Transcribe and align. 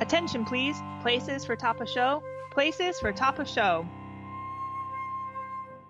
Attention, 0.00 0.44
please. 0.44 0.80
Places 1.02 1.44
for 1.44 1.56
top 1.56 1.80
of 1.80 1.88
show. 1.88 2.22
Places 2.52 3.00
for 3.00 3.10
top 3.12 3.40
of 3.40 3.48
show. 3.48 3.84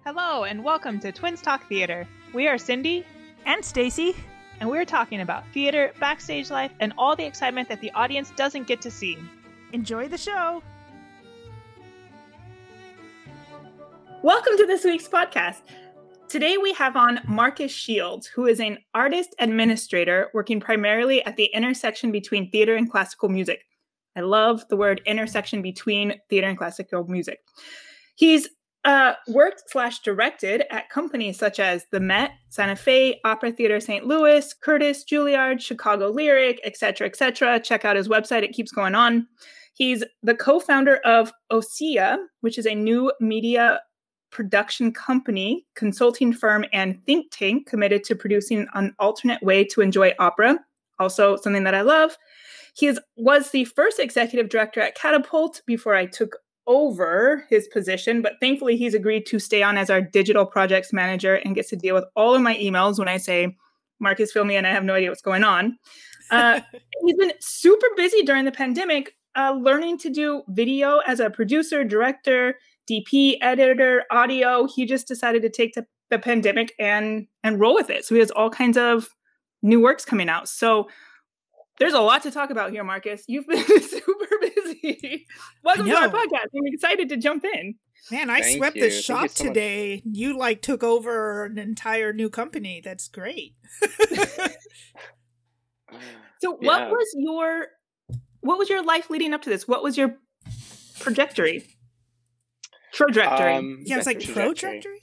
Hello, 0.07 0.45
and 0.45 0.65
welcome 0.65 0.99
to 1.01 1.13
Twins 1.13 1.43
Talk 1.43 1.69
Theater. 1.69 2.09
We 2.33 2.49
are 2.49 2.57
Cindy 2.57 3.05
and 3.45 3.63
Stacy, 3.63 4.17
and 4.61 4.71
we're 4.71 4.87
talking 4.87 5.21
about 5.21 5.45
theater, 5.53 5.93
backstage 6.01 6.51
life, 6.51 6.73
and 6.81 6.95
all 6.97 7.17
the 7.17 7.27
excitement 7.27 7.69
that 7.69 7.83
the 7.83 7.91
audience 7.91 8.31
doesn't 8.35 8.67
get 8.67 8.81
to 8.81 8.91
see. 8.91 9.19
Enjoy 9.75 10.09
the 10.09 10.17
show. 10.17 10.63
Welcome 14.23 14.57
to 14.57 14.67
this 14.67 14.85
week's 14.85 15.07
podcast. 15.07 15.61
Today 16.29 16.57
we 16.57 16.73
have 16.73 16.97
on 16.97 17.21
Marcus 17.29 17.73
Shields, 17.73 18.27
who 18.27 18.47
is 18.47 18.59
an 18.59 18.79
artist 18.95 19.35
administrator 19.39 20.31
working 20.33 20.61
primarily 20.61 21.23
at 21.27 21.37
the 21.37 21.51
intersection 21.53 22.11
between 22.11 22.51
theater 22.51 22.75
and 22.75 22.91
classical 22.91 23.29
music. 23.29 23.65
I 24.19 24.23
love 24.23 24.67
the 24.69 24.77
word 24.77 25.01
intersection 25.07 25.63
between 25.63 26.21
theater 26.29 26.49
and 26.49 26.59
classical 26.59 27.05
music. 27.05 27.39
He's 28.17 28.49
uh, 28.85 29.13
worked 29.29 29.63
slash 29.69 30.01
directed 30.01 30.65
at 30.73 30.91
companies 30.91 31.39
such 31.39 31.61
as 31.61 31.87
the 31.93 32.01
Met, 32.01 32.33
Santa 32.49 32.75
Fe, 32.75 33.21
Opera 33.25 33.53
Theater 33.53 33.79
St. 33.79 34.07
Louis, 34.07 34.53
Curtis, 34.61 35.05
Juilliard, 35.05 35.61
Chicago 35.61 36.09
Lyric, 36.09 36.61
etc., 36.65 37.07
etc. 37.07 37.61
Check 37.61 37.85
out 37.85 37.95
his 37.95 38.09
website; 38.09 38.43
it 38.43 38.53
keeps 38.53 38.73
going 38.73 38.97
on. 38.97 39.29
He's 39.75 40.03
the 40.25 40.35
co-founder 40.35 40.97
of 41.05 41.33
OSEA, 41.53 42.17
which 42.41 42.59
is 42.59 42.67
a 42.67 42.75
new 42.75 43.13
media 43.21 43.81
production 44.33 44.93
company, 44.93 45.65
consulting 45.77 46.33
firm, 46.33 46.65
and 46.73 47.01
think 47.07 47.31
tank 47.31 47.69
committed 47.69 48.03
to 48.05 48.17
producing 48.17 48.67
an 48.75 48.97
alternate 48.99 49.41
way 49.45 49.63
to 49.65 49.81
enjoy 49.81 50.13
opera. 50.19 50.59
Also, 50.99 51.37
something 51.37 51.63
that 51.63 51.77
I 51.77 51.83
love. 51.83 52.17
He 52.79 52.97
was 53.17 53.51
the 53.51 53.65
first 53.65 53.99
executive 53.99 54.49
director 54.49 54.81
at 54.81 54.95
Catapult 54.95 55.63
before 55.67 55.97
I 55.97 56.07
took 56.07 56.37
over 56.69 57.45
his 57.51 57.67
position, 57.67 58.23
but 58.23 58.35
thankfully 58.41 58.77
he's 58.77 58.95
agreed 58.95 59.27
to 59.27 59.41
stay 59.41 59.65
on 59.65 59.77
as 59.77 59.91
our 59.91 60.01
digital 60.01 60.47
projects 60.47 60.93
manager 60.93 61.35
and 61.35 61.57
gets 61.57 61.71
to 61.71 61.77
deal 61.77 61.97
with 61.97 62.05
all 62.15 62.37
of 62.37 62.43
my 62.43 62.55
emails 62.57 62.97
when 62.97 63.09
I 63.09 63.17
say, 63.17 63.57
Marcus, 63.99 64.31
fill 64.31 64.45
me 64.45 64.55
and 64.55 64.65
I 64.65 64.71
have 64.71 64.85
no 64.85 64.95
idea 64.95 65.09
what's 65.11 65.23
going 65.23 65.45
on. 65.45 65.77
Uh, 66.31 66.61
he's 67.07 67.17
been 67.17 67.33
super 67.41 67.87
busy 67.97 68.21
during 68.21 68.45
the 68.45 68.53
pandemic, 68.53 69.15
uh, 69.35 69.55
learning 69.59 69.97
to 69.97 70.11
do 70.11 70.43
video 70.49 70.99
as 71.07 71.21
a 71.21 71.31
producer, 71.31 71.85
director, 71.85 72.59
DP, 72.87 73.39
editor, 73.41 74.05
audio. 74.11 74.67
He 74.67 74.85
just 74.85 75.09
decided 75.09 75.41
to 75.41 75.49
take 75.49 75.73
the, 75.73 75.87
the 76.11 76.19
pandemic 76.19 76.75
and 76.79 77.27
and 77.43 77.59
roll 77.59 77.73
with 77.75 77.89
it. 77.89 78.05
So 78.05 78.15
he 78.15 78.19
has 78.19 78.31
all 78.33 78.51
kinds 78.51 78.77
of 78.77 79.09
new 79.63 79.81
works 79.81 80.05
coming 80.05 80.29
out. 80.29 80.51
So 80.51 80.91
there's 81.79 81.95
a 81.95 82.01
lot 82.01 82.23
to 82.23 82.31
talk 82.31 82.51
about 82.51 82.71
here, 82.71 82.85
Marcus. 82.85 83.25
You've 83.27 83.47
been 83.47 83.65
super 83.83 84.27
busy. 84.41 85.27
Welcome 85.63 85.87
to 85.87 85.95
our 85.97 86.09
podcast. 86.09 86.49
I'm 86.55 86.67
excited 86.67 87.09
to 87.11 87.17
jump 87.17 87.45
in. 87.45 87.75
Man, 88.11 88.31
I 88.31 88.41
Thank 88.41 88.59
swept 88.59 88.77
you. 88.77 88.83
the 88.83 88.91
shop 88.91 89.31
so 89.31 89.45
today. 89.47 90.03
Much. 90.05 90.17
You 90.17 90.37
like 90.39 90.63
took 90.63 90.83
over 90.83 91.45
an 91.45 91.59
entire 91.59 92.13
new 92.13 92.31
company. 92.31 92.81
That's 92.85 93.09
great. 93.09 93.55
so, 96.41 96.53
what 96.53 96.61
yeah. 96.63 96.91
was 96.91 97.15
your 97.17 97.67
what 98.41 98.59
was 98.59 98.69
your 98.71 98.83
life 98.83 99.11
leading 99.11 99.35
up 99.35 99.43
to 99.43 99.51
this? 99.51 99.69
What 99.69 99.83
was 99.83 99.97
your 99.97 100.17
trajectory? 100.99 101.65
Trajectory. 102.93 103.55
Um, 103.55 103.81
yeah, 103.85 103.99
it's 103.99 104.07
like 104.07 104.21
trajectory. 104.21 105.03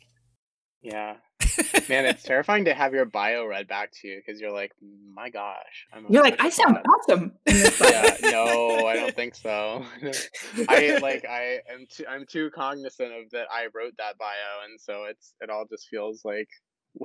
Yeah. 0.81 1.17
Man, 1.89 2.05
it's 2.05 2.23
terrifying 2.23 2.65
to 2.65 2.73
have 2.73 2.93
your 2.93 3.05
bio 3.05 3.45
read 3.45 3.67
back 3.67 3.91
to 4.01 4.07
you 4.07 4.21
because 4.25 4.39
you're 4.39 4.51
like, 4.51 4.71
my 5.13 5.29
gosh. 5.29 5.87
I'm 5.93 6.05
you're 6.09 6.23
like, 6.23 6.39
I 6.39 6.49
sound 6.49 6.79
awesome. 6.89 7.33
yeah, 7.45 8.17
no, 8.23 8.85
I 8.87 8.95
don't 8.95 9.15
think 9.15 9.35
so. 9.35 9.83
I 10.69 10.97
like, 11.01 11.25
I 11.25 11.59
am 11.71 11.85
too, 11.89 12.05
I'm 12.09 12.25
too 12.25 12.49
cognizant 12.53 13.11
of 13.11 13.29
that. 13.31 13.47
I 13.51 13.67
wrote 13.73 13.93
that 13.97 14.17
bio, 14.17 14.65
and 14.69 14.79
so 14.79 15.05
it's 15.05 15.33
it 15.41 15.49
all 15.49 15.65
just 15.69 15.87
feels 15.89 16.23
like, 16.23 16.49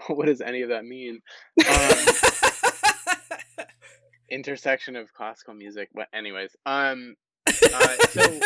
what 0.09 0.27
does 0.27 0.41
any 0.41 0.62
of 0.62 0.69
that 0.71 0.84
mean? 0.84 1.21
Um, 1.69 3.66
intersection 4.31 4.97
of 4.97 5.12
classical 5.12 5.55
music. 5.55 5.91
But 5.94 6.09
anyways, 6.12 6.55
um, 6.66 7.16
uh, 7.47 7.97
so 8.10 8.41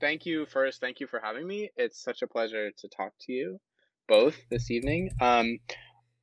thank 0.00 0.26
you 0.26 0.46
first. 0.46 0.80
Thank 0.80 1.00
you 1.00 1.06
for 1.06 1.20
having 1.22 1.46
me. 1.46 1.70
It's 1.76 2.02
such 2.02 2.22
a 2.22 2.26
pleasure 2.26 2.70
to 2.70 2.88
talk 2.88 3.12
to 3.22 3.32
you 3.32 3.60
both 4.08 4.36
this 4.50 4.70
evening. 4.70 5.10
Um, 5.20 5.58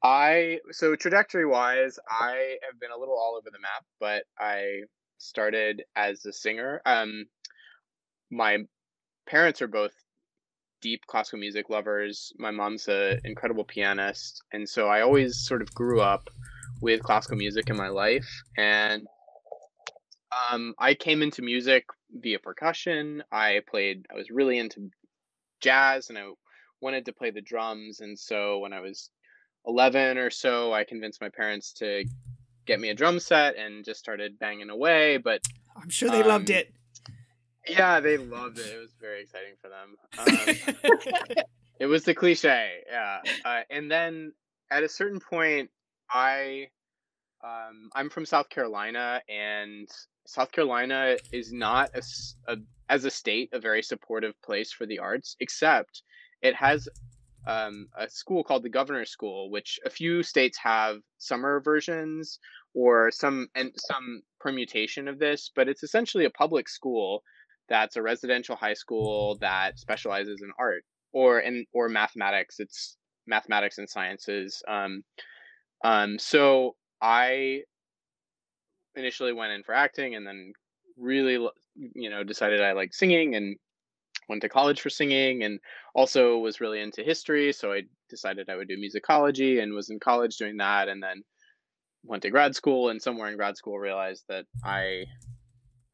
I 0.04 0.60
so 0.72 0.96
trajectory 0.96 1.46
wise, 1.46 1.98
I 2.10 2.58
have 2.70 2.80
been 2.80 2.92
a 2.96 3.00
little 3.00 3.16
all 3.16 3.36
over 3.38 3.50
the 3.52 3.60
map, 3.60 3.86
but 4.00 4.24
I 4.40 4.82
started 5.18 5.84
as 5.96 6.26
a 6.26 6.34
singer. 6.34 6.82
Um, 6.86 7.26
my 8.30 8.60
parents 9.28 9.62
are 9.62 9.68
both 9.68 9.94
deep 10.82 11.02
classical 11.08 11.40
music 11.40 11.70
lovers. 11.70 12.34
My 12.38 12.52
mom's 12.52 12.88
an 12.90 13.20
incredible 13.24 13.64
pianist, 13.64 14.44
and 14.52 14.68
so 14.68 14.88
I 14.88 15.02
always 15.02 15.46
sort 15.46 15.62
of 15.62 15.74
grew 15.74 16.02
up 16.02 16.30
with 16.82 17.02
classical 17.02 17.38
music 17.38 17.70
in 17.70 17.78
my 17.78 17.88
life. 17.88 18.28
And 18.58 19.04
um, 20.52 20.74
I 20.78 20.96
came 20.96 21.22
into 21.22 21.42
music 21.42 21.86
via 22.12 22.40
percussion. 22.40 23.24
I 23.32 23.62
played. 23.70 24.06
I 24.12 24.16
was 24.16 24.30
really 24.30 24.58
into 24.60 24.90
jazz, 25.62 26.10
and 26.10 26.18
I 26.18 26.24
wanted 26.84 27.06
to 27.06 27.14
play 27.14 27.32
the 27.32 27.42
drums. 27.42 28.02
And 28.02 28.18
so 28.18 28.60
when 28.60 28.74
I 28.74 28.82
was 28.82 29.10
11 29.66 30.18
or 30.18 30.30
so, 30.30 30.74
I 30.74 30.84
convinced 30.84 31.22
my 31.22 31.30
parents 31.30 31.74
to 31.74 32.06
get 32.66 32.80
me 32.80 32.90
a 32.90 32.94
drum 32.94 33.20
set 33.20 33.56
and 33.58 33.84
just 33.84 34.00
started 34.00 34.38
banging 34.38 34.70
away. 34.70 35.18
But 35.18 35.42
I'm 35.76 35.90
sure 35.90 36.10
they 36.10 36.22
um, 36.22 36.28
loved 36.28 36.50
it. 36.50 36.74
Yeah, 37.68 38.02
they 38.02 38.18
loved 38.18 38.60
it. 38.60 38.68
It 38.68 38.80
was 38.80 38.94
very 39.00 39.22
exciting 39.22 39.56
for 39.62 39.70
them. 39.70 39.96
Um, 40.20 41.44
it 41.80 41.88
was 41.88 42.04
the 42.04 42.14
cliche, 42.14 42.84
yeah. 42.88 43.20
Uh, 43.44 43.62
and 43.70 43.90
then 43.90 44.32
at 44.70 44.84
a 44.84 44.90
certain 44.90 45.20
point, 45.20 45.70
I 46.10 46.68
um, 47.44 47.90
I'm 47.96 48.10
from 48.10 48.26
South 48.26 48.50
Carolina, 48.50 49.22
and 49.28 49.90
South 50.26 50.52
Carolina 50.52 51.18
is 51.32 51.52
not 51.52 51.90
a, 51.94 52.02
a, 52.54 52.58
as 52.90 53.06
a 53.06 53.12
state 53.12 53.50
a 53.54 53.60
very 53.60 53.84
supportive 53.84 54.40
place 54.42 54.72
for 54.72 54.86
the 54.86 55.00
arts, 55.00 55.36
except 55.40 56.04
it 56.44 56.56
has 56.56 56.88
um, 57.48 57.88
a 57.98 58.10
school 58.10 58.44
called 58.44 58.64
the 58.64 58.70
Governor's 58.70 59.10
School, 59.10 59.50
which 59.50 59.80
a 59.86 59.90
few 59.90 60.22
states 60.22 60.58
have 60.60 60.98
summer 61.18 61.62
versions 61.62 62.40
or 62.74 63.10
some 63.12 63.48
and 63.56 63.72
some 63.78 64.22
permutation 64.40 65.08
of 65.08 65.20
this, 65.20 65.50
but 65.56 65.68
it's 65.68 65.84
essentially 65.84 66.26
a 66.26 66.30
public 66.30 66.70
school 66.70 67.24
that's 67.70 67.96
a 67.96 68.02
residential 68.02 68.56
high 68.56 68.74
school 68.74 69.38
that 69.40 69.80
specializes 69.80 70.42
in 70.42 70.52
art 70.60 70.84
or 71.14 71.40
in 71.40 71.66
or 71.74 71.90
mathematics. 71.90 72.60
It's 72.60 72.98
mathematics 73.26 73.78
and 73.78 73.90
sciences. 73.90 74.62
Um, 74.68 75.04
um, 75.84 76.20
so 76.20 76.76
I 77.02 77.64
initially 78.96 79.34
went 79.34 79.54
in 79.54 79.64
for 79.64 79.74
acting, 79.74 80.16
and 80.16 80.26
then 80.26 80.54
really, 80.98 81.34
you 81.76 82.10
know, 82.10 82.24
decided 82.24 82.62
I 82.62 82.74
like 82.74 82.94
singing 82.94 83.36
and 83.36 83.58
went 84.30 84.42
to 84.42 84.50
college 84.50 84.82
for 84.82 84.90
singing 84.90 85.44
and 85.44 85.60
also 85.94 86.38
was 86.38 86.62
really 86.62 86.80
into 86.80 87.04
history 87.04 87.52
so 87.52 87.74
i 87.74 87.82
decided 88.10 88.50
i 88.50 88.56
would 88.56 88.68
do 88.68 88.78
musicology 88.78 89.62
and 89.62 89.74
was 89.74 89.90
in 89.90 90.00
college 90.00 90.38
doing 90.38 90.58
that 90.58 90.88
and 90.88 91.02
then 91.02 91.24
went 92.04 92.24
to 92.24 92.30
grad 92.30 92.56
school 92.56 92.90
and 92.90 93.02
somewhere 93.02 93.30
in 93.30 93.38
grad 93.38 93.58
school 93.58 93.78
realized 93.78 94.24
that 94.28 94.46
i 94.64 95.04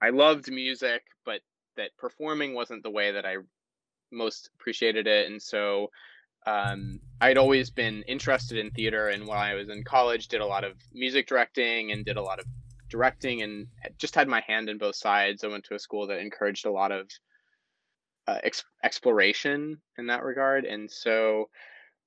i 0.02 0.10
loved 0.10 0.52
music 0.52 1.02
but 1.26 1.42
that 1.78 1.92
performing 1.98 2.54
wasn't 2.54 2.84
the 2.84 2.90
way 2.90 3.12
that 3.12 3.26
i 3.26 3.36
most 4.12 4.50
appreciated 4.60 5.08
it 5.08 5.30
and 5.30 5.42
so 5.42 5.88
um, 6.48 7.00
i'd 7.22 7.38
always 7.38 7.70
been 7.70 8.02
interested 8.04 8.58
in 8.58 8.72
theater 8.72 9.10
and 9.10 9.28
when 9.28 9.38
i 9.38 9.54
was 9.54 9.70
in 9.70 9.84
college 9.84 10.30
did 10.30 10.42
a 10.42 10.46
lot 10.46 10.64
of 10.64 10.74
music 10.94 11.28
directing 11.28 11.92
and 11.92 12.06
did 12.06 12.18
a 12.18 12.22
lot 12.22 12.40
of 12.40 12.46
directing 12.90 13.42
and 13.44 13.68
just 13.98 14.16
had 14.16 14.28
my 14.28 14.42
hand 14.46 14.70
in 14.70 14.78
both 14.78 14.96
sides. 14.96 15.44
I 15.44 15.48
went 15.48 15.64
to 15.66 15.76
a 15.76 15.80
school 15.80 16.08
that 16.08 16.20
encouraged 16.20 16.66
a 16.66 16.72
lot 16.72 16.92
of 16.92 17.08
uh, 18.28 18.40
ex- 18.44 18.66
exploration 18.84 19.82
in 19.98 20.08
that 20.08 20.24
regard. 20.24 20.66
And 20.66 20.90
so, 20.90 21.50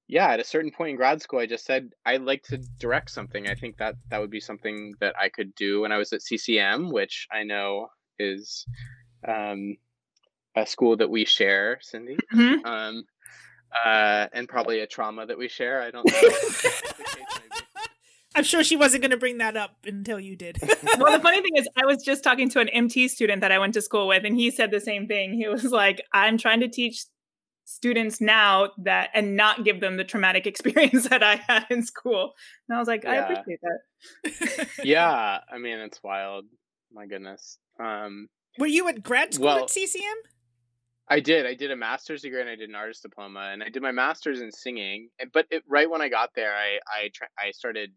yeah, 0.08 0.28
at 0.28 0.40
a 0.40 0.44
certain 0.44 0.70
point 0.70 0.90
in 0.90 0.96
grad 0.96 1.22
school, 1.22 1.40
I 1.40 1.46
just 1.46 1.64
said 1.64 1.90
I'd 2.04 2.22
like 2.22 2.42
to 2.44 2.58
direct 2.78 3.10
something. 3.10 3.48
I 3.48 3.54
think 3.54 3.78
that 3.78 3.96
that 4.10 4.20
would 4.20 4.30
be 4.30 4.40
something 4.40 4.94
that 5.00 5.14
I 5.18 5.28
could 5.28 5.54
do 5.54 5.82
when 5.82 5.92
I 5.92 5.98
was 5.98 6.12
at 6.12 6.22
CCM, 6.22 6.90
which 6.90 7.26
I 7.32 7.44
know 7.44 7.88
is 8.18 8.66
um, 9.26 9.76
a 10.56 10.66
school 10.66 10.96
that 10.96 11.10
we 11.10 11.24
share, 11.24 11.78
Cindy. 11.80 12.18
Mm-hmm. 12.32 12.66
Um, 12.66 13.04
uh, 13.84 14.26
and 14.32 14.48
probably 14.48 14.80
a 14.80 14.86
trauma 14.86 15.26
that 15.26 15.38
we 15.38 15.48
share. 15.48 15.82
I 15.82 15.90
don't 15.90 16.06
know. 16.12 16.28
I'm 18.34 18.44
sure 18.44 18.64
she 18.64 18.76
wasn't 18.76 19.02
going 19.02 19.10
to 19.10 19.16
bring 19.16 19.38
that 19.38 19.56
up 19.56 19.76
until 19.84 20.18
you 20.18 20.36
did. 20.36 20.58
well, 20.98 21.12
the 21.12 21.22
funny 21.22 21.42
thing 21.42 21.56
is, 21.56 21.68
I 21.76 21.84
was 21.84 22.02
just 22.02 22.24
talking 22.24 22.48
to 22.50 22.60
an 22.60 22.68
MT 22.68 23.08
student 23.08 23.40
that 23.40 23.52
I 23.52 23.58
went 23.58 23.74
to 23.74 23.82
school 23.82 24.08
with, 24.08 24.24
and 24.24 24.36
he 24.36 24.50
said 24.50 24.70
the 24.70 24.80
same 24.80 25.06
thing. 25.06 25.34
He 25.34 25.48
was 25.48 25.64
like, 25.64 26.02
I'm 26.12 26.38
trying 26.38 26.60
to 26.60 26.68
teach 26.68 27.04
students 27.64 28.20
now 28.20 28.70
that 28.78 29.10
and 29.14 29.36
not 29.36 29.64
give 29.64 29.80
them 29.80 29.96
the 29.96 30.04
traumatic 30.04 30.46
experience 30.48 31.08
that 31.08 31.22
I 31.22 31.36
had 31.36 31.66
in 31.70 31.84
school. 31.84 32.32
And 32.68 32.76
I 32.76 32.78
was 32.78 32.88
like, 32.88 33.04
yeah. 33.04 33.10
I 33.10 33.14
appreciate 33.16 33.60
that. 33.62 34.68
yeah. 34.84 35.38
I 35.50 35.58
mean, 35.58 35.78
it's 35.78 36.02
wild. 36.02 36.44
My 36.92 37.06
goodness. 37.06 37.58
Um, 37.80 38.28
Were 38.58 38.66
you 38.66 38.88
at 38.88 39.02
grad 39.02 39.34
school 39.34 39.46
well, 39.46 39.64
at 39.64 39.70
CCM? 39.70 40.16
I 41.08 41.20
did. 41.20 41.46
I 41.46 41.54
did 41.54 41.70
a 41.70 41.76
master's 41.76 42.22
degree 42.22 42.40
and 42.40 42.48
I 42.48 42.56
did 42.56 42.68
an 42.68 42.74
artist 42.74 43.02
diploma, 43.02 43.50
and 43.52 43.62
I 43.62 43.68
did 43.68 43.82
my 43.82 43.92
master's 43.92 44.40
in 44.40 44.50
singing. 44.50 45.08
But 45.32 45.46
it, 45.50 45.62
right 45.68 45.90
when 45.90 46.00
I 46.00 46.08
got 46.08 46.30
there, 46.34 46.54
I 46.54 46.78
I 46.88 47.10
I 47.38 47.50
started, 47.50 47.90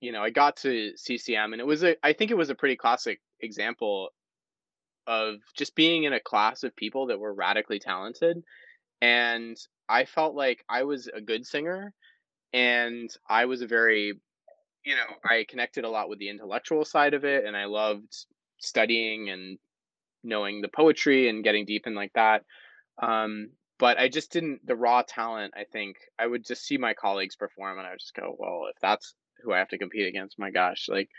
you 0.00 0.12
know, 0.12 0.22
I 0.22 0.30
got 0.30 0.56
to 0.58 0.92
CCM, 0.96 1.52
and 1.52 1.60
it 1.60 1.66
was 1.66 1.82
a 1.84 1.96
I 2.04 2.12
think 2.12 2.30
it 2.30 2.36
was 2.36 2.50
a 2.50 2.54
pretty 2.54 2.76
classic 2.76 3.20
example 3.40 4.10
of 5.06 5.36
just 5.56 5.74
being 5.74 6.04
in 6.04 6.12
a 6.12 6.20
class 6.20 6.64
of 6.64 6.74
people 6.76 7.06
that 7.06 7.18
were 7.20 7.32
radically 7.32 7.78
talented, 7.78 8.42
and 9.00 9.56
I 9.88 10.04
felt 10.04 10.34
like 10.34 10.64
I 10.68 10.84
was 10.84 11.08
a 11.08 11.20
good 11.20 11.46
singer, 11.46 11.92
and 12.52 13.10
I 13.28 13.46
was 13.46 13.62
a 13.62 13.66
very, 13.66 14.14
you 14.84 14.96
know, 14.96 15.16
I 15.28 15.46
connected 15.48 15.84
a 15.84 15.90
lot 15.90 16.08
with 16.08 16.18
the 16.18 16.30
intellectual 16.30 16.84
side 16.84 17.14
of 17.14 17.24
it, 17.24 17.44
and 17.44 17.56
I 17.56 17.66
loved 17.66 18.26
studying 18.58 19.30
and 19.30 19.58
knowing 20.24 20.60
the 20.60 20.68
poetry 20.68 21.28
and 21.28 21.44
getting 21.44 21.64
deep 21.66 21.86
in 21.86 21.94
like 21.94 22.12
that. 22.14 22.44
Um, 23.02 23.50
but 23.78 23.98
I 23.98 24.08
just 24.08 24.32
didn't 24.32 24.66
the 24.66 24.76
raw 24.76 25.02
talent. 25.06 25.54
I 25.56 25.64
think 25.64 25.96
I 26.18 26.26
would 26.26 26.44
just 26.44 26.64
see 26.64 26.78
my 26.78 26.94
colleagues 26.94 27.36
perform, 27.36 27.78
and 27.78 27.86
I 27.86 27.90
would 27.90 28.00
just 28.00 28.14
go, 28.14 28.34
"Well, 28.38 28.66
if 28.74 28.80
that's 28.80 29.14
who 29.42 29.52
I 29.52 29.58
have 29.58 29.68
to 29.68 29.78
compete 29.78 30.06
against, 30.06 30.38
my 30.38 30.50
gosh!" 30.50 30.88
Like, 30.88 31.10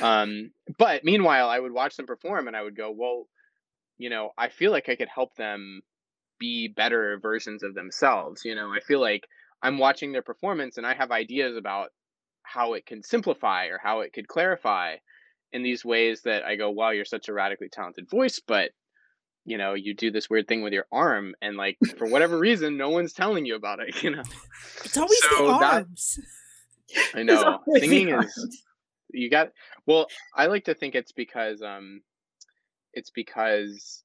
um, 0.00 0.52
but 0.78 1.04
meanwhile, 1.04 1.48
I 1.48 1.58
would 1.58 1.72
watch 1.72 1.96
them 1.96 2.06
perform, 2.06 2.48
and 2.48 2.56
I 2.56 2.62
would 2.62 2.76
go, 2.76 2.90
"Well, 2.90 3.28
you 3.98 4.10
know, 4.10 4.30
I 4.36 4.48
feel 4.48 4.70
like 4.70 4.88
I 4.88 4.96
could 4.96 5.08
help 5.08 5.34
them 5.36 5.82
be 6.38 6.68
better 6.68 7.18
versions 7.20 7.62
of 7.62 7.74
themselves." 7.74 8.44
You 8.44 8.54
know, 8.54 8.72
I 8.72 8.80
feel 8.80 9.00
like 9.00 9.26
I'm 9.62 9.78
watching 9.78 10.12
their 10.12 10.22
performance, 10.22 10.76
and 10.76 10.86
I 10.86 10.94
have 10.94 11.10
ideas 11.10 11.56
about 11.56 11.90
how 12.42 12.74
it 12.74 12.86
can 12.86 13.02
simplify 13.02 13.66
or 13.66 13.78
how 13.78 14.00
it 14.00 14.12
could 14.12 14.28
clarify 14.28 14.96
in 15.52 15.62
these 15.62 15.84
ways 15.84 16.22
that 16.22 16.44
I 16.44 16.56
go, 16.56 16.70
wow, 16.70 16.90
you're 16.90 17.04
such 17.04 17.28
a 17.28 17.32
radically 17.32 17.68
talented 17.68 18.08
voice, 18.08 18.40
but 18.46 18.70
you 19.44 19.58
know, 19.58 19.74
you 19.74 19.94
do 19.94 20.10
this 20.10 20.30
weird 20.30 20.46
thing 20.46 20.62
with 20.62 20.72
your 20.72 20.86
arm, 20.92 21.34
and 21.42 21.56
like 21.56 21.76
for 21.98 22.06
whatever 22.06 22.38
reason, 22.38 22.76
no 22.76 22.90
one's 22.90 23.12
telling 23.12 23.44
you 23.44 23.56
about 23.56 23.80
it. 23.80 23.94
You 24.02 24.10
know, 24.10 24.22
it's 24.84 24.96
always 24.96 25.20
so 25.22 25.46
the 25.46 25.52
arms. 25.52 26.14
That, 26.16 26.24
I 27.14 27.22
know 27.22 27.60
singing 27.76 28.08
is 28.10 28.62
you 29.12 29.30
got. 29.30 29.50
Well, 29.86 30.06
I 30.34 30.46
like 30.46 30.64
to 30.64 30.74
think 30.74 30.94
it's 30.94 31.12
because 31.12 31.62
um, 31.62 32.02
it's 32.92 33.10
because 33.10 34.02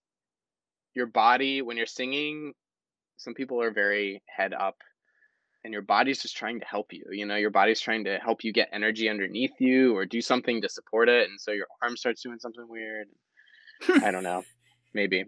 your 0.94 1.08
body 1.08 1.62
when 1.62 1.78
you're 1.78 1.86
singing. 1.86 2.54
Some 3.20 3.34
people 3.34 3.60
are 3.64 3.72
very 3.72 4.22
head 4.28 4.54
up 4.54 4.78
and 5.68 5.74
your 5.74 5.82
body's 5.82 6.22
just 6.22 6.38
trying 6.38 6.62
to 6.62 6.66
help 6.66 6.94
you 6.94 7.04
you 7.12 7.26
know 7.26 7.36
your 7.36 7.50
body's 7.50 7.82
trying 7.82 8.06
to 8.06 8.18
help 8.20 8.44
you 8.44 8.54
get 8.54 8.70
energy 8.72 9.10
underneath 9.10 9.52
you 9.60 9.96
or 9.96 10.06
do 10.06 10.22
something 10.22 10.62
to 10.62 10.70
support 10.70 11.10
it 11.10 11.30
and 11.30 11.40
so 11.40 11.52
your 11.52 11.68
arm 11.82 11.98
starts 11.98 12.22
doing 12.22 12.40
something 12.40 12.66
weird 12.70 13.08
i 14.02 14.10
don't 14.10 14.24
know 14.24 14.44
maybe 14.94 15.26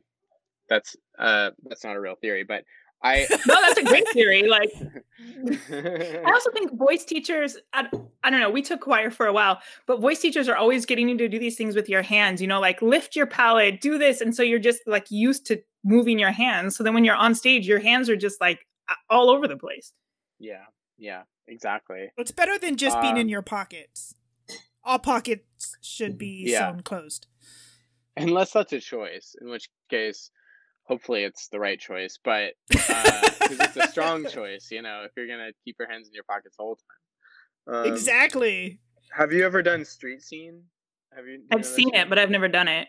that's 0.70 0.96
uh 1.20 1.50
that's 1.66 1.84
not 1.84 1.98
a 1.98 2.00
real 2.00 2.16
theory 2.16 2.46
but 2.46 2.64
I 3.02 3.28
no, 3.48 3.56
that's 3.62 3.80
a 3.80 3.84
great 3.84 4.08
theory. 4.10 4.48
Like, 4.48 4.72
I 5.72 6.32
also 6.32 6.52
think 6.52 6.78
voice 6.78 7.06
teachers. 7.06 7.58
I, 7.74 7.88
I 8.24 8.30
don't 8.30 8.42
know. 8.42 8.50
We 8.50 8.62
took 8.62 8.82
choir 8.82 9.10
for 9.10 9.26
a 9.26 9.34
while, 9.34 9.60
but 9.86 10.02
voice 10.02 10.20
teachers 10.20 10.50
are 10.50 10.56
always 10.56 10.86
getting 10.86 11.08
you 11.08 11.18
to 11.18 11.30
do 11.30 11.40
these 11.40 11.56
things 11.56 11.76
with 11.76 11.88
your 11.88 12.02
hands. 12.02 12.42
You 12.42 12.48
know, 12.48 12.60
like 12.60 12.82
lift 12.82 13.16
your 13.16 13.26
palate, 13.26 13.80
do 13.82 13.98
this, 13.98 14.22
and 14.22 14.36
so 14.36 14.44
you're 14.44 14.60
just 14.60 14.82
like 14.86 15.10
used 15.10 15.46
to 15.48 15.62
moving 15.84 16.20
your 16.20 16.32
hands. 16.32 16.76
So 16.76 16.84
then 16.84 16.94
when 16.94 17.06
you're 17.06 17.16
on 17.16 17.36
stage, 17.36 17.68
your 17.68 17.80
hands 17.80 18.10
are 18.10 18.18
just 18.18 18.42
like 18.42 18.66
all 19.10 19.30
over 19.30 19.48
the 19.48 19.58
place. 19.58 19.94
Yeah, 20.40 20.66
yeah, 20.98 21.24
exactly. 21.48 22.12
It's 22.18 22.32
better 22.32 22.58
than 22.58 22.76
just 22.76 22.98
um, 22.98 23.02
being 23.02 23.18
in 23.18 23.24
um 23.24 23.30
your 23.30 23.42
pockets. 23.42 24.14
All 24.84 25.00
pockets 25.00 25.78
should 25.82 26.18
be 26.18 26.46
yeah. 26.48 26.72
sewn 26.72 26.82
closed. 26.82 27.28
Unless 28.18 28.54
that's 28.54 28.74
a 28.74 28.80
choice, 28.80 29.36
in 29.40 29.50
which 29.50 29.70
case, 29.90 30.32
hopefully 30.90 31.24
it's 31.24 31.48
the 31.50 31.60
right 31.60 31.80
choice. 31.80 32.20
But 32.22 32.54
uh, 32.76 33.30
it's 33.42 33.78
a 33.78 33.88
strong 33.88 34.28
choice, 34.28 34.68
you 34.72 34.82
know, 34.82 35.04
if 35.06 35.12
you're 35.16 35.28
gonna 35.28 35.52
keep 35.64 35.78
your 35.80 35.90
hands 35.90 36.08
in 36.08 36.14
your 36.14 36.26
pockets 36.26 36.58
the 36.58 36.64
whole 36.64 36.78
time. 37.68 37.86
Um, 37.86 37.94
exactly. 37.94 38.80
Have 39.12 39.32
you 39.32 39.46
ever 39.46 39.62
done 39.62 39.86
street 39.86 40.22
scene? 40.22 40.64
Have 41.16 41.26
you? 41.26 41.44
I've 41.52 41.66
seen 41.66 41.94
it, 41.96 42.10
but 42.10 42.20
I've 42.20 42.30
never 42.30 42.48
done 42.48 42.68
it. 42.68 42.88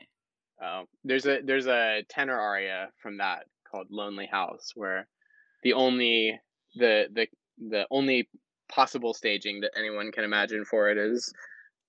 Oh, 0.62 0.84
there's 1.04 1.26
a 1.26 1.40
there's 1.44 1.66
a 1.66 2.02
tenor 2.08 2.38
aria 2.38 2.88
from 3.02 3.18
that 3.18 3.44
called 3.70 3.86
"Lonely 3.90 4.26
House," 4.26 4.72
where 4.74 5.06
the 5.62 5.74
only 5.74 6.38
the 6.74 7.06
the 7.12 7.26
the 7.58 7.86
only 7.90 8.28
possible 8.70 9.14
staging 9.14 9.60
that 9.60 9.72
anyone 9.76 10.12
can 10.12 10.24
imagine 10.24 10.64
for 10.64 10.90
it 10.90 10.98
is 10.98 11.32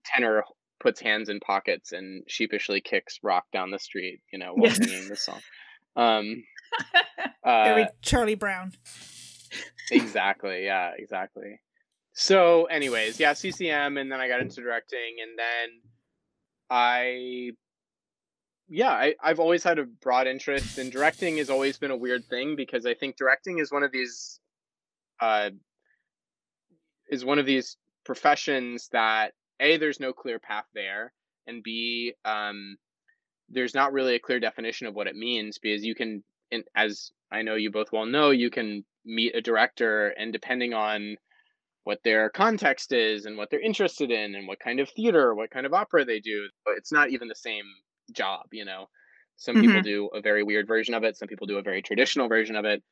tenor 0.06 0.44
puts 0.82 1.00
hands 1.00 1.30
in 1.30 1.40
pockets 1.40 1.92
and 1.92 2.24
sheepishly 2.28 2.82
kicks 2.82 3.20
rock 3.22 3.46
down 3.54 3.72
the 3.72 3.80
street, 3.80 4.22
you 4.32 4.40
know, 4.40 4.54
while 4.54 4.70
yes. 4.70 4.78
singing 4.78 5.08
the 5.08 5.16
song. 5.16 5.40
Um, 5.96 6.44
uh, 7.46 7.86
Charlie 8.02 8.36
Brown. 8.36 8.74
exactly. 9.92 10.66
Yeah. 10.66 10.92
Exactly. 10.98 11.60
So, 12.14 12.66
anyways, 12.66 13.20
yeah, 13.20 13.34
CCM, 13.34 13.98
and 13.98 14.12
then 14.12 14.20
I 14.20 14.28
got 14.28 14.42
into 14.42 14.62
directing, 14.62 15.18
and 15.22 15.40
then 15.40 15.82
I, 16.70 17.52
yeah, 18.68 18.92
I, 18.92 19.16
I've 19.24 19.40
always 19.40 19.64
had 19.64 19.80
a 19.80 19.86
broad 19.86 20.28
interest, 20.28 20.78
and 20.78 20.92
directing 20.92 21.38
has 21.38 21.50
always 21.50 21.78
been 21.78 21.92
a 21.92 21.98
weird 21.98 22.26
thing 22.26 22.56
because 22.56 22.86
I 22.86 22.94
think 22.96 23.16
directing 23.16 23.60
is 23.60 23.72
one 23.72 23.84
of 23.84 23.92
these 23.94 24.40
uh, 25.22 25.52
is 27.10 27.24
one 27.24 27.40
of 27.40 27.46
these 27.46 27.78
professions 28.06 28.90
that 28.92 29.34
a 29.60 29.78
there's 29.78 30.00
no 30.00 30.12
clear 30.12 30.40
path 30.40 30.66
there, 30.74 31.14
and 31.48 31.64
b 31.64 32.14
um, 32.26 32.76
there's 33.52 33.76
not 33.76 33.94
really 33.94 34.16
a 34.16 34.20
clear 34.20 34.40
definition 34.40 34.88
of 34.88 34.96
what 34.96 35.08
it 35.08 35.16
means 35.16 35.60
because 35.60 35.84
you 35.84 35.96
can, 35.96 36.24
in, 36.52 36.64
as 36.76 37.12
I 37.32 37.42
know 37.42 37.56
you 37.56 37.72
both 37.72 37.92
well 37.92 38.06
know, 38.06 38.32
you 38.32 38.50
can 38.50 38.84
meet 39.06 39.36
a 39.36 39.42
director 39.42 40.10
and 40.10 40.32
depending 40.32 40.74
on 40.74 41.18
what 41.84 42.00
their 42.04 42.30
context 42.30 42.92
is 42.92 43.26
and 43.26 43.38
what 43.38 43.50
they're 43.50 43.60
interested 43.60 44.12
in 44.12 44.36
and 44.36 44.48
what 44.48 44.60
kind 44.60 44.80
of 44.80 44.90
theater, 44.90 45.34
what 45.34 45.50
kind 45.50 45.66
of 45.66 45.74
opera 45.74 46.06
they 46.06 46.20
do, 46.20 46.48
it's 46.78 46.92
not 46.92 47.10
even 47.10 47.28
the 47.28 47.36
same 47.36 47.66
job, 48.14 48.46
you 48.52 48.66
know. 48.66 48.86
Some 49.38 49.56
mm-hmm. 49.56 49.66
people 49.66 49.82
do 49.82 50.10
a 50.14 50.22
very 50.22 50.44
weird 50.44 50.68
version 50.68 50.94
of 50.94 51.04
it, 51.04 51.18
some 51.18 51.28
people 51.28 51.48
do 51.48 51.58
a 51.58 51.64
very 51.64 51.82
traditional 51.82 52.28
version 52.28 52.56
of 52.56 52.66
it 52.66 52.84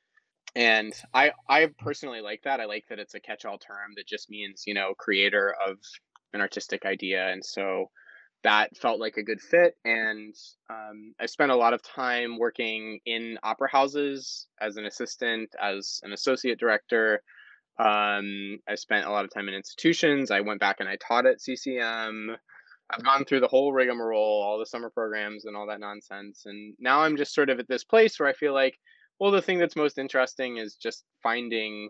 and 0.55 0.93
i 1.13 1.31
i 1.47 1.67
personally 1.79 2.21
like 2.21 2.41
that 2.43 2.59
i 2.59 2.65
like 2.65 2.83
that 2.89 2.99
it's 2.99 3.13
a 3.13 3.19
catch-all 3.19 3.57
term 3.57 3.91
that 3.95 4.07
just 4.07 4.29
means 4.29 4.63
you 4.65 4.73
know 4.73 4.93
creator 4.97 5.53
of 5.67 5.77
an 6.33 6.41
artistic 6.41 6.85
idea 6.85 7.29
and 7.29 7.43
so 7.43 7.89
that 8.43 8.75
felt 8.77 8.99
like 8.99 9.17
a 9.17 9.23
good 9.23 9.41
fit 9.41 9.75
and 9.83 10.33
um, 10.69 11.13
i 11.19 11.25
spent 11.25 11.51
a 11.51 11.55
lot 11.55 11.73
of 11.73 11.81
time 11.81 12.37
working 12.37 12.99
in 13.05 13.37
opera 13.43 13.69
houses 13.69 14.47
as 14.61 14.77
an 14.77 14.85
assistant 14.85 15.53
as 15.61 15.99
an 16.03 16.13
associate 16.13 16.59
director. 16.59 17.21
Um, 17.79 18.59
i 18.67 18.75
spent 18.75 19.05
a 19.05 19.11
lot 19.11 19.25
of 19.25 19.33
time 19.33 19.47
in 19.47 19.53
institutions. 19.53 20.31
I 20.31 20.41
went 20.41 20.59
back 20.59 20.77
and 20.79 20.89
i 20.89 20.97
taught 20.97 21.25
at 21.25 21.39
ccm 21.39 22.35
i've 22.89 23.03
gone 23.03 23.25
through 23.25 23.39
the 23.39 23.47
whole 23.47 23.71
rigmarole 23.71 24.43
all 24.43 24.59
the 24.59 24.65
summer 24.65 24.89
programs 24.89 25.45
and 25.45 25.55
all 25.55 25.67
that 25.67 25.79
nonsense 25.79 26.43
and 26.45 26.73
now 26.79 27.01
i'm 27.01 27.17
just 27.17 27.33
sort 27.33 27.49
of 27.49 27.59
at 27.59 27.67
this 27.67 27.83
place 27.83 28.19
where 28.19 28.27
i 28.27 28.33
feel 28.33 28.53
like 28.53 28.79
well, 29.19 29.31
the 29.31 29.41
thing 29.41 29.59
that's 29.59 29.75
most 29.75 29.97
interesting 29.97 30.57
is 30.57 30.75
just 30.75 31.03
finding 31.21 31.89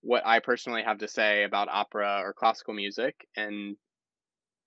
what 0.00 0.26
I 0.26 0.40
personally 0.40 0.82
have 0.82 0.98
to 0.98 1.08
say 1.08 1.44
about 1.44 1.68
opera 1.68 2.22
or 2.24 2.32
classical 2.32 2.74
music 2.74 3.14
and 3.36 3.76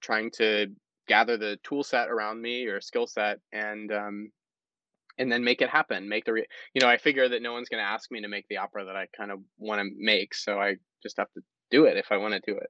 trying 0.05 0.29
to 0.29 0.67
gather 1.07 1.37
the 1.37 1.57
tool 1.63 1.83
set 1.83 2.09
around 2.09 2.41
me 2.41 2.65
or 2.65 2.79
skill 2.79 3.07
set 3.07 3.39
and 3.51 3.91
um, 3.91 4.31
and 5.17 5.31
then 5.31 5.43
make 5.43 5.61
it 5.61 5.69
happen 5.69 6.07
make 6.07 6.25
the 6.25 6.33
re- 6.33 6.45
you 6.73 6.81
know 6.81 6.87
i 6.87 6.97
figure 6.97 7.27
that 7.27 7.41
no 7.41 7.53
one's 7.53 7.69
going 7.69 7.83
to 7.83 7.87
ask 7.87 8.11
me 8.11 8.21
to 8.21 8.27
make 8.27 8.45
the 8.49 8.57
opera 8.57 8.85
that 8.85 8.95
i 8.95 9.07
kind 9.17 9.31
of 9.31 9.39
want 9.57 9.81
to 9.81 9.89
make 9.97 10.33
so 10.33 10.59
i 10.59 10.75
just 11.01 11.17
have 11.17 11.31
to 11.33 11.41
do 11.71 11.85
it 11.85 11.97
if 11.97 12.11
i 12.11 12.17
want 12.17 12.33
to 12.33 12.51
do 12.51 12.57
it. 12.57 12.69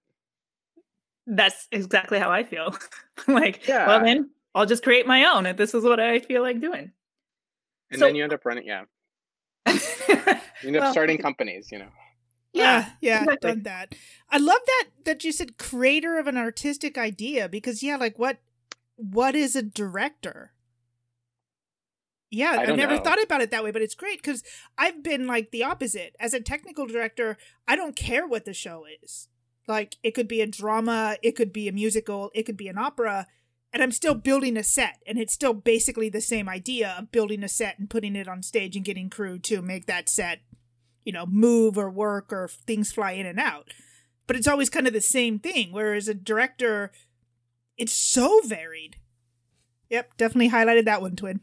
That's 1.27 1.67
exactly 1.71 2.19
how 2.19 2.31
i 2.31 2.43
feel. 2.43 2.75
Like 3.27 3.65
yeah. 3.67 3.87
well 3.87 4.03
then 4.03 4.29
i'll 4.53 4.65
just 4.65 4.83
create 4.83 5.07
my 5.07 5.23
own 5.25 5.45
if 5.45 5.57
this 5.57 5.73
is 5.73 5.83
what 5.83 5.99
i 5.99 6.19
feel 6.19 6.41
like 6.41 6.59
doing. 6.59 6.91
And 7.91 7.99
so, 7.99 8.05
then 8.05 8.15
you 8.15 8.23
end 8.23 8.33
up 8.33 8.45
running 8.45 8.65
yeah. 8.65 8.83
You 10.61 10.69
end 10.69 10.77
up 10.77 10.83
well, 10.83 10.91
starting 10.91 11.17
companies 11.17 11.69
you 11.71 11.79
know 11.79 11.89
yeah 12.55 12.89
yeah 13.01 13.23
exactly. 13.23 13.51
done 13.51 13.63
that 13.63 13.95
i 14.29 14.37
love 14.37 14.61
that 14.65 14.85
that 15.03 15.23
you 15.23 15.31
said 15.31 15.57
creator 15.57 16.17
of 16.17 16.27
an 16.27 16.37
artistic 16.37 16.97
idea 16.97 17.47
because 17.49 17.83
yeah 17.83 17.95
like 17.95 18.17
what 18.17 18.37
what 18.95 19.35
is 19.35 19.55
a 19.55 19.61
director 19.61 20.51
yeah, 22.31 22.57
I've 22.59 22.75
never 22.75 22.95
know. 22.97 23.01
thought 23.01 23.23
about 23.23 23.41
it 23.41 23.51
that 23.51 23.63
way, 23.63 23.71
but 23.71 23.83
it's 23.83 23.95
great 23.95 24.21
because 24.21 24.43
I've 24.77 25.01
been 25.01 25.25
like 25.25 25.51
the 25.51 25.63
opposite. 25.63 26.17
As 26.19 26.33
a 26.33 26.41
technical 26.41 26.85
director, 26.85 27.37
I 27.65 27.77
don't 27.77 27.95
care 27.95 28.27
what 28.27 28.43
the 28.43 28.53
show 28.53 28.83
is. 29.01 29.29
Like, 29.69 29.95
it 30.03 30.11
could 30.11 30.27
be 30.27 30.41
a 30.41 30.47
drama, 30.47 31.15
it 31.23 31.37
could 31.37 31.53
be 31.53 31.69
a 31.69 31.71
musical, 31.71 32.31
it 32.33 32.43
could 32.43 32.57
be 32.57 32.67
an 32.67 32.77
opera 32.77 33.27
and 33.75 33.83
I'm 33.83 33.91
still 33.91 34.15
building 34.15 34.55
a 34.55 34.63
set, 34.63 35.01
and 35.05 35.19
it's 35.19 35.33
still 35.33 35.53
basically 35.53 36.07
the 36.07 36.21
same 36.21 36.47
idea 36.47 36.95
of 36.97 37.11
building 37.11 37.43
a 37.43 37.49
set 37.49 37.77
and 37.77 37.89
putting 37.89 38.15
it 38.15 38.25
on 38.25 38.41
stage 38.41 38.77
and 38.77 38.85
getting 38.85 39.09
crew 39.09 39.37
to 39.39 39.61
make 39.61 39.85
that 39.87 40.07
set, 40.07 40.39
you 41.05 41.13
know, 41.13 41.25
move 41.25 41.77
or 41.77 41.89
work 41.89 42.33
or 42.33 42.47
things 42.47 42.91
fly 42.91 43.11
in 43.11 43.25
and 43.25 43.39
out. 43.39 43.73
But 44.27 44.35
it's 44.35 44.47
always 44.47 44.69
kind 44.69 44.87
of 44.87 44.93
the 44.93 45.01
same 45.01 45.39
thing. 45.39 45.71
Whereas 45.71 46.07
a 46.07 46.15
director, 46.15 46.91
it's 47.77 47.93
so 47.93 48.41
varied. 48.43 48.97
Yep, 49.89 50.17
definitely 50.17 50.49
highlighted 50.49 50.85
that 50.85 51.01
one, 51.01 51.15
twin. 51.15 51.41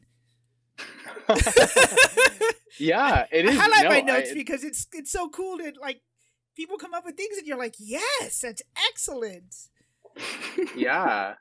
yeah, 2.78 3.26
it 3.30 3.44
is. 3.46 3.56
I 3.56 3.62
highlight 3.62 3.84
no, 3.84 3.88
my 3.88 4.00
notes 4.00 4.30
I, 4.32 4.34
because 4.34 4.64
it's 4.64 4.88
it's 4.92 5.12
so 5.12 5.28
cool 5.28 5.58
to 5.58 5.72
like 5.80 6.00
people 6.56 6.76
come 6.76 6.94
up 6.94 7.04
with 7.04 7.16
things 7.16 7.38
and 7.38 7.46
you're 7.46 7.58
like, 7.58 7.76
yes, 7.78 8.40
that's 8.40 8.62
excellent. 8.88 9.54
yeah, 10.76 11.34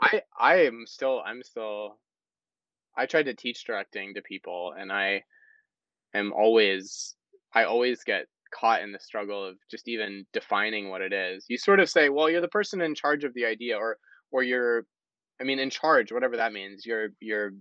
I 0.00 0.22
I 0.38 0.56
am 0.66 0.84
still 0.86 1.22
I'm 1.24 1.42
still 1.42 1.98
I 2.94 3.06
tried 3.06 3.24
to 3.24 3.34
teach 3.34 3.64
directing 3.64 4.14
to 4.14 4.22
people 4.22 4.74
and 4.78 4.92
I 4.92 5.24
am 6.14 6.32
always 6.32 7.14
I 7.54 7.64
always 7.64 8.04
get 8.04 8.26
caught 8.50 8.82
in 8.82 8.92
the 8.92 9.00
struggle 9.00 9.44
of 9.44 9.56
just 9.70 9.88
even 9.88 10.24
defining 10.32 10.88
what 10.88 11.02
it 11.02 11.12
is. 11.12 11.44
You 11.48 11.58
sort 11.58 11.80
of 11.80 11.88
say, 11.88 12.08
well, 12.08 12.30
you're 12.30 12.40
the 12.40 12.48
person 12.48 12.80
in 12.80 12.94
charge 12.94 13.24
of 13.24 13.34
the 13.34 13.44
idea 13.44 13.76
or 13.76 13.98
or 14.30 14.42
you're 14.42 14.84
I 15.40 15.44
mean 15.44 15.58
in 15.58 15.70
charge, 15.70 16.12
whatever 16.12 16.36
that 16.36 16.52
means. 16.52 16.84
You're 16.86 17.08
you're 17.20 17.52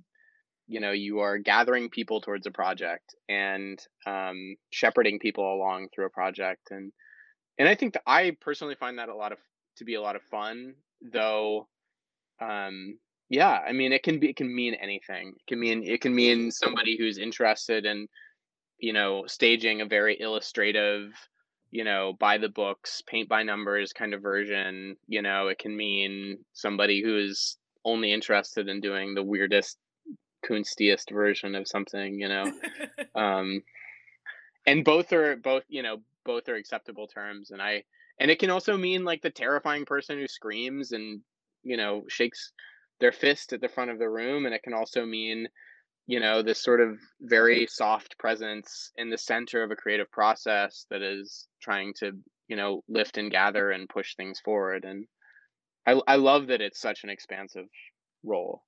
you 0.70 0.82
know, 0.82 0.92
you 0.92 1.20
are 1.20 1.38
gathering 1.38 1.90
people 1.90 2.20
towards 2.20 2.46
a 2.46 2.52
project 2.52 3.16
and 3.30 3.80
um 4.06 4.56
shepherding 4.70 5.20
people 5.20 5.54
along 5.54 5.88
through 5.94 6.06
a 6.06 6.10
project 6.10 6.72
and 6.72 6.92
and 7.58 7.68
I 7.68 7.76
think 7.76 7.94
that 7.94 8.04
I 8.06 8.36
personally 8.40 8.76
find 8.76 9.00
that 9.00 9.10
a 9.10 9.16
lot 9.16 9.32
of 9.32 9.40
to 9.78 9.86
be 9.86 9.96
a 9.96 10.02
lot 10.02 10.16
of 10.16 10.24
fun, 10.24 10.76
though 11.02 11.68
um 12.42 12.98
yeah, 13.30 13.60
I 13.68 13.74
mean 13.74 13.92
it 13.92 14.04
can 14.04 14.20
be 14.20 14.30
it 14.30 14.36
can 14.36 14.54
mean 14.54 14.74
anything. 14.76 15.34
It 15.38 15.48
can 15.48 15.60
mean 15.60 15.84
it 15.84 16.02
can 16.02 16.16
mean 16.16 16.52
somebody 16.52 16.98
who's 16.98 17.18
interested 17.18 17.86
in 17.86 18.08
you 18.80 18.94
know, 18.94 19.26
staging 19.28 19.82
a 19.82 19.86
very 19.86 20.20
illustrative, 20.20 21.12
you 21.72 21.84
know, 21.84 22.14
by 22.20 22.38
the 22.38 22.50
books, 22.50 23.02
paint 23.08 23.28
by 23.28 23.44
numbers 23.44 23.94
kind 23.94 24.14
of 24.14 24.22
version. 24.22 24.96
You 25.08 25.22
know, 25.22 25.48
it 25.48 25.60
can 25.60 25.76
mean 25.76 26.40
somebody 26.54 27.02
who 27.02 27.18
is 27.18 27.58
only 27.84 28.12
interested 28.12 28.68
in 28.68 28.82
doing 28.82 29.14
the 29.14 29.24
weirdest, 29.24 29.78
kunstiest 30.48 31.12
version 31.12 31.56
of 31.56 31.68
something. 31.68 32.20
You 32.20 32.30
know, 32.30 32.52
um, 33.16 33.64
and 34.66 34.84
both 34.86 35.12
are 35.14 35.36
both 35.36 35.64
you 35.68 35.82
know 35.82 35.98
both 36.26 36.48
are 36.50 36.56
acceptable 36.56 37.08
terms, 37.08 37.52
and 37.52 37.62
I 37.62 37.84
and 38.20 38.30
it 38.30 38.40
can 38.40 38.52
also 38.52 38.78
mean 38.78 39.04
like 39.04 39.22
the 39.22 39.30
terrifying 39.30 39.86
person 39.86 40.18
who 40.18 40.28
screams 40.28 40.92
and 40.92 41.22
you 41.64 41.78
know 41.78 42.04
shakes 42.08 42.52
their 43.00 43.12
fist 43.12 43.54
at 43.54 43.62
the 43.62 43.70
front 43.70 43.92
of 43.92 44.00
the 44.00 44.10
room, 44.10 44.46
and 44.46 44.54
it 44.54 44.64
can 44.64 44.74
also 44.74 45.06
mean 45.06 45.48
you 46.08 46.20
know 46.20 46.42
this 46.42 46.62
sort 46.64 46.82
of 46.82 46.98
very 47.22 47.68
soft 47.68 48.18
presence 48.18 48.92
in 48.98 49.10
the 49.10 49.18
center 49.18 49.62
of 49.64 49.72
a 49.72 49.76
creative 49.76 50.10
process 50.12 50.86
that 50.90 51.02
is 51.02 51.48
trying 51.62 51.94
to 52.00 52.14
you 52.48 52.56
know 52.56 52.82
lift 52.88 53.18
and 53.18 53.30
gather 53.32 53.72
and 53.72 53.90
push 53.90 54.16
things 54.16 54.40
forward 54.40 54.86
and 54.86 55.06
i 55.86 56.00
i 56.08 56.16
love 56.16 56.48
that 56.48 56.62
it's 56.62 56.80
such 56.80 57.04
an 57.04 57.10
expansive 57.10 57.68
role 58.24 58.64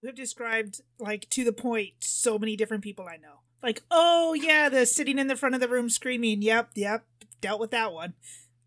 We've 0.00 0.14
described 0.14 0.80
like 1.00 1.28
to 1.30 1.42
the 1.42 1.52
point 1.52 1.94
so 2.00 2.38
many 2.38 2.54
different 2.54 2.84
people 2.84 3.06
I 3.08 3.16
know. 3.16 3.40
Like, 3.64 3.82
oh 3.90 4.32
yeah, 4.32 4.68
the 4.68 4.86
sitting 4.86 5.18
in 5.18 5.26
the 5.26 5.34
front 5.34 5.56
of 5.56 5.60
the 5.60 5.66
room 5.66 5.90
screaming. 5.90 6.40
Yep, 6.40 6.70
yep, 6.76 7.04
dealt 7.40 7.58
with 7.58 7.72
that 7.72 7.92
one. 7.92 8.14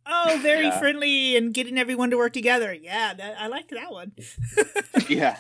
Oh, 0.06 0.38
very 0.44 0.66
Yeah. 0.66 0.78
friendly 0.78 1.38
and 1.38 1.54
getting 1.54 1.78
everyone 1.78 2.10
to 2.10 2.18
work 2.18 2.34
together. 2.34 2.74
Yeah, 2.74 3.14
that, 3.14 3.40
I 3.40 3.48
liked 3.48 3.70
that 3.72 3.92
one. 3.94 4.12
yeah 5.08 5.38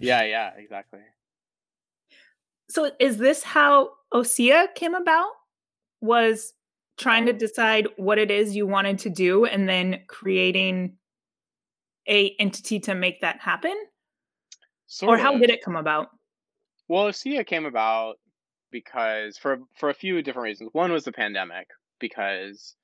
yeah 0.00 0.22
yeah 0.24 0.52
exactly 0.56 1.00
So 2.74 2.90
is 2.98 3.18
this 3.18 3.44
how 3.44 3.90
Osea 4.12 4.74
came 4.74 4.94
about? 4.94 5.30
Was 6.00 6.54
trying 6.98 7.26
to 7.26 7.32
decide 7.32 7.86
what 7.96 8.18
it 8.18 8.32
is 8.32 8.56
you 8.56 8.66
wanted 8.66 8.98
to 9.00 9.10
do 9.10 9.44
and 9.44 9.68
then 9.68 10.00
creating 10.08 10.96
a 12.08 12.34
entity 12.40 12.80
to 12.80 12.96
make 12.96 13.20
that 13.20 13.40
happen? 13.40 13.74
sort 14.86 15.20
or 15.20 15.22
how 15.22 15.38
did 15.38 15.50
it 15.50 15.62
come 15.62 15.76
about? 15.76 16.08
Well, 16.88 17.04
Osea 17.06 17.46
came 17.46 17.64
about 17.64 18.16
because 18.72 19.38
for 19.38 19.58
for 19.76 19.88
a 19.90 19.94
few 19.94 20.20
different 20.20 20.44
reasons. 20.44 20.70
One 20.72 20.90
was 20.90 21.04
the 21.04 21.12
pandemic 21.12 21.68
because 22.00 22.74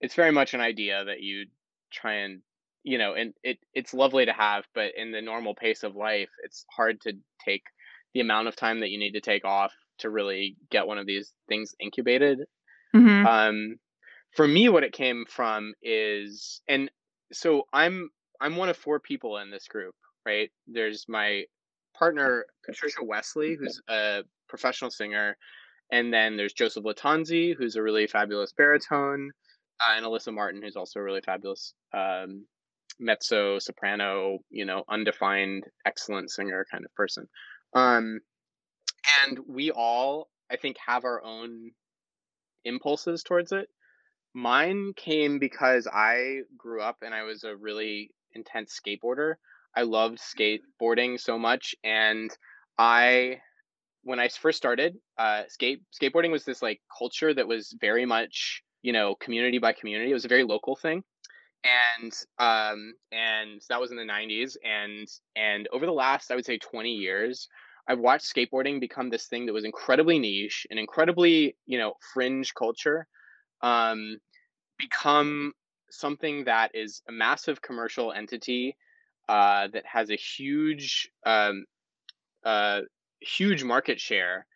it's 0.00 0.14
very 0.16 0.32
much 0.32 0.54
an 0.54 0.60
idea 0.60 1.04
that 1.04 1.20
you 1.20 1.46
try 1.92 2.14
and 2.14 2.42
you 2.82 2.98
know, 2.98 3.14
and 3.14 3.32
it 3.44 3.58
it's 3.74 3.94
lovely 3.94 4.26
to 4.26 4.32
have, 4.32 4.64
but 4.74 4.92
in 4.96 5.12
the 5.12 5.22
normal 5.22 5.54
pace 5.54 5.84
of 5.84 5.94
life, 5.94 6.30
it's 6.42 6.64
hard 6.76 7.00
to 7.02 7.12
take 7.44 7.62
the 8.16 8.22
amount 8.22 8.48
of 8.48 8.56
time 8.56 8.80
that 8.80 8.88
you 8.88 8.98
need 8.98 9.12
to 9.12 9.20
take 9.20 9.44
off 9.44 9.74
to 9.98 10.08
really 10.08 10.56
get 10.70 10.86
one 10.86 10.96
of 10.96 11.06
these 11.06 11.34
things 11.48 11.74
incubated. 11.78 12.38
Mhm. 12.94 13.26
um 13.26 13.76
for 14.36 14.46
me 14.48 14.68
what 14.70 14.84
it 14.84 14.92
came 14.92 15.26
from 15.28 15.74
is 15.82 16.62
and 16.66 16.90
so 17.32 17.64
i'm 17.74 18.08
i'm 18.40 18.56
one 18.56 18.70
of 18.70 18.76
four 18.76 18.98
people 19.00 19.36
in 19.38 19.50
this 19.50 19.68
group 19.68 19.94
right? 20.24 20.50
There's 20.66 21.04
my 21.08 21.44
partner 21.98 22.46
patricia 22.64 23.04
westley 23.04 23.54
who's 23.58 23.80
a 23.88 24.22
professional 24.48 24.90
singer 24.90 25.36
and 25.92 26.12
then 26.12 26.36
there's 26.36 26.52
joseph 26.52 26.84
lattanzi 26.84 27.54
who's 27.56 27.76
a 27.76 27.82
really 27.82 28.06
fabulous 28.06 28.52
baritone 28.52 29.30
uh, 29.82 29.92
and 29.96 30.04
alyssa 30.06 30.32
martin 30.32 30.62
who's 30.62 30.76
also 30.76 31.00
a 31.00 31.02
really 31.02 31.20
fabulous 31.20 31.74
um 31.92 32.46
mezzo 32.98 33.58
soprano 33.58 34.38
you 34.50 34.64
know 34.64 34.84
undefined 34.88 35.64
excellent 35.84 36.30
singer 36.30 36.64
kind 36.72 36.84
of 36.84 36.94
person 36.94 37.26
um 37.76 38.20
and 39.24 39.38
we 39.48 39.70
all 39.70 40.28
i 40.50 40.56
think 40.56 40.76
have 40.84 41.04
our 41.04 41.22
own 41.24 41.70
impulses 42.66 43.22
towards 43.22 43.52
it. 43.52 43.68
Mine 44.34 44.92
came 44.96 45.38
because 45.38 45.86
I 45.90 46.40
grew 46.58 46.82
up 46.82 46.98
and 47.02 47.14
I 47.14 47.22
was 47.22 47.44
a 47.44 47.56
really 47.56 48.10
intense 48.34 48.78
skateboarder. 48.78 49.34
I 49.74 49.82
loved 49.82 50.18
skateboarding 50.18 51.18
so 51.18 51.38
much 51.38 51.74
and 51.84 52.30
I 52.78 53.40
when 54.02 54.20
I 54.20 54.28
first 54.28 54.58
started, 54.58 54.96
uh 55.18 55.44
skate 55.48 55.80
skateboarding 56.00 56.30
was 56.30 56.44
this 56.44 56.62
like 56.62 56.80
culture 56.96 57.32
that 57.32 57.48
was 57.48 57.74
very 57.80 58.04
much, 58.04 58.62
you 58.82 58.92
know, 58.92 59.14
community 59.16 59.58
by 59.58 59.72
community. 59.72 60.10
It 60.10 60.14
was 60.14 60.26
a 60.26 60.28
very 60.28 60.44
local 60.44 60.76
thing. 60.76 61.02
And 62.02 62.12
um 62.38 62.94
and 63.12 63.62
that 63.70 63.80
was 63.80 63.90
in 63.90 63.96
the 63.96 64.04
90s 64.04 64.56
and 64.64 65.08
and 65.34 65.68
over 65.72 65.86
the 65.86 65.92
last 65.92 66.30
I 66.30 66.34
would 66.34 66.44
say 66.46 66.58
20 66.58 66.90
years, 66.92 67.48
I've 67.88 67.98
watched 67.98 68.32
skateboarding 68.32 68.80
become 68.80 69.10
this 69.10 69.26
thing 69.26 69.46
that 69.46 69.52
was 69.52 69.64
incredibly 69.64 70.18
niche 70.18 70.66
and 70.70 70.78
incredibly, 70.78 71.56
you 71.66 71.78
know, 71.78 71.94
fringe 72.12 72.54
culture, 72.54 73.06
um, 73.62 74.18
become 74.78 75.52
something 75.90 76.44
that 76.44 76.72
is 76.74 77.02
a 77.08 77.12
massive 77.12 77.62
commercial 77.62 78.12
entity 78.12 78.76
uh, 79.28 79.68
that 79.72 79.84
has 79.86 80.10
a 80.10 80.16
huge, 80.16 81.10
um, 81.24 81.64
uh, 82.44 82.80
huge 83.20 83.64
market 83.64 84.00
share, 84.00 84.46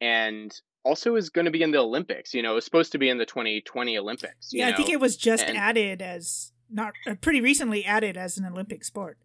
and 0.00 0.52
also 0.84 1.16
is 1.16 1.30
going 1.30 1.44
to 1.44 1.50
be 1.50 1.62
in 1.62 1.70
the 1.70 1.78
Olympics. 1.78 2.34
You 2.34 2.42
know, 2.42 2.56
it's 2.56 2.66
supposed 2.66 2.92
to 2.92 2.98
be 2.98 3.08
in 3.08 3.18
the 3.18 3.26
2020 3.26 3.98
Olympics. 3.98 4.52
you 4.52 4.60
yeah, 4.60 4.68
I 4.68 4.72
think 4.72 4.90
it 4.90 5.00
was 5.00 5.16
just 5.16 5.44
and- 5.44 5.56
added 5.56 6.02
as 6.02 6.52
not 6.68 6.92
uh, 7.06 7.14
pretty 7.20 7.40
recently 7.40 7.84
added 7.84 8.16
as 8.16 8.38
an 8.38 8.46
Olympic 8.46 8.84
sport. 8.84 9.18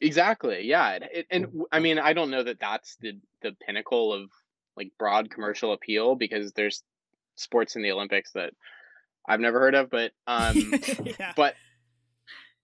Exactly. 0.00 0.66
Yeah. 0.66 0.92
It, 0.92 1.10
it, 1.12 1.26
and 1.30 1.62
I 1.70 1.80
mean, 1.80 1.98
I 1.98 2.12
don't 2.12 2.30
know 2.30 2.42
that 2.42 2.60
that's 2.60 2.96
the 3.00 3.18
the 3.42 3.52
pinnacle 3.66 4.12
of 4.12 4.30
like 4.76 4.92
broad 4.98 5.30
commercial 5.30 5.72
appeal 5.72 6.14
because 6.14 6.52
there's 6.52 6.82
sports 7.36 7.76
in 7.76 7.82
the 7.82 7.92
Olympics 7.92 8.32
that 8.32 8.52
I've 9.28 9.40
never 9.40 9.60
heard 9.60 9.74
of, 9.74 9.90
but 9.90 10.12
um, 10.26 10.56
yeah. 11.18 11.32
but 11.36 11.54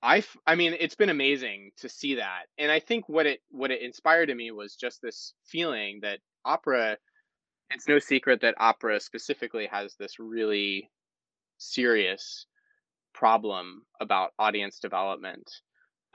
I 0.02 0.24
I 0.46 0.54
mean, 0.54 0.74
it's 0.78 0.94
been 0.94 1.10
amazing 1.10 1.72
to 1.78 1.88
see 1.88 2.16
that, 2.16 2.44
and 2.58 2.70
I 2.70 2.80
think 2.80 3.08
what 3.08 3.26
it 3.26 3.40
what 3.50 3.70
it 3.70 3.82
inspired 3.82 4.30
in 4.30 4.36
me 4.36 4.50
was 4.50 4.76
just 4.76 5.02
this 5.02 5.34
feeling 5.44 6.00
that 6.02 6.20
opera. 6.44 6.98
It's 7.70 7.88
no 7.88 7.98
secret 7.98 8.42
that 8.42 8.54
opera 8.58 9.00
specifically 9.00 9.66
has 9.66 9.96
this 9.98 10.20
really 10.20 10.88
serious 11.58 12.46
problem 13.12 13.82
about 14.00 14.32
audience 14.38 14.78
development 14.78 15.50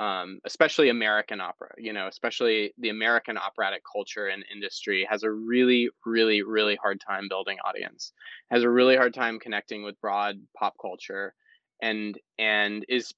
um, 0.01 0.39
especially 0.45 0.89
American 0.89 1.39
opera, 1.39 1.69
you 1.77 1.93
know, 1.93 2.07
especially 2.07 2.73
the 2.79 2.89
American 2.89 3.37
operatic 3.37 3.83
culture 3.89 4.25
and 4.29 4.43
industry 4.51 5.07
has 5.07 5.21
a 5.21 5.29
really, 5.29 5.89
really, 6.07 6.41
really 6.41 6.75
hard 6.75 6.99
time 6.99 7.27
building 7.29 7.59
audience, 7.63 8.11
has 8.49 8.63
a 8.63 8.69
really 8.69 8.95
hard 8.95 9.13
time 9.13 9.37
connecting 9.37 9.83
with 9.83 10.01
broad 10.01 10.41
pop 10.57 10.73
culture, 10.81 11.35
and 11.83 12.19
and 12.39 12.83
is 12.89 13.13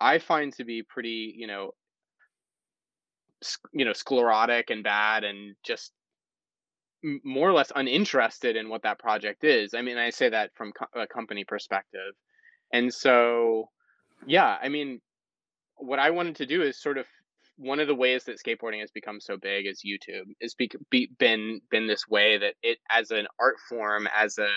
I 0.00 0.18
find 0.18 0.52
to 0.52 0.64
be 0.64 0.84
pretty, 0.84 1.34
you 1.36 1.48
know, 1.48 1.72
you 3.72 3.84
know, 3.84 3.92
sclerotic 3.92 4.70
and 4.70 4.84
bad, 4.84 5.24
and 5.24 5.56
just 5.64 5.90
more 7.24 7.48
or 7.48 7.54
less 7.54 7.72
uninterested 7.74 8.54
in 8.54 8.68
what 8.68 8.82
that 8.82 9.00
project 9.00 9.42
is. 9.42 9.74
I 9.74 9.82
mean, 9.82 9.98
I 9.98 10.10
say 10.10 10.28
that 10.28 10.52
from 10.54 10.70
co- 10.70 11.00
a 11.00 11.08
company 11.08 11.42
perspective, 11.42 12.14
and 12.72 12.94
so 12.94 13.68
yeah, 14.28 14.56
I 14.62 14.68
mean, 14.68 15.00
what 15.80 15.98
I 15.98 16.10
wanted 16.10 16.36
to 16.36 16.46
do 16.46 16.62
is 16.62 16.80
sort 16.80 16.98
of 16.98 17.06
one 17.56 17.80
of 17.80 17.88
the 17.88 17.94
ways 17.94 18.24
that 18.24 18.38
skateboarding 18.38 18.80
has 18.80 18.90
become 18.90 19.20
so 19.20 19.36
big 19.36 19.66
is 19.66 19.82
YouTube. 19.86 20.24
It's 20.40 20.54
be, 20.54 20.70
be, 20.90 21.10
been 21.18 21.60
been 21.70 21.86
this 21.86 22.08
way 22.08 22.38
that 22.38 22.54
it 22.62 22.78
as 22.90 23.10
an 23.10 23.26
art 23.38 23.56
form, 23.68 24.08
as 24.16 24.38
a 24.38 24.48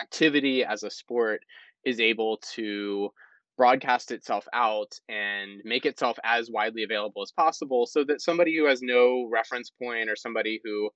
activity, 0.00 0.64
as 0.64 0.82
a 0.82 0.90
sport, 0.90 1.40
is 1.84 2.00
able 2.00 2.38
to 2.54 3.10
broadcast 3.56 4.10
itself 4.10 4.46
out 4.52 4.92
and 5.08 5.62
make 5.64 5.86
itself 5.86 6.18
as 6.22 6.50
widely 6.50 6.82
available 6.82 7.22
as 7.22 7.32
possible 7.32 7.86
so 7.86 8.04
that 8.04 8.20
somebody 8.20 8.54
who 8.56 8.66
has 8.66 8.82
no 8.82 9.26
reference 9.32 9.70
point 9.82 10.10
or 10.10 10.16
somebody 10.16 10.60
who 10.62 10.90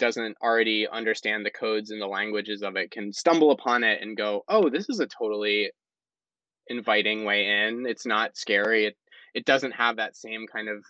doesn't 0.00 0.36
already 0.42 0.88
understand 0.88 1.46
the 1.46 1.50
codes 1.50 1.90
and 1.90 2.02
the 2.02 2.06
languages 2.06 2.62
of 2.62 2.74
it 2.74 2.90
can 2.90 3.12
stumble 3.12 3.52
upon 3.52 3.84
it 3.84 4.02
and 4.02 4.16
go, 4.16 4.42
"Oh, 4.48 4.68
this 4.68 4.88
is 4.88 4.98
a 4.98 5.06
totally 5.06 5.70
inviting 6.68 7.24
way 7.24 7.46
in. 7.46 7.86
It's 7.86 8.06
not 8.06 8.36
scary. 8.36 8.86
It 8.86 8.96
it 9.34 9.44
doesn't 9.44 9.72
have 9.72 9.96
that 9.96 10.16
same 10.16 10.46
kind 10.46 10.68
of 10.68 10.84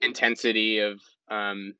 intensity 0.00 0.80
of 0.80 1.00
um 1.30 1.74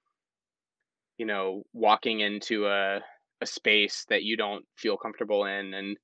you 1.19 1.27
know, 1.27 1.63
walking 1.73 2.21
into 2.21 2.67
a 2.67 3.01
a 3.41 3.47
space 3.47 4.07
that 4.09 4.23
you 4.23 4.37
don't 4.37 4.65
feel 4.77 4.97
comfortable 4.97 5.45
in 5.45 5.75
and 5.75 5.97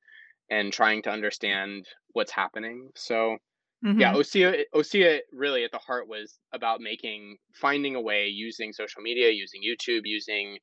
and 0.51 0.73
trying 0.73 1.03
to 1.03 1.11
understand 1.11 1.87
what's 2.13 2.33
happening. 2.33 2.89
So 2.95 3.37
mm-hmm. 3.85 4.01
yeah, 4.01 4.15
Osea 4.15 4.63
Osea 4.75 5.21
really 5.33 5.65
at 5.65 5.73
the 5.73 5.79
heart 5.79 6.09
was 6.09 6.39
about 6.53 6.81
making 6.81 7.37
finding 7.55 7.95
a 7.95 8.01
way 8.01 8.27
using 8.27 8.73
social 8.73 9.03
media, 9.03 9.31
using 9.31 9.63
YouTube, 9.63 10.03
using 10.05 10.59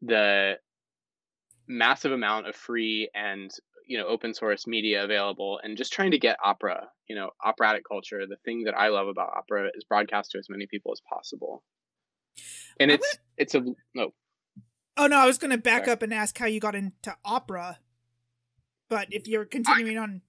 the 0.00 0.54
massive 1.68 2.12
amount 2.12 2.46
of 2.46 2.54
free 2.54 3.08
and 3.14 3.50
you 3.86 3.98
know 3.98 4.06
open 4.06 4.34
source 4.34 4.66
media 4.66 5.04
available 5.04 5.60
and 5.62 5.76
just 5.76 5.92
trying 5.92 6.10
to 6.10 6.18
get 6.18 6.36
opera 6.44 6.88
you 7.08 7.16
know 7.16 7.30
operatic 7.44 7.82
culture 7.88 8.20
the 8.28 8.36
thing 8.44 8.64
that 8.64 8.74
i 8.74 8.88
love 8.88 9.08
about 9.08 9.30
opera 9.36 9.68
is 9.74 9.84
broadcast 9.84 10.30
to 10.30 10.38
as 10.38 10.46
many 10.48 10.66
people 10.66 10.92
as 10.92 11.00
possible. 11.08 11.62
And 12.80 12.90
it's 12.90 13.16
gonna... 13.16 13.24
it's 13.36 13.54
a 13.54 13.60
no 13.94 13.98
oh. 13.98 14.12
oh. 14.96 15.06
No 15.06 15.16
i 15.16 15.26
was 15.26 15.38
going 15.38 15.50
to 15.50 15.58
back 15.58 15.84
Sorry. 15.84 15.92
up 15.92 16.02
and 16.02 16.14
ask 16.14 16.38
how 16.38 16.46
you 16.46 16.60
got 16.60 16.74
into 16.74 17.14
opera 17.24 17.78
but 18.88 19.08
if 19.10 19.26
you're 19.26 19.44
continuing 19.44 19.98
on 19.98 20.22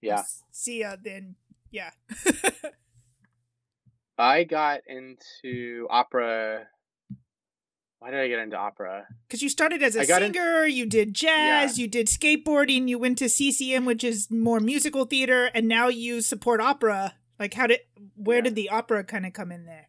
yeah. 0.00 0.22
sia 0.50 0.98
then 1.02 1.36
yeah. 1.70 1.90
I 4.18 4.44
got 4.44 4.80
into 4.86 5.86
opera 5.90 6.66
why 7.98 8.10
did 8.10 8.20
I 8.20 8.28
get 8.28 8.38
into 8.38 8.56
opera? 8.56 9.06
Because 9.26 9.42
you 9.42 9.48
started 9.48 9.82
as 9.82 9.96
a 9.96 10.04
singer, 10.04 10.64
in... 10.64 10.74
you 10.74 10.86
did 10.86 11.14
jazz, 11.14 11.78
yeah. 11.78 11.82
you 11.82 11.88
did 11.88 12.08
skateboarding, 12.08 12.88
you 12.88 12.98
went 12.98 13.18
to 13.18 13.28
CCM, 13.28 13.84
which 13.84 14.04
is 14.04 14.30
more 14.30 14.60
musical 14.60 15.04
theater, 15.04 15.50
and 15.54 15.66
now 15.66 15.88
you 15.88 16.20
support 16.20 16.60
opera. 16.60 17.14
Like, 17.38 17.54
how 17.54 17.66
did, 17.66 17.80
where 18.14 18.38
yeah. 18.38 18.42
did 18.42 18.54
the 18.54 18.70
opera 18.70 19.04
kind 19.04 19.26
of 19.26 19.32
come 19.32 19.50
in 19.50 19.66
there? 19.66 19.88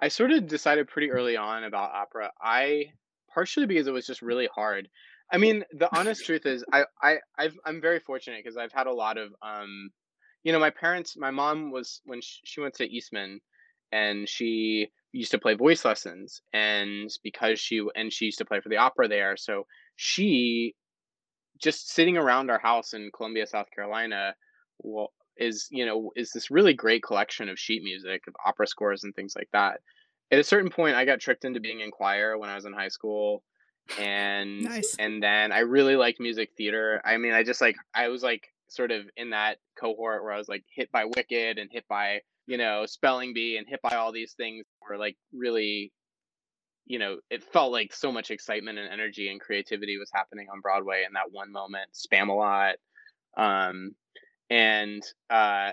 I 0.00 0.08
sort 0.08 0.30
of 0.30 0.46
decided 0.46 0.88
pretty 0.88 1.10
early 1.10 1.36
on 1.36 1.64
about 1.64 1.92
opera. 1.92 2.30
I 2.40 2.92
partially 3.32 3.66
because 3.66 3.86
it 3.86 3.92
was 3.92 4.06
just 4.06 4.22
really 4.22 4.48
hard. 4.54 4.88
I 5.30 5.38
mean, 5.38 5.64
the 5.72 5.94
honest 5.96 6.24
truth 6.24 6.46
is, 6.46 6.64
I, 6.72 6.84
I, 7.00 7.18
I've, 7.38 7.56
I'm 7.64 7.80
very 7.80 8.00
fortunate 8.00 8.42
because 8.42 8.56
I've 8.56 8.72
had 8.72 8.86
a 8.86 8.92
lot 8.92 9.16
of, 9.16 9.32
um, 9.42 9.90
you 10.42 10.52
know, 10.52 10.58
my 10.58 10.70
parents. 10.70 11.16
My 11.16 11.30
mom 11.30 11.70
was 11.70 12.00
when 12.04 12.20
she, 12.20 12.40
she 12.44 12.60
went 12.60 12.74
to 12.74 12.84
Eastman, 12.84 13.40
and 13.92 14.28
she 14.28 14.88
used 15.12 15.30
to 15.32 15.38
play 15.38 15.54
voice 15.54 15.84
lessons 15.84 16.40
and 16.52 17.10
because 17.22 17.58
she 17.58 17.84
and 17.96 18.12
she 18.12 18.26
used 18.26 18.38
to 18.38 18.44
play 18.44 18.60
for 18.60 18.68
the 18.68 18.76
opera 18.76 19.08
there 19.08 19.36
so 19.36 19.66
she 19.96 20.74
just 21.60 21.90
sitting 21.90 22.16
around 22.16 22.50
our 22.50 22.58
house 22.58 22.94
in 22.94 23.10
Columbia 23.14 23.46
South 23.46 23.66
Carolina 23.74 24.34
well, 24.78 25.12
is 25.36 25.68
you 25.70 25.84
know 25.84 26.10
is 26.16 26.30
this 26.32 26.50
really 26.50 26.74
great 26.74 27.02
collection 27.02 27.48
of 27.48 27.58
sheet 27.58 27.82
music 27.82 28.22
of 28.28 28.34
opera 28.46 28.66
scores 28.66 29.04
and 29.04 29.14
things 29.14 29.34
like 29.36 29.48
that 29.52 29.80
at 30.30 30.38
a 30.38 30.44
certain 30.44 30.70
point 30.70 30.96
I 30.96 31.04
got 31.04 31.20
tricked 31.20 31.44
into 31.44 31.60
being 31.60 31.80
in 31.80 31.90
choir 31.90 32.38
when 32.38 32.50
I 32.50 32.54
was 32.54 32.64
in 32.64 32.72
high 32.72 32.88
school 32.88 33.42
and 33.98 34.62
nice. 34.62 34.94
and 34.98 35.22
then 35.22 35.50
I 35.50 35.60
really 35.60 35.96
liked 35.96 36.20
music 36.20 36.50
theater 36.56 37.00
I 37.04 37.16
mean 37.16 37.32
I 37.32 37.42
just 37.42 37.60
like 37.60 37.76
I 37.94 38.08
was 38.08 38.22
like 38.22 38.48
sort 38.68 38.92
of 38.92 39.02
in 39.16 39.30
that 39.30 39.58
cohort 39.78 40.22
where 40.22 40.32
I 40.32 40.38
was 40.38 40.48
like 40.48 40.64
hit 40.72 40.92
by 40.92 41.04
Wicked 41.04 41.58
and 41.58 41.68
hit 41.72 41.88
by 41.88 42.20
you 42.50 42.58
know, 42.58 42.84
spelling 42.84 43.32
bee 43.32 43.56
and 43.58 43.68
hit 43.68 43.80
by 43.80 43.94
all 43.94 44.10
these 44.10 44.32
things 44.32 44.66
were 44.82 44.98
like 44.98 45.16
really, 45.32 45.92
you 46.84 46.98
know, 46.98 47.18
it 47.30 47.44
felt 47.44 47.70
like 47.70 47.94
so 47.94 48.10
much 48.10 48.32
excitement 48.32 48.76
and 48.76 48.92
energy 48.92 49.30
and 49.30 49.40
creativity 49.40 49.98
was 49.98 50.10
happening 50.12 50.48
on 50.52 50.60
Broadway 50.60 51.04
in 51.06 51.12
that 51.12 51.30
one 51.30 51.52
moment. 51.52 51.88
Spamalot, 51.94 52.72
um, 53.36 53.94
and 54.50 55.00
uh, 55.30 55.70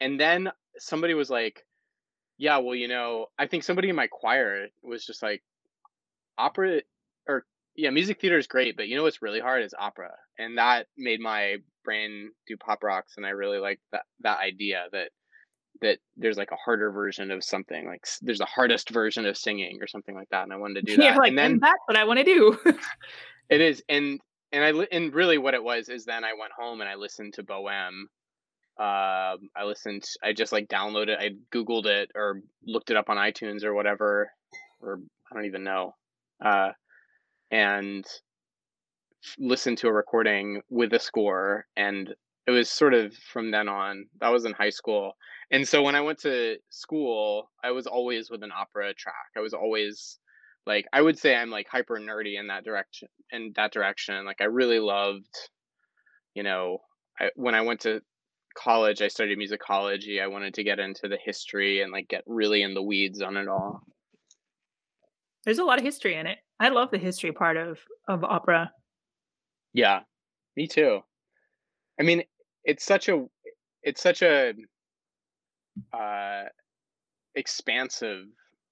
and 0.00 0.20
then 0.20 0.52
somebody 0.78 1.14
was 1.14 1.28
like, 1.28 1.66
"Yeah, 2.38 2.58
well, 2.58 2.76
you 2.76 2.86
know, 2.86 3.26
I 3.36 3.48
think 3.48 3.64
somebody 3.64 3.88
in 3.88 3.96
my 3.96 4.06
choir 4.06 4.68
was 4.84 5.04
just 5.04 5.24
like, 5.24 5.42
opera 6.38 6.82
or 7.26 7.44
yeah, 7.74 7.90
music 7.90 8.20
theater 8.20 8.38
is 8.38 8.46
great, 8.46 8.76
but 8.76 8.86
you 8.86 8.94
know 8.94 9.02
what's 9.02 9.22
really 9.22 9.40
hard 9.40 9.64
is 9.64 9.74
opera, 9.76 10.12
and 10.38 10.56
that 10.56 10.86
made 10.96 11.18
my 11.18 11.56
brain 11.84 12.30
do 12.46 12.56
pop 12.56 12.84
rocks, 12.84 13.14
and 13.16 13.26
I 13.26 13.30
really 13.30 13.58
liked 13.58 13.82
that 13.90 14.04
that 14.20 14.38
idea 14.38 14.84
that 14.92 15.10
that 15.80 15.98
there's 16.16 16.36
like 16.36 16.50
a 16.52 16.56
harder 16.56 16.90
version 16.90 17.30
of 17.30 17.44
something 17.44 17.86
like 17.86 18.06
there's 18.22 18.40
a 18.40 18.46
hardest 18.46 18.90
version 18.90 19.26
of 19.26 19.36
singing 19.36 19.78
or 19.80 19.86
something 19.86 20.14
like 20.14 20.28
that 20.30 20.42
and 20.42 20.52
i 20.52 20.56
wanted 20.56 20.74
to 20.74 20.92
do 20.92 20.96
that 20.96 21.04
yeah, 21.04 21.16
like, 21.16 21.30
and 21.30 21.38
then 21.38 21.58
that's 21.60 21.82
what 21.86 21.96
i 21.96 22.04
want 22.04 22.18
to 22.18 22.24
do. 22.24 22.58
It 23.48 23.60
is 23.60 23.82
and 23.88 24.20
and 24.52 24.64
i 24.64 24.86
and 24.90 25.14
really 25.14 25.38
what 25.38 25.54
it 25.54 25.62
was 25.62 25.88
is 25.88 26.04
then 26.04 26.24
i 26.24 26.32
went 26.38 26.52
home 26.52 26.80
and 26.80 26.90
i 26.90 26.96
listened 26.96 27.34
to 27.34 27.44
bohem 27.44 28.04
uh, 28.78 29.36
i 29.56 29.64
listened 29.64 30.04
i 30.22 30.32
just 30.32 30.52
like 30.52 30.68
downloaded 30.68 31.16
i 31.18 31.30
googled 31.54 31.86
it 31.86 32.10
or 32.14 32.40
looked 32.66 32.90
it 32.90 32.96
up 32.96 33.08
on 33.08 33.16
itunes 33.16 33.64
or 33.64 33.72
whatever 33.72 34.30
or 34.80 34.98
i 35.30 35.34
don't 35.34 35.46
even 35.46 35.62
know 35.62 35.94
uh, 36.44 36.70
and 37.50 38.04
listened 39.38 39.78
to 39.78 39.88
a 39.88 39.92
recording 39.92 40.60
with 40.68 40.92
a 40.92 40.98
score 40.98 41.66
and 41.76 42.14
it 42.46 42.50
was 42.50 42.70
sort 42.70 42.94
of 42.94 43.14
from 43.14 43.50
then 43.50 43.68
on 43.68 44.06
that 44.20 44.28
was 44.28 44.44
in 44.44 44.52
high 44.52 44.70
school 44.70 45.14
and 45.50 45.66
so 45.66 45.82
when 45.82 45.94
I 45.94 46.00
went 46.00 46.18
to 46.20 46.56
school, 46.70 47.50
I 47.62 47.70
was 47.70 47.86
always 47.86 48.30
with 48.30 48.42
an 48.42 48.50
opera 48.52 48.92
track. 48.94 49.14
I 49.36 49.40
was 49.40 49.54
always 49.54 50.18
like 50.66 50.86
I 50.92 51.00
would 51.00 51.18
say 51.18 51.36
I'm 51.36 51.50
like 51.50 51.68
hyper 51.70 51.98
nerdy 51.98 52.38
in 52.38 52.48
that 52.48 52.64
direction 52.64 53.08
in 53.30 53.52
that 53.54 53.72
direction. 53.72 54.24
Like 54.24 54.40
I 54.40 54.44
really 54.44 54.80
loved, 54.80 55.34
you 56.34 56.42
know, 56.42 56.78
I, 57.20 57.30
when 57.36 57.54
I 57.54 57.60
went 57.60 57.80
to 57.82 58.00
college, 58.56 59.02
I 59.02 59.08
studied 59.08 59.38
musicology. 59.38 60.20
I 60.20 60.26
wanted 60.26 60.54
to 60.54 60.64
get 60.64 60.80
into 60.80 61.08
the 61.08 61.18
history 61.22 61.82
and 61.82 61.92
like 61.92 62.08
get 62.08 62.24
really 62.26 62.62
in 62.62 62.74
the 62.74 62.82
weeds 62.82 63.22
on 63.22 63.36
it 63.36 63.46
all. 63.46 63.82
There's 65.44 65.60
a 65.60 65.64
lot 65.64 65.78
of 65.78 65.84
history 65.84 66.16
in 66.16 66.26
it. 66.26 66.38
I 66.58 66.70
love 66.70 66.90
the 66.90 66.98
history 66.98 67.30
part 67.30 67.56
of 67.56 67.78
of 68.08 68.24
opera. 68.24 68.72
Yeah, 69.72 70.00
me 70.56 70.66
too. 70.66 71.02
I 72.00 72.02
mean, 72.02 72.24
it's 72.66 72.84
such 72.84 73.08
a 73.08 73.24
it's 73.82 74.02
such 74.02 74.20
a 74.22 74.52
uh, 75.92 76.42
expansive 77.34 78.24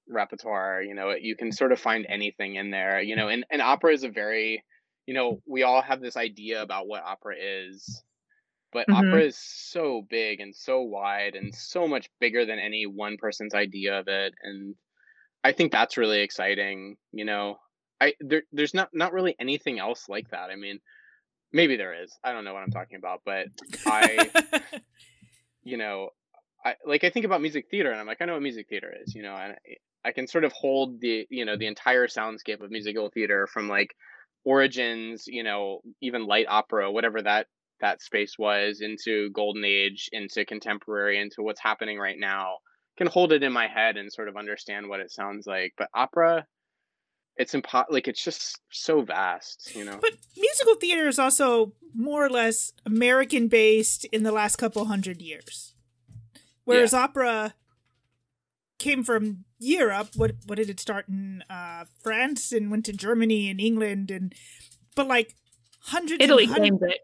repertoire. 0.09 0.83
You 0.83 0.95
know, 0.95 1.15
you 1.19 1.37
can 1.37 1.53
sort 1.53 1.73
of 1.73 1.81
find 1.81 2.05
anything 2.09 2.57
in 2.57 2.71
there. 2.71 3.01
You 3.01 3.17
know, 3.17 3.29
and, 3.29 3.47
and 3.51 3.63
opera 3.63 3.93
is 3.93 4.05
a 4.05 4.09
very, 4.09 4.65
you 5.07 5.15
know, 5.15 5.41
we 5.47 5.63
all 5.63 5.81
have 5.81 6.01
this 6.01 6.17
idea 6.17 6.63
about 6.63 6.89
what 6.89 7.05
opera 7.05 7.37
is, 7.39 8.03
but 8.73 8.89
mm-hmm. 8.89 9.09
opera 9.09 9.23
is 9.23 9.39
so 9.39 10.05
big 10.11 10.41
and 10.41 10.55
so 10.55 10.83
wide 10.83 11.37
and 11.37 11.55
so 11.55 11.87
much 11.87 12.11
bigger 12.21 12.45
than 12.45 12.59
any 12.59 12.85
one 12.87 13.17
person's 13.17 13.55
idea 13.55 13.99
of 13.99 14.09
it. 14.09 14.35
And 14.43 14.75
I 15.45 15.53
think 15.53 15.71
that's 15.71 15.97
really 15.97 16.21
exciting. 16.21 16.97
You 17.13 17.25
know, 17.25 17.59
I 18.01 18.15
there, 18.19 18.43
there's 18.53 18.75
not 18.75 18.89
not 18.93 19.13
really 19.13 19.37
anything 19.39 19.79
else 19.79 20.09
like 20.09 20.31
that. 20.31 20.51
I 20.51 20.57
mean, 20.57 20.81
maybe 21.55 21.77
there 21.77 22.03
is. 22.03 22.19
I 22.23 22.33
don't 22.33 22.45
know 22.45 22.53
what 22.53 22.63
I'm 22.63 22.71
talking 22.71 22.99
about, 22.99 23.23
but 23.25 23.47
I, 23.87 24.29
you 25.65 25.79
know, 25.79 26.11
I 26.63 26.75
like 26.85 27.05
I 27.05 27.11
think 27.11 27.25
about 27.25 27.41
music 27.41 27.69
theater 27.71 27.91
and 27.91 28.01
I'm 28.01 28.07
like 28.07 28.21
I 28.21 28.27
know 28.27 28.35
what 28.35 28.43
music 28.43 28.69
theater 28.69 28.93
is, 29.03 29.15
you 29.15 29.23
know, 29.23 29.35
and 29.35 29.53
I, 29.53 30.09
I 30.09 30.13
can 30.13 30.27
sort 30.27 30.45
of 30.45 30.53
hold 30.53 31.01
the 31.01 31.27
you 31.31 31.47
know 31.47 31.57
the 31.57 31.67
entire 31.67 32.09
soundscape 32.09 32.63
of 32.63 32.71
musical 32.71 33.09
theater 33.09 33.47
from 33.47 33.69
like 33.69 33.95
origins, 34.45 35.25
you 35.27 35.43
know, 35.43 35.81
even 36.03 36.27
light 36.27 36.47
opera, 36.49 36.91
whatever 36.91 37.23
that 37.23 37.47
that 37.81 38.03
space 38.03 38.37
was, 38.39 38.81
into 38.81 39.31
golden 39.31 39.65
age, 39.65 40.09
into 40.13 40.45
contemporary, 40.45 41.21
into 41.21 41.43
what's 41.43 41.61
happening 41.61 41.99
right 41.99 42.19
now. 42.19 42.57
Can 42.97 43.09
hold 43.09 43.33
it 43.33 43.43
in 43.43 43.53
my 43.53 43.67
head 43.67 43.97
and 43.97 44.13
sort 44.13 44.29
of 44.29 44.37
understand 44.37 44.89
what 44.89 45.01
it 45.01 45.11
sounds 45.11 45.47
like. 45.47 45.73
But 45.77 45.89
opera, 45.95 46.47
it's 47.37 47.55
impo- 47.55 47.87
like 47.91 48.09
it's 48.09 48.23
just 48.23 48.61
so 48.71 49.03
vast, 49.03 49.75
you 49.75 49.85
know. 49.85 49.99
But 50.01 50.13
musical 50.37 50.75
theater 50.77 51.09
is 51.09 51.19
also 51.19 51.73
more 51.95 52.25
or 52.25 52.31
less 52.31 52.73
American 52.87 53.49
based 53.49 54.05
in 54.07 54.23
the 54.23 54.33
last 54.33 54.57
couple 54.57 54.85
hundred 54.85 55.21
years. 55.21 55.75
Whereas 56.65 56.93
yeah. 56.93 57.01
opera 57.01 57.55
came 58.79 59.03
from 59.03 59.45
Europe. 59.59 60.11
What 60.17 60.33
what 60.47 60.57
did 60.57 60.71
it 60.71 60.81
start 60.81 61.09
in 61.09 61.43
uh, 61.51 61.85
France 62.03 62.53
and 62.53 62.71
went 62.71 62.85
to 62.87 62.93
Germany 62.93 63.51
and 63.51 63.61
England 63.61 64.11
and 64.11 64.35
but 64.95 65.09
like 65.09 65.35
hundreds. 65.81 66.23
Italy 66.23 66.47
hundreds, 66.47 66.79
claims 66.79 66.95
it. 66.95 67.01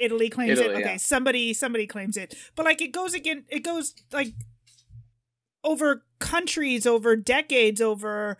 Italy 0.00 0.28
claims 0.28 0.58
Italy, 0.58 0.74
it. 0.74 0.78
Okay, 0.78 0.90
yeah. 0.92 0.96
somebody 0.96 1.54
somebody 1.54 1.86
claims 1.86 2.16
it. 2.16 2.34
But 2.54 2.64
like 2.64 2.80
it 2.82 2.92
goes 2.92 3.14
again. 3.14 3.44
It 3.48 3.60
goes 3.60 3.94
like 4.12 4.34
over 5.64 6.04
countries, 6.18 6.86
over 6.86 7.16
decades, 7.16 7.80
over 7.80 8.38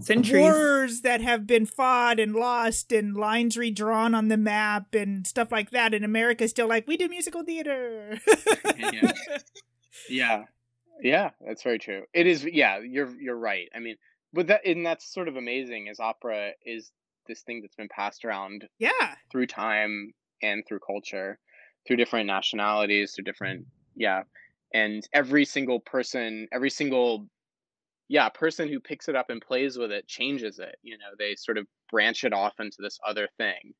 Centuries. 0.00 0.42
wars 0.42 1.00
that 1.02 1.20
have 1.20 1.46
been 1.46 1.66
fought 1.66 2.18
and 2.18 2.34
lost 2.34 2.92
and 2.92 3.16
lines 3.16 3.56
redrawn 3.56 4.14
on 4.14 4.28
the 4.28 4.36
map 4.36 4.94
and 4.94 5.26
stuff 5.26 5.52
like 5.52 5.70
that. 5.70 5.94
And 5.94 6.04
America's 6.04 6.50
still 6.50 6.68
like, 6.68 6.86
we 6.88 6.96
do 6.96 7.08
musical 7.08 7.44
theater. 7.44 8.18
Yeah. 8.78 9.12
yeah 10.08 10.44
yeah 11.02 11.30
that's 11.46 11.62
very 11.62 11.78
true 11.78 12.04
it 12.12 12.26
is 12.26 12.44
yeah 12.44 12.78
you're 12.78 13.10
you're 13.20 13.36
right 13.36 13.68
i 13.74 13.78
mean 13.78 13.96
but 14.32 14.46
that 14.48 14.64
and 14.66 14.84
that's 14.84 15.12
sort 15.12 15.28
of 15.28 15.36
amazing 15.36 15.86
is 15.86 16.00
opera 16.00 16.52
is 16.64 16.90
this 17.26 17.42
thing 17.42 17.60
that's 17.60 17.76
been 17.76 17.88
passed 17.88 18.24
around 18.24 18.66
yeah. 18.78 19.14
through 19.30 19.46
time 19.46 20.12
and 20.42 20.64
through 20.66 20.80
culture 20.80 21.38
through 21.86 21.96
different 21.96 22.26
nationalities 22.26 23.12
through 23.12 23.24
different 23.24 23.66
yeah 23.94 24.22
and 24.74 25.06
every 25.12 25.44
single 25.44 25.80
person 25.80 26.48
every 26.52 26.70
single 26.70 27.26
yeah 28.10 28.26
a 28.26 28.30
person 28.30 28.68
who 28.68 28.80
picks 28.80 29.08
it 29.08 29.16
up 29.16 29.30
and 29.30 29.40
plays 29.40 29.78
with 29.78 29.90
it 29.90 30.06
changes 30.06 30.58
it 30.58 30.76
you 30.82 30.98
know 30.98 31.06
they 31.18 31.34
sort 31.34 31.56
of 31.56 31.66
branch 31.90 32.24
it 32.24 32.32
off 32.32 32.60
into 32.60 32.78
this 32.80 32.98
other 33.06 33.28
thing. 33.38 33.72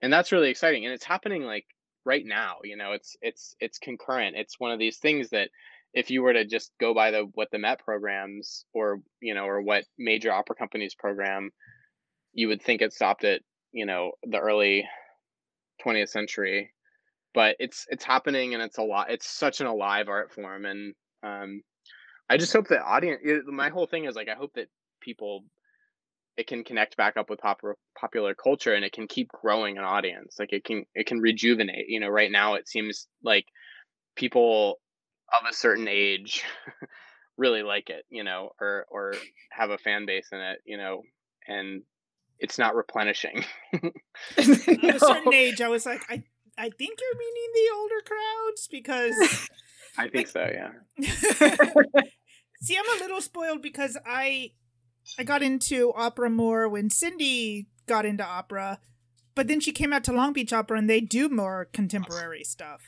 And 0.00 0.12
that's 0.12 0.32
really 0.32 0.48
exciting 0.48 0.84
and 0.84 0.94
it's 0.94 1.04
happening 1.04 1.42
like 1.42 1.66
right 2.04 2.24
now 2.24 2.56
you 2.64 2.76
know 2.76 2.92
it's 2.92 3.16
it's 3.20 3.54
it's 3.60 3.78
concurrent 3.78 4.36
it's 4.36 4.58
one 4.58 4.72
of 4.72 4.80
these 4.80 4.98
things 4.98 5.30
that 5.30 5.50
if 5.94 6.10
you 6.10 6.22
were 6.22 6.32
to 6.32 6.44
just 6.44 6.72
go 6.80 6.92
by 6.94 7.10
the 7.12 7.30
what 7.34 7.48
the 7.52 7.58
met 7.58 7.78
programs 7.78 8.64
or 8.74 9.00
you 9.20 9.34
know 9.34 9.44
or 9.44 9.62
what 9.62 9.84
major 9.98 10.32
opera 10.32 10.56
companies 10.56 10.94
program 10.96 11.50
you 12.32 12.48
would 12.48 12.62
think 12.62 12.82
it 12.82 12.92
stopped 12.92 13.24
at 13.24 13.42
you 13.72 13.86
know 13.86 14.12
the 14.24 14.38
early 14.38 14.88
20th 15.84 16.10
century. 16.10 16.72
But 17.34 17.56
it's 17.58 17.86
it's 17.88 18.04
happening 18.04 18.54
and 18.54 18.62
it's 18.62 18.78
a 18.78 18.82
lot 18.82 19.10
it's 19.10 19.26
such 19.26 19.60
an 19.60 19.66
alive 19.66 20.08
art 20.08 20.32
form 20.32 20.66
and 20.66 20.94
um 21.22 21.62
i 22.32 22.36
just 22.36 22.52
hope 22.52 22.68
that 22.68 22.82
audience 22.82 23.20
my 23.46 23.68
whole 23.68 23.86
thing 23.86 24.04
is 24.04 24.16
like 24.16 24.28
i 24.28 24.34
hope 24.34 24.52
that 24.54 24.68
people 25.00 25.44
it 26.36 26.46
can 26.46 26.64
connect 26.64 26.96
back 26.96 27.16
up 27.16 27.28
with 27.28 27.40
popular 27.40 27.76
popular 27.98 28.34
culture 28.34 28.74
and 28.74 28.84
it 28.84 28.92
can 28.92 29.06
keep 29.06 29.28
growing 29.28 29.78
an 29.78 29.84
audience. 29.84 30.36
Like 30.38 30.52
it 30.52 30.64
can 30.64 30.84
it 30.94 31.06
can 31.06 31.20
rejuvenate. 31.20 31.88
You 31.88 32.00
know 32.00 32.08
right 32.08 32.30
now 32.30 32.54
it 32.54 32.68
seems 32.68 33.06
like 33.22 33.46
people 34.16 34.80
of 35.40 35.48
a 35.48 35.54
certain 35.54 35.88
age 35.88 36.42
really 37.38 37.62
like 37.62 37.90
it 37.90 38.04
you 38.10 38.24
know 38.24 38.50
or 38.60 38.86
or 38.90 39.14
have 39.50 39.70
a 39.70 39.78
fan 39.78 40.04
base 40.04 40.28
in 40.32 40.38
it 40.38 40.58
you 40.66 40.76
know 40.76 41.02
and 41.48 41.82
it's 42.38 42.58
not 42.58 42.74
replenishing. 42.74 43.44
At 43.72 43.84
a 44.38 44.44
certain 44.98 45.32
age, 45.32 45.60
I 45.60 45.68
was 45.68 45.86
like, 45.86 46.02
I, 46.08 46.24
I 46.58 46.70
think 46.70 46.98
you're 47.00 47.18
meaning 47.18 47.50
the 47.54 47.70
older 47.76 48.00
crowds 48.04 48.68
because 48.68 49.48
i 49.98 50.08
think 50.08 50.26
so 50.26 50.40
yeah 50.40 52.10
See, 52.62 52.76
I'm 52.78 52.96
a 52.96 53.02
little 53.02 53.20
spoiled 53.20 53.60
because 53.60 53.98
I 54.06 54.52
I 55.18 55.24
got 55.24 55.42
into 55.42 55.92
opera 55.94 56.30
more 56.30 56.68
when 56.68 56.88
Cindy 56.90 57.66
got 57.86 58.06
into 58.06 58.24
opera, 58.24 58.78
but 59.34 59.48
then 59.48 59.58
she 59.58 59.72
came 59.72 59.92
out 59.92 60.04
to 60.04 60.12
Long 60.12 60.32
Beach 60.32 60.52
Opera 60.52 60.78
and 60.78 60.88
they 60.88 61.00
do 61.00 61.28
more 61.28 61.68
contemporary 61.72 62.44
stuff. 62.44 62.82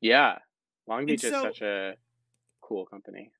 yeah 0.00 0.38
long 0.88 1.06
beach 1.06 1.22
is 1.22 1.30
such 1.30 1.60
a 1.62 1.94
cool 2.60 2.84
company 2.84 3.30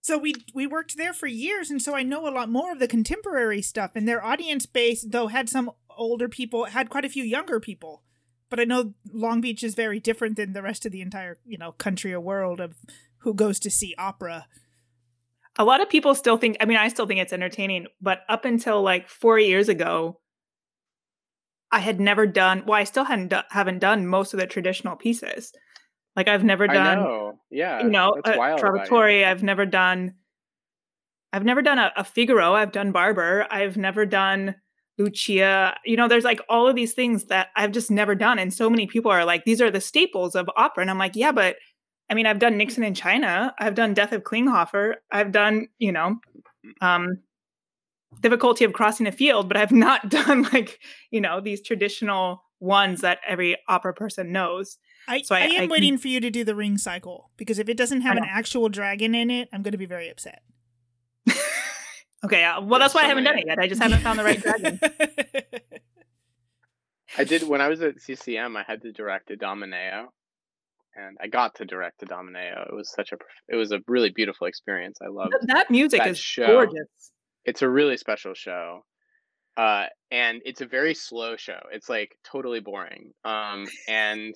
So 0.00 0.16
we 0.16 0.34
we 0.54 0.66
worked 0.66 0.96
there 0.96 1.12
for 1.12 1.26
years 1.26 1.70
and 1.70 1.82
so 1.82 1.94
I 1.96 2.02
know 2.04 2.28
a 2.28 2.36
lot 2.38 2.48
more 2.48 2.70
of 2.70 2.78
the 2.78 2.86
contemporary 2.86 3.62
stuff 3.62 3.92
and 3.96 4.06
their 4.06 4.24
audience 4.24 4.64
base 4.66 5.02
though 5.02 5.26
had 5.26 5.48
some 5.48 5.70
older 5.96 6.28
people, 6.28 6.64
had 6.66 6.90
quite 6.90 7.04
a 7.04 7.08
few 7.08 7.24
younger 7.24 7.58
people. 7.58 8.02
But 8.50 8.60
I 8.60 8.64
know 8.64 8.94
Long 9.12 9.40
Beach 9.40 9.64
is 9.64 9.74
very 9.74 9.98
different 9.98 10.36
than 10.36 10.52
the 10.52 10.62
rest 10.62 10.86
of 10.86 10.92
the 10.92 11.00
entire, 11.00 11.38
you 11.44 11.58
know, 11.58 11.72
country 11.72 12.12
or 12.12 12.20
world 12.20 12.60
of 12.60 12.76
who 13.18 13.34
goes 13.34 13.58
to 13.60 13.70
see 13.70 13.94
opera. 13.98 14.46
A 15.56 15.64
lot 15.64 15.80
of 15.80 15.88
people 15.88 16.14
still 16.14 16.36
think 16.36 16.56
i 16.60 16.64
mean 16.64 16.76
i 16.76 16.88
still 16.88 17.06
think 17.06 17.20
it's 17.20 17.32
entertaining 17.32 17.86
but 18.00 18.20
up 18.28 18.44
until 18.44 18.82
like 18.82 19.08
four 19.08 19.38
years 19.38 19.68
ago 19.68 20.20
i 21.70 21.78
had 21.78 22.00
never 22.00 22.26
done 22.26 22.62
well 22.66 22.78
i 22.78 22.84
still 22.84 23.04
hadn't 23.04 23.28
do, 23.28 23.38
haven't 23.50 23.78
done 23.78 24.06
most 24.06 24.34
of 24.34 24.40
the 24.40 24.46
traditional 24.46 24.96
pieces 24.96 25.52
like 26.16 26.28
i've 26.28 26.44
never 26.44 26.68
i 26.70 26.74
done 26.74 26.98
know 26.98 27.38
yeah 27.50 27.82
you 27.82 27.90
know 27.90 28.14
a 28.24 28.36
wild 28.36 28.60
about 28.60 28.72
you. 28.72 28.92
Trovatore. 28.92 29.24
i've 29.24 29.42
never 29.42 29.66
done 29.66 30.14
i've 31.32 31.44
never 31.44 31.62
done 31.62 31.78
a, 31.78 31.92
a 31.96 32.04
figaro 32.04 32.54
i've 32.54 32.72
done 32.72 32.92
barber 32.92 33.46
i've 33.50 33.76
never 33.76 34.06
done 34.06 34.54
lucia 34.96 35.76
you 35.84 35.96
know 35.96 36.06
there's 36.06 36.24
like 36.24 36.40
all 36.48 36.68
of 36.68 36.76
these 36.76 36.92
things 36.92 37.24
that 37.24 37.48
i've 37.56 37.72
just 37.72 37.90
never 37.90 38.14
done 38.14 38.38
and 38.38 38.54
so 38.54 38.70
many 38.70 38.86
people 38.86 39.10
are 39.10 39.24
like 39.24 39.44
these 39.44 39.60
are 39.60 39.70
the 39.70 39.80
staples 39.80 40.36
of 40.36 40.48
opera 40.56 40.82
and 40.82 40.90
i'm 40.90 40.98
like 40.98 41.16
yeah 41.16 41.32
but 41.32 41.56
i 42.10 42.14
mean 42.14 42.26
i've 42.26 42.38
done 42.38 42.56
nixon 42.56 42.84
in 42.84 42.94
china. 42.94 43.54
I've 43.58 43.74
done 43.74 43.94
death 43.94 44.12
of 44.12 44.22
klinghoffer. 44.22 44.94
I've 45.10 45.32
done 45.32 45.68
you 45.78 45.92
know 45.92 46.16
um 46.80 47.18
difficulty 48.20 48.64
of 48.64 48.72
crossing 48.72 49.06
a 49.06 49.12
field 49.12 49.48
but 49.48 49.56
i've 49.56 49.72
not 49.72 50.08
done 50.08 50.42
like 50.52 50.80
you 51.10 51.20
know 51.20 51.40
these 51.40 51.60
traditional 51.60 52.42
ones 52.60 53.00
that 53.02 53.18
every 53.26 53.56
opera 53.68 53.92
person 53.92 54.32
knows. 54.32 54.78
I, 55.06 55.20
So 55.20 55.34
I- 55.34 55.40
I 55.40 55.44
am 55.46 55.64
I 55.64 55.66
waiting 55.66 55.98
for 55.98 56.08
you 56.08 56.18
to 56.20 56.30
do 56.30 56.44
the 56.44 56.54
ring 56.54 56.78
cycle 56.78 57.30
because 57.36 57.58
if 57.58 57.68
it 57.68 57.76
doesn't 57.76 58.00
have 58.00 58.16
an 58.16 58.24
actual 58.26 58.70
dragon 58.70 59.14
in 59.14 59.30
it, 59.30 59.50
I'm 59.52 59.62
going 59.62 59.72
to 59.72 59.78
be 59.78 59.84
very 59.84 60.08
upset. 60.08 60.40
okay 62.24 62.42
uh, 62.42 62.62
well 62.62 62.80
that's 62.80 62.94
There's 62.94 63.02
why 63.02 63.04
i 63.04 63.08
haven't 63.08 63.24
done 63.24 63.38
it 63.38 63.44
yet. 63.46 63.58
I 63.58 63.68
just 63.68 63.82
haven't 63.82 64.00
found 64.00 64.18
the 64.18 64.24
right 64.24 64.40
dragon. 64.40 64.80
I 67.18 67.24
did 67.24 67.46
when 67.46 67.60
I 67.60 67.68
was 67.68 67.82
at 67.82 68.00
CCM. 68.00 68.56
I 68.56 68.62
had 68.66 68.80
to 68.82 68.92
direct 68.92 69.28
Idomeneo, 69.28 70.06
and 70.96 71.16
I 71.20 71.28
got 71.28 71.54
to 71.56 71.64
direct 71.64 72.00
Idomeneo. 72.00 72.68
It 72.68 72.74
was 72.74 72.90
such 72.90 73.12
a 73.12 73.16
it 73.48 73.56
was 73.56 73.72
a 73.72 73.80
really 73.88 74.10
beautiful 74.10 74.46
experience. 74.46 74.98
I 75.02 75.08
loved. 75.08 75.32
Th- 75.32 75.54
that 75.54 75.70
music 75.70 76.00
that 76.00 76.08
is 76.08 76.18
show. 76.18 76.46
gorgeous. 76.46 77.12
It's 77.44 77.62
a 77.62 77.68
really 77.68 77.96
special 77.96 78.34
show, 78.34 78.84
uh, 79.56 79.86
and 80.10 80.40
it's 80.44 80.60
a 80.60 80.66
very 80.66 80.94
slow 80.94 81.36
show. 81.36 81.60
It's 81.72 81.88
like 81.88 82.16
totally 82.24 82.60
boring, 82.60 83.12
um, 83.24 83.66
and 83.88 84.34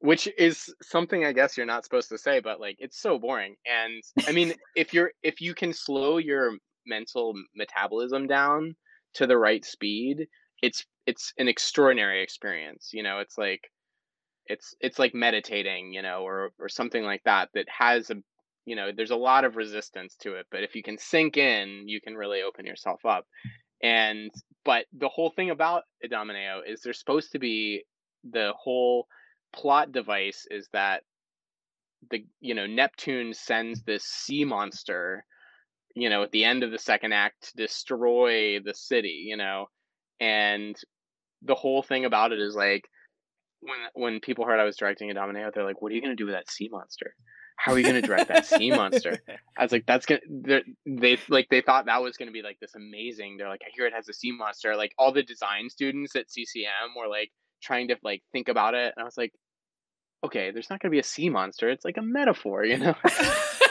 which 0.00 0.28
is 0.38 0.74
something 0.82 1.24
I 1.24 1.32
guess 1.32 1.56
you're 1.56 1.66
not 1.66 1.84
supposed 1.84 2.08
to 2.10 2.18
say, 2.18 2.40
but 2.40 2.60
like 2.60 2.76
it's 2.78 3.00
so 3.00 3.18
boring. 3.18 3.56
And 3.66 4.02
I 4.28 4.32
mean, 4.32 4.54
if 4.76 4.92
you're 4.92 5.12
if 5.22 5.40
you 5.40 5.54
can 5.54 5.72
slow 5.72 6.18
your 6.18 6.52
mental 6.86 7.34
metabolism 7.54 8.26
down 8.26 8.74
to 9.14 9.26
the 9.26 9.38
right 9.38 9.64
speed, 9.64 10.26
it's 10.62 10.84
it's 11.06 11.32
an 11.38 11.48
extraordinary 11.48 12.22
experience. 12.22 12.90
You 12.92 13.02
know, 13.02 13.20
it's 13.20 13.38
like 13.38 13.60
it's 14.48 14.74
it's 14.80 14.98
like 14.98 15.14
meditating, 15.14 15.92
you 15.92 16.02
know, 16.02 16.22
or 16.22 16.50
or 16.58 16.68
something 16.68 17.02
like 17.02 17.22
that 17.24 17.50
that 17.54 17.66
has 17.68 18.10
a 18.10 18.16
you 18.66 18.74
know, 18.74 18.90
there's 18.94 19.12
a 19.12 19.16
lot 19.16 19.44
of 19.44 19.56
resistance 19.56 20.16
to 20.16 20.34
it, 20.34 20.46
but 20.50 20.64
if 20.64 20.74
you 20.74 20.82
can 20.82 20.98
sink 20.98 21.36
in, 21.36 21.84
you 21.86 22.00
can 22.00 22.16
really 22.16 22.42
open 22.42 22.66
yourself 22.66 23.06
up. 23.06 23.24
And 23.82 24.30
but 24.64 24.86
the 24.92 25.08
whole 25.08 25.30
thing 25.30 25.50
about 25.50 25.84
Idomeneo 26.04 26.60
is 26.66 26.80
there's 26.80 26.98
supposed 26.98 27.32
to 27.32 27.38
be 27.38 27.84
the 28.28 28.52
whole 28.58 29.06
plot 29.54 29.92
device 29.92 30.46
is 30.50 30.68
that 30.72 31.02
the 32.10 32.24
you 32.40 32.54
know 32.54 32.66
Neptune 32.66 33.34
sends 33.34 33.82
this 33.82 34.04
sea 34.04 34.44
monster, 34.44 35.24
you 35.94 36.10
know, 36.10 36.22
at 36.24 36.32
the 36.32 36.44
end 36.44 36.64
of 36.64 36.72
the 36.72 36.78
second 36.78 37.12
act 37.12 37.50
to 37.50 37.56
destroy 37.56 38.58
the 38.60 38.74
city, 38.74 39.24
you 39.26 39.36
know, 39.36 39.66
and 40.20 40.76
the 41.42 41.54
whole 41.54 41.82
thing 41.82 42.04
about 42.04 42.32
it 42.32 42.40
is 42.40 42.56
like 42.56 42.88
when 43.60 43.78
when 43.94 44.20
people 44.20 44.44
heard 44.44 44.60
I 44.60 44.64
was 44.64 44.76
directing 44.76 45.10
Idomeneo, 45.10 45.52
they're 45.52 45.64
like, 45.64 45.80
"What 45.80 45.92
are 45.92 45.94
you 45.94 46.00
gonna 46.00 46.16
do 46.16 46.26
with 46.26 46.34
that 46.34 46.50
sea 46.50 46.68
monster? 46.70 47.14
How 47.56 47.72
are 47.72 47.78
you 47.78 47.84
gonna 47.84 48.02
direct 48.02 48.28
that 48.28 48.46
sea 48.46 48.70
monster?" 48.70 49.18
I 49.58 49.62
was 49.62 49.72
like, 49.72 49.86
"That's 49.86 50.06
gonna." 50.06 50.20
They 50.86 51.18
like 51.28 51.48
they 51.50 51.60
thought 51.60 51.86
that 51.86 52.02
was 52.02 52.16
gonna 52.16 52.32
be 52.32 52.42
like 52.42 52.58
this 52.60 52.74
amazing. 52.74 53.36
They're 53.36 53.48
like, 53.48 53.62
"I 53.66 53.70
hear 53.74 53.86
it 53.86 53.94
has 53.94 54.08
a 54.08 54.12
sea 54.12 54.32
monster." 54.32 54.76
Like 54.76 54.92
all 54.98 55.12
the 55.12 55.22
design 55.22 55.70
students 55.70 56.14
at 56.16 56.30
CCM 56.30 56.94
were 56.96 57.08
like 57.08 57.30
trying 57.62 57.88
to 57.88 57.96
like 58.02 58.22
think 58.32 58.48
about 58.48 58.74
it, 58.74 58.92
and 58.96 59.02
I 59.02 59.04
was 59.04 59.16
like, 59.16 59.32
"Okay, 60.24 60.50
there's 60.50 60.70
not 60.70 60.80
gonna 60.80 60.92
be 60.92 60.98
a 60.98 61.04
sea 61.04 61.30
monster. 61.30 61.68
It's 61.68 61.84
like 61.84 61.96
a 61.96 62.02
metaphor, 62.02 62.64
you 62.64 62.78
know." 62.78 62.94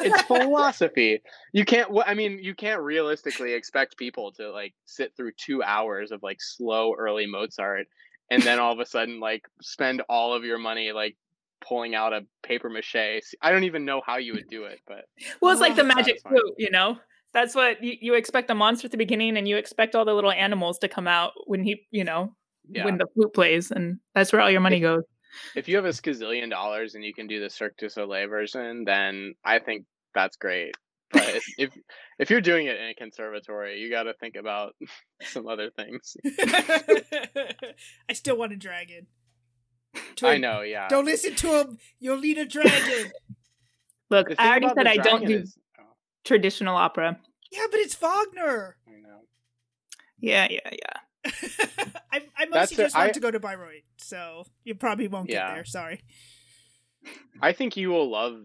it's 0.01 0.21
philosophy. 0.27 1.21
You 1.53 1.65
can't. 1.65 1.89
I 2.05 2.13
mean, 2.13 2.39
you 2.41 2.55
can't 2.55 2.81
realistically 2.81 3.53
expect 3.53 3.97
people 3.97 4.31
to 4.33 4.51
like 4.51 4.73
sit 4.85 5.15
through 5.15 5.31
two 5.37 5.63
hours 5.63 6.11
of 6.11 6.23
like 6.23 6.37
slow 6.41 6.93
early 6.97 7.25
Mozart, 7.25 7.87
and 8.29 8.41
then 8.43 8.59
all 8.59 8.73
of 8.73 8.79
a 8.79 8.85
sudden 8.85 9.19
like 9.19 9.43
spend 9.61 10.01
all 10.09 10.33
of 10.33 10.43
your 10.43 10.57
money 10.57 10.91
like 10.91 11.15
pulling 11.61 11.95
out 11.95 12.13
a 12.13 12.21
paper 12.43 12.69
mache. 12.69 12.95
I 13.41 13.51
don't 13.51 13.63
even 13.63 13.85
know 13.85 14.01
how 14.05 14.17
you 14.17 14.33
would 14.33 14.49
do 14.49 14.65
it, 14.65 14.79
but 14.87 15.05
Well, 15.41 15.51
it's 15.51 15.61
like 15.61 15.75
the 15.75 15.83
magic 15.83 16.19
satisfying. 16.19 16.35
flute, 16.35 16.55
you 16.57 16.71
know. 16.71 16.97
That's 17.33 17.53
what 17.53 17.83
you, 17.83 17.95
you 17.99 18.13
expect 18.13 18.47
the 18.47 18.55
monster 18.55 18.85
at 18.85 18.91
the 18.91 18.97
beginning, 18.97 19.35
and 19.35 19.47
you 19.47 19.57
expect 19.57 19.93
all 19.93 20.05
the 20.05 20.13
little 20.13 20.31
animals 20.31 20.79
to 20.79 20.87
come 20.87 21.07
out 21.07 21.33
when 21.47 21.63
he, 21.63 21.85
you 21.91 22.03
know, 22.05 22.33
yeah. 22.69 22.85
when 22.85 22.97
the 22.97 23.07
flute 23.13 23.33
plays, 23.33 23.71
and 23.71 23.99
that's 24.13 24.31
where 24.31 24.41
all 24.41 24.49
your 24.49 24.61
money 24.61 24.79
goes. 24.79 25.03
if 25.55 25.67
you 25.67 25.75
have 25.75 25.85
a 25.85 25.89
skazillion 25.89 26.49
dollars 26.49 26.95
and 26.95 27.03
you 27.03 27.13
can 27.13 27.27
do 27.27 27.41
the 27.41 27.49
Cirque 27.49 27.75
du 27.77 27.89
Soleil 27.89 28.29
version, 28.29 28.85
then 28.85 29.33
I 29.43 29.59
think 29.59 29.85
that's 30.13 30.37
great. 30.37 30.75
But 31.11 31.35
if- 31.35 31.45
if 31.57 31.69
if 32.19 32.29
you're 32.29 32.41
doing 32.41 32.67
it 32.67 32.77
in 32.79 32.87
a 32.89 32.93
conservatory, 32.93 33.79
you 33.79 33.89
got 33.89 34.03
to 34.03 34.13
think 34.15 34.35
about 34.35 34.73
some 35.21 35.47
other 35.47 35.69
things. 35.69 36.15
I 38.09 38.13
still 38.13 38.37
want 38.37 38.53
a 38.53 38.55
dragon. 38.57 39.07
I 40.23 40.37
know, 40.37 40.61
yeah. 40.61 40.87
Don't 40.87 41.05
listen 41.05 41.35
to 41.35 41.47
him. 41.61 41.77
You'll 41.99 42.19
need 42.19 42.37
a 42.37 42.45
dragon. 42.45 43.11
Look, 44.09 44.27
I 44.37 44.49
already 44.49 44.67
said 44.75 44.87
I 44.87 44.97
don't 44.97 45.25
do 45.25 45.37
is- 45.39 45.57
oh. 45.79 45.83
traditional 46.23 46.75
opera. 46.75 47.19
Yeah, 47.51 47.65
but 47.71 47.79
it's 47.79 47.95
Wagner. 47.95 48.77
I 48.87 48.91
know. 49.01 49.19
Yeah, 50.19 50.47
yeah, 50.49 50.69
yeah. 50.71 51.31
I, 52.11 52.21
I 52.37 52.45
mostly 52.45 52.51
That's 52.51 52.71
a- 52.71 52.75
just 52.75 52.95
want 52.95 53.09
I- 53.09 53.13
to 53.13 53.19
go 53.19 53.31
to 53.31 53.39
Bayreuth, 53.39 53.83
so 53.97 54.45
you 54.63 54.75
probably 54.75 55.07
won't 55.07 55.29
Yeah. 55.29 55.47
get 55.47 55.53
there. 55.55 55.65
Sorry. 55.65 56.01
I 57.41 57.53
think 57.53 57.77
you 57.77 57.89
will 57.89 58.09
love. 58.09 58.41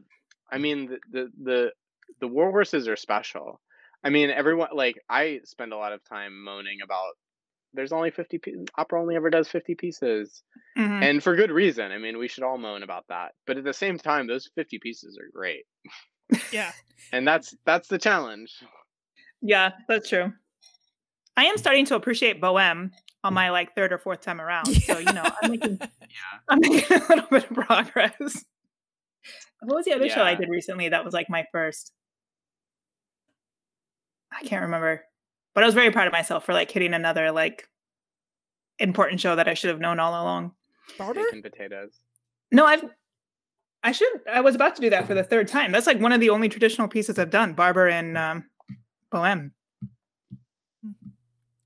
I 0.53 0.59
mean, 0.59 0.87
the 0.87 0.99
the 1.11 1.31
the, 1.43 1.73
the 2.21 2.29
war 2.29 2.51
horses 2.51 2.89
are 2.89 2.97
special. 2.97 3.61
I 4.05 4.11
mean, 4.11 4.31
everyone 4.31 4.69
like 4.75 4.97
I 5.09 5.41
spend 5.45 5.73
a 5.73 5.77
lot 5.77 5.93
of 5.93 6.03
time 6.05 6.43
moaning 6.43 6.79
about. 6.83 7.13
There's 7.73 7.93
only 7.93 8.11
fifty. 8.11 8.39
Pe- 8.39 8.53
opera 8.77 9.01
only 9.01 9.15
ever 9.15 9.31
does 9.31 9.49
fifty 9.49 9.75
pieces, 9.77 10.43
Mhm. 10.77 11.03
and 11.03 11.23
for 11.23 11.37
good 11.37 11.51
reason. 11.53 11.93
I 11.93 11.99
mean, 11.99 12.19
we 12.19 12.27
should 12.27 12.43
all 12.43 12.59
moan 12.59 12.83
about 12.83 13.05
that. 13.11 13.33
But 13.47 13.59
at 13.59 13.65
the 13.65 13.73
same 13.73 13.97
time, 13.99 14.27
those 14.27 14.51
fifty 14.57 14.79
pieces 14.81 15.17
are 15.19 15.29
great, 15.33 15.65
Yeah. 16.53 16.73
and 17.13 17.29
that's 17.29 17.55
that's 17.65 17.87
the 17.89 17.99
challenge. 17.99 18.53
Yeah, 19.41 19.71
that's 19.87 20.09
true. 20.09 20.33
I 21.37 21.45
am 21.45 21.57
starting 21.59 21.85
to 21.87 21.95
appreciate 21.95 22.41
Bohem 22.41 22.91
on 23.23 23.35
my 23.35 23.51
like 23.51 23.75
third 23.77 23.93
or 23.93 23.99
fourth 23.99 24.21
time 24.21 24.41
around. 24.41 24.67
So 24.67 24.99
you 24.99 25.05
know, 25.13 25.25
I'm 25.43 25.51
making 25.53 25.79
yeah. 25.81 25.89
I'm 26.49 26.59
making 26.61 26.97
a 26.97 27.01
little 27.09 27.27
bit 27.31 27.51
of 27.51 27.55
progress. 27.57 28.45
What 29.61 29.77
was 29.77 29.85
the 29.85 29.93
other 29.93 30.09
show 30.09 30.23
I 30.23 30.35
did 30.35 30.49
recently 30.49 30.89
that 30.89 31.05
was 31.05 31.13
like 31.15 31.29
my 31.31 31.45
first? 31.53 31.93
I 34.33 34.45
can't 34.45 34.63
remember, 34.63 35.05
but 35.55 35.65
I 35.65 35.67
was 35.67 35.75
very 35.75 35.91
proud 35.91 36.07
of 36.07 36.13
myself 36.13 36.45
for 36.45 36.53
like 36.53 36.71
hitting 36.71 36.95
another 36.95 37.33
like 37.33 37.69
important 38.79 39.21
show 39.21 39.37
that 39.37 39.49
I 39.49 39.55
should 39.55 39.71
have 39.71 39.81
known 39.81 39.99
all 39.99 40.13
along. 40.13 40.53
Barber? 40.99 41.25
Bacon 41.25 41.43
potatoes. 41.43 42.01
No, 42.51 42.67
I've 42.67 42.85
I 43.83 43.93
should 43.93 44.09
I 44.31 44.41
was 44.41 44.55
about 44.55 44.77
to 44.77 44.83
do 44.83 44.91
that 44.91 45.07
for 45.07 45.15
the 45.15 45.23
third 45.23 45.49
time. 45.49 45.73
That's 45.73 45.87
like 45.87 46.01
one 46.01 46.13
of 46.13 46.21
the 46.21 46.31
only 46.31 46.49
traditional 46.49 46.89
pieces 46.89 47.19
I've 47.19 47.31
done, 47.31 47.55
Barber 47.55 47.89
and 47.89 48.19
um, 48.19 48.45
Bohem. 49.13 49.53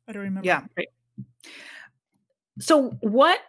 I 0.06 0.12
don't 0.12 0.22
remember. 0.22 0.46
Yeah. 0.46 0.62
Right. 0.76 0.88
So 2.60 2.90
what 3.00 3.40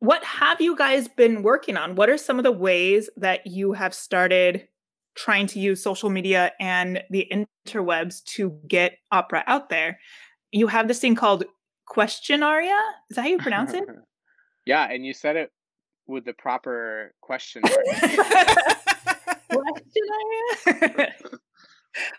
what 0.00 0.22
have 0.24 0.60
you 0.60 0.76
guys 0.76 1.08
been 1.08 1.42
working 1.42 1.76
on? 1.76 1.94
What 1.94 2.08
are 2.08 2.18
some 2.18 2.38
of 2.38 2.44
the 2.44 2.52
ways 2.52 3.08
that 3.16 3.46
you 3.46 3.72
have 3.72 3.94
started 3.94 4.68
trying 5.16 5.46
to 5.48 5.58
use 5.58 5.82
social 5.82 6.10
media 6.10 6.52
and 6.60 7.02
the 7.10 7.26
interwebs 7.66 8.22
to 8.24 8.58
get 8.68 8.98
opera 9.10 9.42
out 9.46 9.68
there? 9.68 9.98
You 10.52 10.66
have 10.68 10.88
this 10.88 11.00
thing 11.00 11.14
called 11.14 11.44
Questionaria. 11.88 12.78
Is 13.10 13.16
that 13.16 13.22
how 13.22 13.28
you 13.28 13.38
pronounce 13.38 13.72
it? 13.74 13.84
yeah, 14.66 14.90
and 14.90 15.04
you 15.04 15.12
said 15.14 15.36
it 15.36 15.50
with 16.06 16.24
the 16.24 16.32
proper 16.34 17.14
question. 17.20 17.62
Questionaria. 19.50 21.12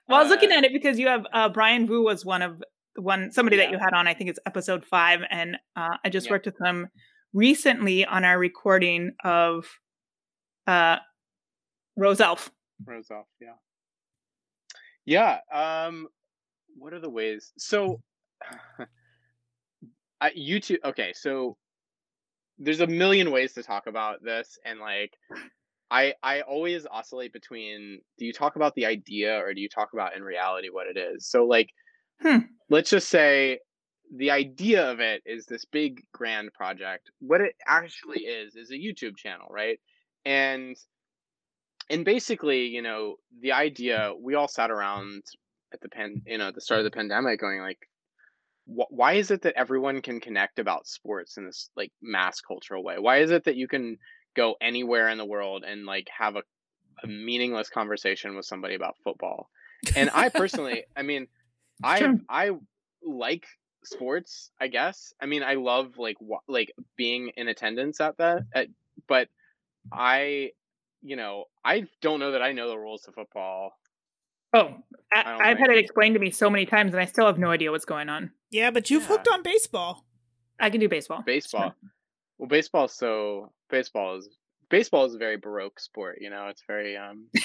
well, 0.07 0.19
I 0.19 0.21
was 0.23 0.29
looking 0.29 0.51
Uh, 0.51 0.55
at 0.57 0.63
it 0.65 0.73
because 0.73 0.99
you 0.99 1.07
have 1.07 1.25
uh, 1.33 1.49
Brian 1.49 1.87
Vu 1.87 2.03
was 2.03 2.25
one 2.25 2.41
of 2.41 2.61
one 2.95 3.31
somebody 3.31 3.57
that 3.57 3.69
you 3.71 3.77
had 3.77 3.93
on. 3.93 4.07
I 4.07 4.13
think 4.13 4.29
it's 4.29 4.39
episode 4.45 4.83
five, 4.85 5.21
and 5.29 5.57
uh, 5.75 5.97
I 6.03 6.09
just 6.09 6.27
Yeah. 6.27 6.33
worked 6.33 6.45
with 6.47 6.59
him 6.63 6.87
recently 7.33 8.05
on 8.05 8.23
our 8.25 8.39
recording 8.39 9.11
of 9.23 9.67
uh, 10.65 10.97
Rose 11.95 12.19
Elf. 12.19 12.51
Rose 12.85 13.09
off, 13.11 13.27
yeah. 13.39 13.55
Yeah. 15.05 15.39
Um, 15.51 16.07
what 16.77 16.93
are 16.93 16.99
the 16.99 17.09
ways? 17.09 17.53
So, 17.57 18.01
I 20.21 20.31
YouTube. 20.31 20.79
Okay, 20.83 21.13
so 21.13 21.57
there's 22.57 22.79
a 22.81 22.87
million 22.87 23.31
ways 23.31 23.53
to 23.53 23.63
talk 23.63 23.87
about 23.87 24.23
this, 24.23 24.57
and 24.65 24.79
like, 24.79 25.13
I 25.91 26.13
I 26.23 26.41
always 26.41 26.85
oscillate 26.89 27.33
between 27.33 27.99
do 28.17 28.25
you 28.25 28.33
talk 28.33 28.55
about 28.55 28.75
the 28.75 28.85
idea 28.85 29.37
or 29.37 29.53
do 29.53 29.61
you 29.61 29.69
talk 29.69 29.89
about 29.93 30.15
in 30.15 30.23
reality 30.23 30.69
what 30.69 30.87
it 30.87 30.97
is? 30.97 31.27
So 31.29 31.45
like, 31.45 31.69
Hmm. 32.21 32.39
let's 32.69 32.89
just 32.89 33.09
say 33.09 33.59
the 34.15 34.31
idea 34.31 34.89
of 34.91 34.99
it 34.99 35.21
is 35.25 35.45
this 35.45 35.65
big 35.65 36.01
grand 36.13 36.51
project. 36.53 37.11
What 37.19 37.41
it 37.41 37.55
actually 37.67 38.21
is 38.21 38.55
is 38.55 38.71
a 38.71 38.75
YouTube 38.75 39.17
channel, 39.17 39.47
right? 39.49 39.79
And 40.25 40.75
and 41.89 42.03
basically, 42.03 42.67
you 42.67 42.81
know, 42.81 43.15
the 43.41 43.53
idea 43.53 44.13
we 44.19 44.35
all 44.35 44.47
sat 44.47 44.71
around 44.71 45.23
at 45.73 45.81
the 45.81 45.89
pan, 45.89 46.21
you 46.25 46.37
know, 46.37 46.49
at 46.49 46.55
the 46.55 46.61
start 46.61 46.79
of 46.79 46.83
the 46.85 46.91
pandemic, 46.91 47.39
going 47.39 47.59
like, 47.59 47.87
wh- 48.65 48.91
why 48.91 49.13
is 49.13 49.31
it 49.31 49.41
that 49.43 49.57
everyone 49.57 50.01
can 50.01 50.19
connect 50.19 50.59
about 50.59 50.87
sports 50.87 51.37
in 51.37 51.45
this 51.45 51.69
like 51.75 51.91
mass 52.01 52.41
cultural 52.41 52.83
way? 52.83 52.99
Why 52.99 53.17
is 53.17 53.31
it 53.31 53.45
that 53.45 53.55
you 53.55 53.67
can 53.67 53.97
go 54.35 54.55
anywhere 54.61 55.09
in 55.09 55.17
the 55.17 55.25
world 55.25 55.63
and 55.65 55.85
like 55.85 56.07
have 56.17 56.35
a, 56.35 56.43
a 57.03 57.07
meaningless 57.07 57.69
conversation 57.69 58.35
with 58.35 58.45
somebody 58.45 58.75
about 58.75 58.97
football? 59.03 59.49
And 59.95 60.09
I 60.13 60.29
personally, 60.29 60.83
I 60.95 61.03
mean, 61.03 61.27
I 61.83 61.99
true. 61.99 62.19
I 62.29 62.51
like 63.03 63.45
sports. 63.83 64.51
I 64.59 64.67
guess. 64.67 65.13
I 65.21 65.25
mean, 65.25 65.43
I 65.43 65.53
love 65.53 65.97
like 65.97 66.17
wa- 66.19 66.39
like 66.47 66.73
being 66.97 67.31
in 67.37 67.47
attendance 67.47 68.01
at 68.01 68.17
that. 68.17 68.43
At, 68.53 68.67
but 69.07 69.29
I, 69.91 70.51
you 71.07 71.15
know, 71.15 71.45
I 71.63 71.85
don't 72.01 72.19
know 72.19 72.31
that 72.31 72.41
I 72.41 72.51
know 72.51 72.67
the 72.69 72.77
rules 72.77 73.07
of 73.07 73.15
football. 73.15 73.71
Oh, 74.53 74.75
I, 75.13 75.23
don't 75.23 75.41
I've 75.41 75.57
had 75.57 75.69
it 75.69 75.77
explained 75.77 76.15
to 76.15 76.19
me 76.19 76.31
so 76.31 76.49
many 76.49 76.65
times, 76.65 76.93
and 76.93 77.01
I 77.01 77.05
still 77.05 77.25
have 77.25 77.37
no 77.37 77.49
idea 77.49 77.71
what's 77.71 77.85
going 77.85 78.09
on. 78.09 78.31
Yeah, 78.49 78.71
but 78.71 78.89
you've 78.89 79.03
Yeah. 79.03 79.09
hooked 79.09 79.27
on 79.27 79.43
baseball. 79.43 80.05
I 80.59 80.69
can 80.69 80.79
do 80.79 80.89
baseball. 80.89 81.23
It's 81.27 81.51
fine. 81.51 81.61
Baseball. 81.69 81.75
Well, 82.37 82.47
baseball 82.47 82.87
so 82.87 83.51
baseball 83.69 84.17
is 84.17 84.29
baseball 84.69 85.05
is 85.05 85.15
a 85.15 85.17
very 85.17 85.37
baroque 85.37 85.79
sport. 85.79 86.17
You 86.21 86.29
know, 86.29 86.47
it's 86.47 86.63
very 86.67 86.97
um. 86.97 87.27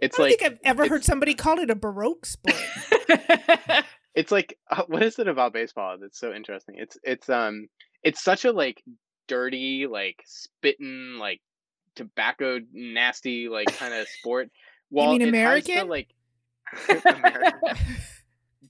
It's 0.00 0.18
I 0.18 0.22
don't 0.22 0.30
like 0.30 0.40
think 0.40 0.52
I've 0.52 0.58
ever 0.64 0.88
heard 0.88 1.04
somebody 1.04 1.32
call 1.34 1.60
it 1.60 1.70
a 1.70 1.76
baroque 1.76 2.26
sport. 2.26 2.56
it's 4.16 4.32
like 4.32 4.58
uh, 4.68 4.82
what 4.88 5.00
is 5.02 5.16
it 5.20 5.28
about 5.28 5.52
baseball 5.52 5.96
that's 6.00 6.18
so 6.18 6.32
interesting? 6.32 6.74
It's 6.78 6.98
it's 7.04 7.28
um 7.28 7.68
it's 8.02 8.20
such 8.20 8.44
a 8.44 8.50
like 8.50 8.82
dirty 9.28 9.86
like 9.86 10.20
spitting 10.26 11.18
like 11.20 11.40
tobacco 11.96 12.58
nasty 12.72 13.48
like 13.48 13.66
kind 13.78 13.94
of 13.94 14.06
sport. 14.08 14.50
Well, 14.90 15.12
mean 15.12 15.22
it 15.22 15.34
has 15.34 15.64
the, 15.64 15.84
like 15.84 16.08
American. 16.88 17.76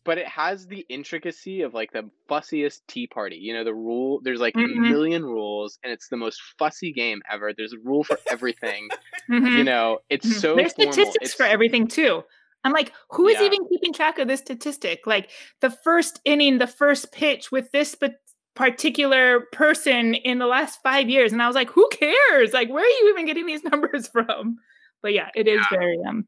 but 0.04 0.18
it 0.18 0.26
has 0.26 0.66
the 0.66 0.84
intricacy 0.88 1.62
of 1.62 1.74
like 1.74 1.92
the 1.92 2.08
fussiest 2.28 2.80
tea 2.88 3.06
party. 3.06 3.36
You 3.36 3.54
know, 3.54 3.64
the 3.64 3.74
rule 3.74 4.20
there's 4.22 4.40
like 4.40 4.54
Mhm. 4.54 4.76
a 4.76 4.80
million 4.80 5.24
rules 5.24 5.78
and 5.82 5.92
it's 5.92 6.08
the 6.08 6.16
most 6.16 6.40
fussy 6.58 6.92
game 6.92 7.22
ever. 7.30 7.52
There's 7.56 7.72
a 7.72 7.78
rule 7.78 8.04
for 8.04 8.18
everything. 8.30 8.88
Mhm. 9.30 9.56
you 9.58 9.64
know, 9.64 9.98
it's 10.10 10.26
Mhm. 10.26 10.40
so 10.40 10.56
There's 10.56 10.72
formal. 10.72 10.92
statistics 10.92 11.28
It's 11.30 11.34
for 11.34 11.44
everything 11.44 11.86
too. 11.86 12.24
I'm 12.64 12.72
like, 12.72 12.92
who 13.10 13.26
is 13.28 13.40
Yeah. 13.40 13.46
even 13.46 13.68
keeping 13.68 13.92
track 13.92 14.18
of 14.18 14.28
this 14.28 14.40
statistic? 14.40 15.06
Like 15.06 15.30
the 15.60 15.70
first 15.70 16.20
inning, 16.24 16.58
the 16.58 16.66
first 16.68 17.12
pitch 17.12 17.50
with 17.50 17.70
this 17.72 17.94
pa- 17.96 18.10
particular 18.54 19.40
person 19.52 20.14
in 20.14 20.38
the 20.38 20.46
last 20.46 20.80
five 20.82 21.08
years, 21.08 21.32
and 21.32 21.42
I 21.42 21.46
was 21.46 21.54
like, 21.54 21.70
who 21.70 21.88
cares? 21.90 22.52
Like, 22.52 22.68
where 22.68 22.84
are 22.84 22.86
you 22.86 23.10
even 23.10 23.26
getting 23.26 23.46
these 23.46 23.64
numbers 23.70 24.08
from? 24.08 24.58
But 25.00 25.12
yeah, 25.12 25.28
it 25.34 25.48
is 25.48 25.64
very 25.70 25.98
um 26.06 26.26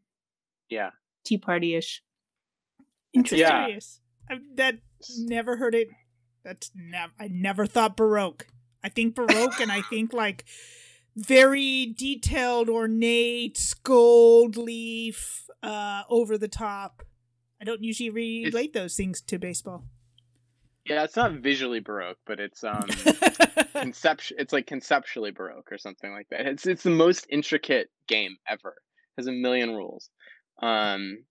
yeah. 0.69 0.91
tea 1.25 1.39
party 1.39 1.75
ish. 1.75 2.03
Interesting. 3.13 3.49
Yeah. 3.49 3.79
I've 4.29 4.41
that 4.57 4.79
never 5.19 5.57
heard 5.57 5.75
it. 5.75 5.89
That's 6.45 6.71
never. 6.75 7.13
I 7.19 7.29
never 7.29 7.67
thought 7.67 7.97
baroque. 7.97 8.47
I 8.83 8.89
think 8.89 9.15
baroque, 9.15 9.61
and 9.61 9.71
I 9.71 9.83
think 9.91 10.13
like 10.13 10.45
very 11.17 11.95
detailed, 11.97 12.69
ornate, 12.69 13.75
gold 13.85 14.57
leaf, 14.57 15.49
uh, 15.63 16.03
over 16.09 16.37
the 16.37 16.49
top. 16.49 17.03
I 17.61 17.65
don't 17.65 17.83
usually 17.83 18.11
relate 18.11 18.73
those 18.73 18.97
things 18.97 19.21
to 19.23 19.39
baseball. 19.39 19.85
Yeah, 20.87 21.05
it's 21.05 21.17
not 21.17 21.33
visually 21.33 21.81
baroque, 21.81 22.19
but 22.27 22.41
it's 22.41 22.63
um 22.63 22.87
conceptual 23.73 24.39
it's 24.39 24.53
like 24.53 24.67
conceptually 24.67 25.31
baroque 25.31 25.73
or 25.73 25.79
something 25.79 26.13
like 26.13 26.29
that. 26.31 26.47
It's 26.47 26.67
it's 26.67 26.83
the 26.83 26.91
most 26.91 27.27
intricate 27.31 27.89
game 28.07 28.37
ever. 28.49 28.75
has 29.17 29.27
a 29.27 29.33
million 29.33 29.71
rules. 29.75 30.11
Um 30.61 31.25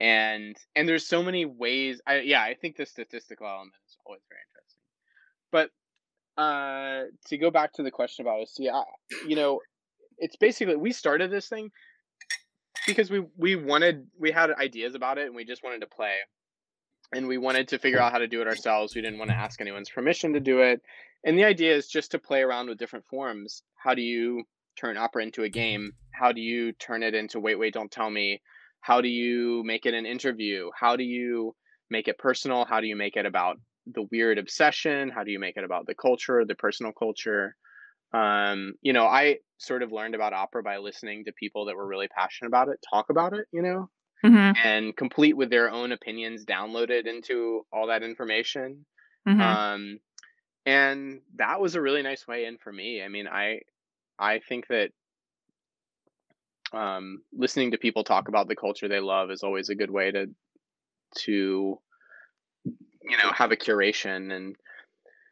and 0.00 0.56
and 0.74 0.88
there's 0.88 1.06
so 1.06 1.22
many 1.22 1.44
ways 1.44 2.00
I 2.06 2.20
yeah, 2.20 2.42
I 2.42 2.54
think 2.54 2.76
the 2.76 2.86
statistical 2.86 3.46
element 3.46 3.74
is 3.86 3.96
always 4.06 4.22
very 4.30 4.40
interesting. 4.48 4.80
But 5.52 6.42
uh 6.42 7.10
to 7.28 7.36
go 7.36 7.50
back 7.50 7.74
to 7.74 7.82
the 7.82 7.90
question 7.90 8.24
about 8.24 8.40
OC, 8.40 8.72
I, 8.72 8.84
you 9.26 9.36
know, 9.36 9.60
it's 10.16 10.36
basically 10.36 10.76
we 10.76 10.92
started 10.92 11.30
this 11.30 11.48
thing 11.48 11.70
because 12.86 13.10
we 13.10 13.24
we 13.36 13.54
wanted 13.54 14.06
we 14.18 14.30
had 14.30 14.50
ideas 14.52 14.94
about 14.94 15.18
it 15.18 15.26
and 15.26 15.34
we 15.34 15.44
just 15.44 15.62
wanted 15.62 15.80
to 15.80 15.86
play 15.86 16.14
and 17.12 17.26
we 17.26 17.38
wanted 17.38 17.68
to 17.68 17.78
figure 17.78 18.00
out 18.00 18.12
how 18.12 18.18
to 18.18 18.28
do 18.28 18.40
it 18.40 18.48
ourselves. 18.48 18.94
We 18.94 19.02
didn't 19.02 19.18
want 19.18 19.30
to 19.30 19.36
ask 19.36 19.60
anyone's 19.60 19.90
permission 19.90 20.32
to 20.32 20.40
do 20.40 20.60
it. 20.60 20.80
And 21.24 21.38
the 21.38 21.44
idea 21.44 21.74
is 21.74 21.88
just 21.88 22.10
to 22.10 22.18
play 22.18 22.42
around 22.42 22.68
with 22.68 22.78
different 22.78 23.06
forms. 23.06 23.62
How 23.76 23.94
do 23.94 24.02
you 24.02 24.44
turn 24.76 24.96
opera 24.96 25.22
into 25.22 25.42
a 25.42 25.48
game? 25.48 25.92
How 26.12 26.32
do 26.32 26.40
you 26.40 26.72
turn 26.72 27.02
it 27.02 27.14
into 27.14 27.40
wait, 27.40 27.58
wait, 27.58 27.74
don't 27.74 27.90
tell 27.90 28.10
me? 28.10 28.42
How 28.80 29.00
do 29.00 29.08
you 29.08 29.62
make 29.64 29.86
it 29.86 29.94
an 29.94 30.06
interview? 30.06 30.70
How 30.78 30.96
do 30.96 31.04
you 31.04 31.54
make 31.90 32.08
it 32.08 32.18
personal? 32.18 32.64
How 32.64 32.80
do 32.80 32.86
you 32.86 32.96
make 32.96 33.16
it 33.16 33.26
about 33.26 33.56
the 33.86 34.06
weird 34.10 34.38
obsession? 34.38 35.08
How 35.08 35.24
do 35.24 35.30
you 35.30 35.38
make 35.38 35.56
it 35.56 35.64
about 35.64 35.86
the 35.86 35.94
culture, 35.94 36.44
the 36.44 36.54
personal 36.54 36.92
culture? 36.92 37.56
Um, 38.12 38.74
you 38.82 38.92
know, 38.92 39.06
I 39.06 39.38
sort 39.58 39.82
of 39.82 39.92
learned 39.92 40.14
about 40.14 40.32
opera 40.32 40.62
by 40.62 40.76
listening 40.76 41.24
to 41.24 41.32
people 41.32 41.66
that 41.66 41.76
were 41.76 41.86
really 41.86 42.08
passionate 42.08 42.48
about 42.48 42.68
it 42.68 42.78
talk 42.88 43.06
about 43.10 43.32
it, 43.32 43.46
you 43.52 43.62
know? 43.62 43.88
Mhm. 44.22 44.56
and 44.64 44.96
complete 44.96 45.36
with 45.36 45.50
their 45.50 45.70
own 45.70 45.92
opinions 45.92 46.44
downloaded 46.44 47.06
into 47.06 47.66
all 47.72 47.88
that 47.88 48.02
information. 48.02 48.86
Mhm. 49.26 49.40
Um, 49.40 50.00
and 50.66 51.22
that 51.36 51.60
was 51.60 51.74
a 51.74 51.82
really 51.82 52.02
nice 52.02 52.26
way 52.26 52.46
in 52.46 52.58
for 52.58 52.72
me. 52.72 53.02
I 53.02 53.08
mean, 53.08 53.28
I 53.28 53.60
I 54.18 54.38
think 54.40 54.68
that 54.68 54.92
um, 56.72 57.22
listening 57.32 57.70
to 57.70 57.78
people 57.78 58.04
talk 58.04 58.28
about 58.28 58.48
the 58.48 58.56
culture 58.56 58.88
they 58.88 59.00
love 59.00 59.30
is 59.30 59.42
always 59.42 59.68
a 59.68 59.74
good 59.74 59.90
way 59.90 60.10
to 60.10 60.34
to 61.16 61.78
you 62.64 63.16
know 63.16 63.30
have 63.32 63.52
a 63.52 63.56
curation 63.56 64.32
and 64.32 64.56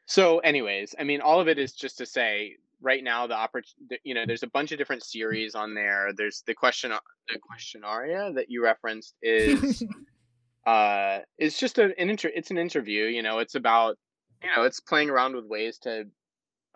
so 0.07 0.39
anyways 0.41 0.95
i 0.99 1.05
mean 1.05 1.21
all 1.21 1.41
of 1.41 1.49
it 1.49 1.59
is 1.59 1.73
just 1.73 1.99
to 1.99 2.07
say 2.07 2.57
right 2.83 3.03
now 3.03 3.27
the 3.27 3.35
oppor- 3.35 3.63
the- 3.89 3.99
you 4.05 4.15
know 4.15 4.25
there's 4.27 4.43
a 4.43 4.49
bunch 4.49 4.73
of 4.73 4.79
different 4.79 5.05
series 5.05 5.55
on 5.55 5.75
there. 5.75 6.11
There's 6.17 6.43
the 6.47 6.55
question 6.55 6.93
the 7.29 7.39
questionaria 7.39 8.35
that 8.35 8.47
you 8.51 8.63
referenced 8.63 9.15
is 9.23 9.85
uh 10.67 11.21
it's 11.39 11.59
just 11.59 11.79
a, 11.79 11.85
an 11.99 12.11
inter- 12.11 12.31
it's 12.35 12.51
an 12.51 12.59
interview 12.59 13.05
you 13.05 13.23
know 13.23 13.39
it's 13.41 13.57
about 13.57 13.97
you 14.43 14.49
know 14.55 14.63
it's 14.63 14.79
playing 14.81 15.11
around 15.11 15.35
with 15.35 15.45
ways 15.47 15.79
to 15.79 16.05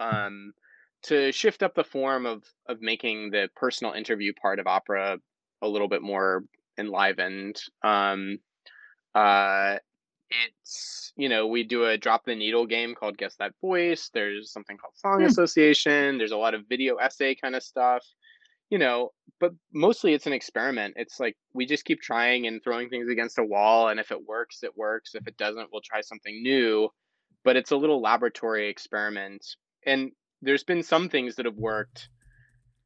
um 0.01 0.53
to 1.03 1.31
shift 1.33 1.63
up 1.63 1.75
the 1.75 1.85
form 1.85 2.27
of 2.27 2.43
of 2.69 2.81
making 2.81 3.31
the 3.31 3.49
personal 3.55 3.93
interview 3.93 4.33
part 4.41 4.59
of 4.59 4.67
opera 4.67 5.19
a 5.63 5.69
little 5.69 5.89
bit 5.89 6.03
more 6.03 6.43
enlivened. 6.79 7.57
Um 7.83 8.39
uh 9.15 9.77
it's 10.31 11.13
you 11.17 11.29
know 11.29 11.47
we 11.47 11.63
do 11.63 11.85
a 11.87 11.97
drop 11.97 12.25
the 12.25 12.35
needle 12.35 12.67
game 12.67 12.95
called 12.95 13.17
guess 13.19 13.37
that 13.37 13.53
voice. 13.61 14.11
There's 14.13 14.53
something 14.53 14.77
called 14.77 14.97
song 14.97 15.21
Hmm. 15.21 15.27
association. 15.27 16.19
There's 16.19 16.33
a 16.33 16.37
lot 16.37 16.55
of 16.55 16.67
video 16.69 16.97
essay 16.97 17.35
kind 17.35 17.55
of 17.57 17.63
stuff 17.63 18.05
you 18.71 18.79
know 18.79 19.11
but 19.39 19.53
mostly 19.73 20.15
it's 20.15 20.27
an 20.27 20.33
experiment. 20.33 20.95
It's 20.97 21.21
like 21.21 21.37
we 21.53 21.67
just 21.67 21.85
keep 21.85 22.01
trying 22.01 22.47
and 22.47 22.61
throwing 22.65 22.89
things 22.89 23.09
against 23.11 23.39
a 23.39 23.45
wall 23.45 23.89
and 23.89 24.01
if 24.01 24.11
it 24.11 24.27
works 24.27 24.63
it 24.63 24.77
works. 24.77 25.15
If 25.15 25.27
it 25.29 25.37
doesn't 25.37 25.69
we'll 25.73 25.83
try 25.85 26.01
something 26.01 26.43
new. 26.43 26.89
But 27.45 27.57
it's 27.57 27.71
a 27.71 27.77
little 27.77 28.01
laboratory 28.01 28.69
experiment 28.69 29.47
and 29.85 30.11
there's 30.43 30.65
been 30.65 30.83
some 30.83 31.09
things 31.09 31.37
that 31.37 31.47
have 31.47 31.57
worked 31.57 32.09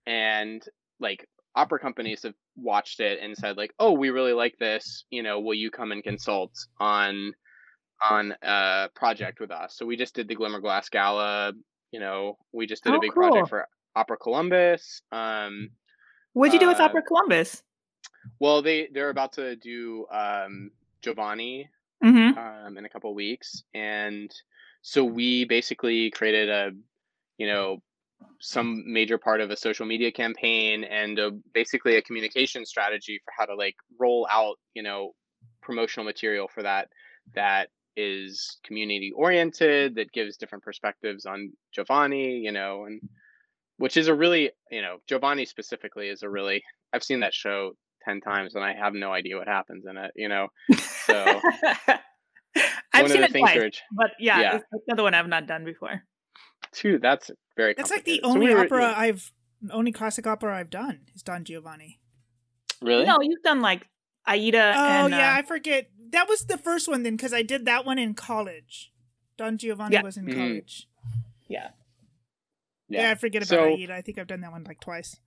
and 0.06 0.62
like 0.98 1.26
opera 1.54 1.78
companies 1.78 2.22
have 2.24 2.34
watched 2.62 3.00
it 3.00 3.18
and 3.22 3.36
said 3.36 3.56
like 3.56 3.72
oh 3.78 3.92
we 3.92 4.10
really 4.10 4.32
like 4.32 4.56
this 4.58 5.04
you 5.10 5.22
know 5.22 5.40
will 5.40 5.54
you 5.54 5.70
come 5.70 5.92
and 5.92 6.02
consult 6.02 6.52
on 6.78 7.32
on 8.08 8.34
a 8.42 8.88
project 8.94 9.40
with 9.40 9.50
us 9.50 9.76
so 9.76 9.84
we 9.86 9.96
just 9.96 10.14
did 10.14 10.28
the 10.28 10.34
Glimmerglass 10.36 10.90
gala 10.90 11.52
you 11.90 12.00
know 12.00 12.38
we 12.52 12.66
just 12.66 12.84
did 12.84 12.92
Oh, 12.92 12.96
a 12.96 13.00
big 13.00 13.12
cool. 13.12 13.28
project 13.28 13.48
for 13.48 13.66
opera 13.96 14.16
columbus 14.16 15.02
um 15.12 15.70
What'd 16.32 16.54
you 16.54 16.60
do 16.60 16.68
with 16.68 16.78
uh, 16.78 16.84
Opera 16.84 17.02
Columbus? 17.02 17.62
well 18.38 18.62
they 18.62 18.88
they're 18.92 19.10
about 19.10 19.32
to 19.34 19.56
do 19.56 20.06
um 20.12 20.70
giovanni 21.02 21.68
Mm-hmm. 22.02 22.38
um, 22.38 22.78
in 22.78 22.86
a 22.86 22.88
couple 22.88 23.14
weeks, 23.14 23.62
and 23.74 24.34
so 24.80 25.04
we 25.04 25.44
basically 25.44 26.10
created 26.10 26.48
a, 26.48 26.70
you 27.36 27.46
know, 27.46 27.82
some 28.40 28.82
major 28.86 29.18
part 29.18 29.40
of 29.40 29.50
a 29.50 29.56
social 29.56 29.86
media 29.86 30.10
campaign 30.10 30.84
and 30.84 31.18
a, 31.18 31.30
basically 31.52 31.96
a 31.96 32.02
communication 32.02 32.64
strategy 32.64 33.20
for 33.24 33.32
how 33.36 33.44
to 33.44 33.54
like 33.54 33.76
roll 33.98 34.26
out, 34.30 34.56
you 34.74 34.82
know, 34.82 35.12
promotional 35.62 36.04
material 36.04 36.48
for 36.52 36.62
that 36.62 36.88
that 37.34 37.68
is 37.96 38.58
community 38.64 39.12
oriented 39.14 39.94
that 39.94 40.10
gives 40.12 40.36
different 40.36 40.64
perspectives 40.64 41.26
on 41.26 41.52
Giovanni, 41.72 42.38
you 42.38 42.52
know, 42.52 42.84
and 42.86 43.00
which 43.76 43.96
is 43.96 44.08
a 44.08 44.14
really, 44.14 44.50
you 44.70 44.82
know, 44.82 44.98
Giovanni 45.06 45.44
specifically 45.44 46.08
is 46.08 46.22
a 46.22 46.28
really 46.28 46.62
I've 46.92 47.04
seen 47.04 47.20
that 47.20 47.34
show 47.34 47.72
10 48.04 48.20
times 48.20 48.54
and 48.54 48.64
I 48.64 48.74
have 48.74 48.94
no 48.94 49.12
idea 49.12 49.36
what 49.36 49.48
happens 49.48 49.84
in 49.88 49.96
it, 49.96 50.12
you 50.16 50.28
know. 50.28 50.48
So 51.06 51.24
I've 52.92 53.02
one 53.02 53.10
seen 53.10 53.22
of 53.22 53.32
the 53.32 53.38
it 53.38 53.40
twice, 53.40 53.80
but 53.92 54.10
yeah, 54.18 54.40
Yeah. 54.40 54.56
it's 54.56 54.84
another 54.88 55.02
one 55.02 55.14
I've 55.14 55.28
not 55.28 55.46
done 55.46 55.64
before. 55.64 56.02
Too 56.72 56.98
that's 56.98 57.30
very 57.56 57.74
That's 57.76 57.90
like 57.90 58.04
the 58.04 58.20
complicated. 58.20 58.24
So 58.24 58.30
only 58.30 58.46
we 58.48 58.54
were- 58.54 58.64
opera 58.66 58.82
yeah. 58.82 58.94
I've 58.96 59.32
only 59.70 59.92
classic 59.92 60.26
opera 60.26 60.56
I've 60.56 60.70
done 60.70 61.00
is 61.14 61.22
Don 61.22 61.44
Giovanni. 61.44 62.00
really 62.80 63.04
No, 63.04 63.18
you've 63.20 63.42
done 63.42 63.60
like 63.60 63.86
Aida. 64.26 64.72
Oh 64.76 65.04
and, 65.06 65.12
yeah, 65.14 65.32
uh, 65.34 65.38
I 65.38 65.42
forget. 65.42 65.90
That 66.10 66.28
was 66.28 66.44
the 66.46 66.58
first 66.58 66.88
one 66.88 67.02
then 67.02 67.16
because 67.16 67.32
I 67.32 67.42
did 67.42 67.64
that 67.66 67.84
one 67.84 67.98
in 67.98 68.14
college. 68.14 68.92
Don 69.36 69.56
Giovanni 69.58 69.94
Yeah. 69.94 70.02
was 70.02 70.16
in 70.16 70.26
Mhm. 70.26 70.34
college. 70.34 70.86
yeah. 71.48 71.70
Yeah. 72.88 73.10
I 73.10 73.14
forget 73.14 73.42
about 73.42 73.48
So- 73.48 73.74
Aida. 73.74 73.94
I 73.94 74.02
think 74.02 74.18
I've 74.18 74.26
done 74.26 74.40
that 74.40 74.50
one 74.52 74.64
like 74.64 74.80
twice. 74.80 75.20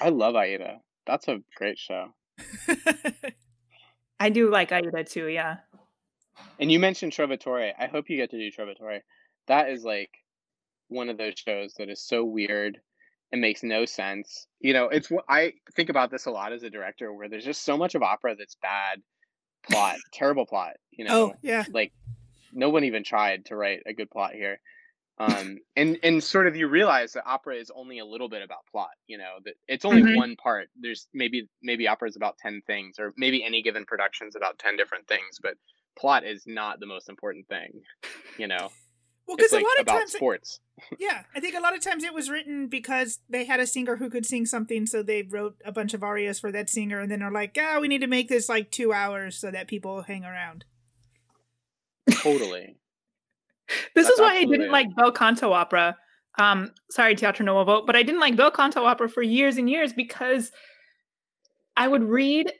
I 0.00 0.08
love 0.10 0.34
Aida. 0.36 0.80
That's 1.06 1.26
a 1.28 1.38
great 1.56 1.78
show. 1.78 2.14
I 4.20 4.28
do 4.30 4.50
like 4.50 4.72
Aida 4.72 5.04
too. 5.04 5.26
Yeah. 5.26 5.58
And 6.58 6.70
you 6.70 6.78
mentioned 6.78 7.12
Trovatore. 7.12 7.72
I 7.78 7.86
hope 7.86 8.08
you 8.10 8.16
get 8.16 8.30
to 8.30 8.38
do 8.38 8.50
Trovatore. 8.50 9.00
That 9.46 9.70
is 9.70 9.82
like 9.84 10.10
one 10.90 11.08
of 11.10 11.18
those 11.18 11.34
shows 11.36 11.74
that 11.78 11.90
is 11.90 12.02
so 12.06 12.24
weird. 12.24 12.80
It 13.32 13.38
makes 13.38 13.62
no 13.62 13.86
sense. 13.86 14.48
You 14.60 14.74
know, 14.74 14.86
it's 14.88 15.10
I 15.28 15.54
think 15.76 15.88
about 15.88 16.10
this 16.10 16.26
a 16.26 16.32
lot 16.32 16.52
as 16.52 16.64
a 16.64 16.70
director 16.70 17.12
where 17.14 17.28
there's 17.28 17.44
just 17.44 17.64
so 17.64 17.78
much 17.78 17.94
of 17.94 18.02
opera 18.02 18.36
that's 18.36 18.56
bad 18.56 19.02
plot, 19.66 20.00
terrible 20.12 20.46
plot, 20.46 20.76
you 20.92 21.04
know. 21.04 21.14
oh 21.14 21.34
yeah, 21.42 21.64
like 21.72 21.92
no 22.52 22.70
one 22.70 22.84
even 22.84 23.04
tried 23.04 23.46
to 23.46 23.56
write 23.56 23.82
a 23.86 23.94
good 23.94 24.10
plot 24.10 24.34
here 24.34 24.60
um 25.18 25.58
and 25.76 25.98
and 26.02 26.22
sort 26.24 26.46
of 26.46 26.56
you 26.56 26.66
realize 26.68 27.12
that 27.12 27.26
opera 27.26 27.56
is 27.56 27.70
only 27.74 27.98
a 27.98 28.04
little 28.04 28.28
bit 28.28 28.42
about 28.42 28.66
plot 28.70 28.90
you 29.06 29.18
know 29.18 29.36
that 29.44 29.54
it's 29.68 29.84
only 29.84 30.02
Mhm. 30.02 30.14
one 30.14 30.36
part 30.36 30.68
there's 30.76 31.08
maybe 31.12 31.48
maybe 31.62 31.86
opera 31.88 32.08
is 32.08 32.16
about 32.16 32.38
10 32.38 32.62
things 32.66 32.98
or 32.98 33.12
maybe 33.16 33.44
any 33.44 33.62
given 33.62 33.84
production's 33.84 34.36
about 34.36 34.58
10 34.58 34.76
different 34.76 35.06
things 35.08 35.38
but 35.42 35.54
plot 35.98 36.24
is 36.24 36.44
not 36.46 36.80
the 36.80 36.86
most 36.86 37.08
important 37.08 37.46
thing 37.48 37.82
you 38.38 38.48
know 38.48 38.72
well 39.30 39.36
because 39.36 39.52
like 39.52 39.62
a 39.62 39.66
lot 39.66 39.80
of 39.80 39.86
times, 39.86 40.12
sports 40.12 40.60
yeah, 40.98 41.22
I 41.34 41.40
think 41.40 41.54
a 41.54 41.60
lot 41.60 41.76
of 41.76 41.82
times 41.82 42.04
it 42.04 42.14
was 42.14 42.30
written 42.30 42.66
because 42.66 43.20
they 43.28 43.44
had 43.44 43.60
a 43.60 43.66
singer 43.66 43.96
who 43.96 44.10
could 44.10 44.26
sing 44.26 44.46
something, 44.46 44.86
so 44.86 45.02
they 45.02 45.22
wrote 45.22 45.56
a 45.64 45.72
bunch 45.72 45.94
of 45.94 46.02
arias 46.02 46.40
for 46.40 46.50
that 46.52 46.70
singer, 46.70 47.00
and 47.00 47.10
then 47.10 47.22
are 47.22 47.30
like, 47.30 47.56
ah, 47.60 47.78
we 47.80 47.88
need 47.88 48.00
to 48.00 48.06
make 48.06 48.28
this 48.28 48.48
like 48.48 48.70
two 48.70 48.92
hours 48.92 49.36
so 49.36 49.50
that 49.50 49.68
people 49.68 50.02
hang 50.02 50.24
around. 50.24 50.64
totally 52.10 52.76
This 53.94 54.06
That's 54.06 54.14
is 54.14 54.20
why 54.20 54.36
I 54.36 54.44
didn't 54.44 54.72
like 54.72 54.94
bel 54.96 55.12
canto 55.12 55.52
opera. 55.52 55.96
Um, 56.38 56.72
sorry, 56.90 57.14
Teatro 57.14 57.46
Nuovo, 57.46 57.86
but 57.86 57.94
I 57.94 58.02
didn't 58.02 58.20
like 58.20 58.34
bel 58.34 58.50
canto 58.50 58.82
opera 58.82 59.08
for 59.08 59.22
years 59.22 59.58
and 59.58 59.70
years 59.70 59.92
because 59.92 60.50
I 61.76 61.86
would 61.86 62.02
read 62.02 62.52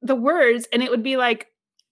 the 0.00 0.14
words 0.14 0.66
and 0.72 0.82
it 0.82 0.90
would 0.90 1.02
be 1.02 1.18
like 1.18 1.48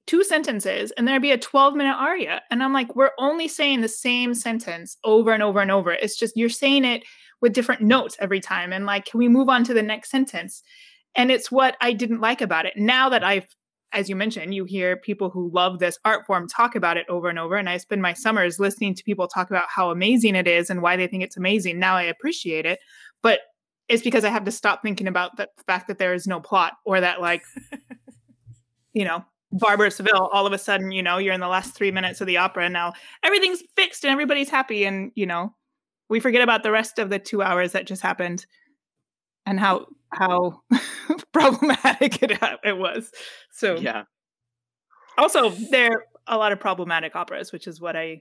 two 0.07 0.25
sentences 0.25 0.93
and 0.93 1.07
there'd 1.07 1.23
be 1.23 1.31
a 1.33 1.39
12 1.39 1.75
minute 1.75 1.97
aria. 1.97 2.43
And 2.51 2.63
I'm 2.63 2.73
like, 2.73 2.95
we're 2.97 3.13
only 3.19 3.49
saying 3.49 3.81
the 3.81 3.89
same 3.89 4.35
sentence 4.35 4.97
over 5.05 5.33
and 5.33 5.43
over 5.43 5.61
and 5.61 5.71
over. 5.71 5.93
It's 5.93 6.17
just 6.17 6.37
you're 6.37 6.49
saying 6.49 6.85
it 6.85 7.05
with 7.41 7.53
different 7.53 7.83
notes 7.83 8.17
every 8.19 8.41
time. 8.41 8.73
And 8.73 8.87
like, 8.87 9.07
can 9.07 9.19
we 9.19 9.29
move 9.29 9.49
on 9.49 9.65
to 9.65 9.75
the 9.75 9.83
next 9.83 10.11
sentence? 10.11 10.63
And 11.15 11.31
it's 11.31 11.51
what 11.51 11.77
I 11.81 11.93
didn't 11.93 12.21
like 12.21 12.41
about 12.41 12.67
it. 12.67 12.75
Now 12.77 13.09
that 13.11 13.25
I've 13.25 13.47
as 13.93 14.09
you 14.09 14.17
mentioned, 14.17 14.55
you 14.55 14.65
hear 14.65 14.97
people 14.97 15.29
who 15.31 15.51
love 15.53 15.79
this 15.79 15.99
art 16.05 16.27
form 16.27 16.49
talk 16.49 16.75
about 16.75 16.97
it 16.97 17.07
over 17.09 17.29
and 17.29 17.39
over. 17.39 17.57
And 17.57 17.69
I 17.69 17.77
spend 17.77 18.01
my 18.01 18.15
summers 18.15 18.59
listening 18.59 18.95
to 18.95 19.05
people 19.05 19.29
talk 19.29 19.51
about 19.51 19.67
how 19.69 19.91
amazing 19.91 20.35
it 20.35 20.49
is 20.49 20.71
and 20.71 20.81
why 20.81 20.97
they 20.97 21.07
think 21.07 21.23
it's 21.23 21.37
amazing. 21.37 21.79
Now 21.79 21.97
I 21.97 22.03
appreciate 22.05 22.65
it. 22.65 22.79
But 23.23 23.41
it's 23.89 24.03
because 24.03 24.25
I 24.25 24.31
have 24.31 24.45
to 24.45 24.53
stop 24.53 24.83
thinking 24.83 25.07
about 25.07 25.37
the 25.37 25.49
fact 25.67 25.89
that 25.89 25.99
there 25.99 26.15
is 26.15 26.27
no 26.27 26.41
plot 26.41 26.75
or 26.87 27.01
that, 27.01 27.21
like, 27.21 27.43
you 28.95 29.05
know, 29.05 29.25
Barber 29.53 29.87
of 29.87 29.93
Seville, 29.93 30.31
all 30.33 30.47
of 30.47 30.53
a 30.53 30.59
sudden, 30.59 30.93
you 30.93 31.03
know, 31.03 31.19
you're 31.19 31.35
in 31.35 31.41
the 31.41 31.49
last 31.49 31.75
three 31.75 31.91
minutes 31.91 32.21
of 32.21 32.27
the 32.27 32.39
opera 32.39 32.65
and 32.65 32.73
now 32.73 32.93
everything's 33.23 33.63
fixed 33.77 34.05
and 34.05 34.11
everybody's 34.11 34.49
happy. 34.49 34.85
And, 34.85 35.13
you 35.15 35.27
know, 35.27 35.55
we 36.09 36.21
forget 36.21 36.43
about 36.43 36.63
the 36.63 36.71
rest 36.71 36.99
of 36.99 37.11
the 37.11 37.19
two 37.19 37.43
hours 37.43 37.73
that 37.73 37.87
just 37.87 38.03
happened 38.03 38.47
and 39.47 39.59
how 39.59 39.87
how 40.13 40.63
problematic 41.33 42.23
it, 42.23 42.39
it 42.65 42.77
was. 42.77 43.11
So 43.51 43.77
yeah 43.77 44.05
also 45.19 45.51
there 45.71 45.93
are 45.93 46.05
a 46.27 46.37
lot 46.37 46.53
of 46.53 46.61
problematic 46.61 47.17
operas 47.17 47.53
which 47.53 47.67
is 47.67 47.81
what 47.81 47.97
i 47.97 48.21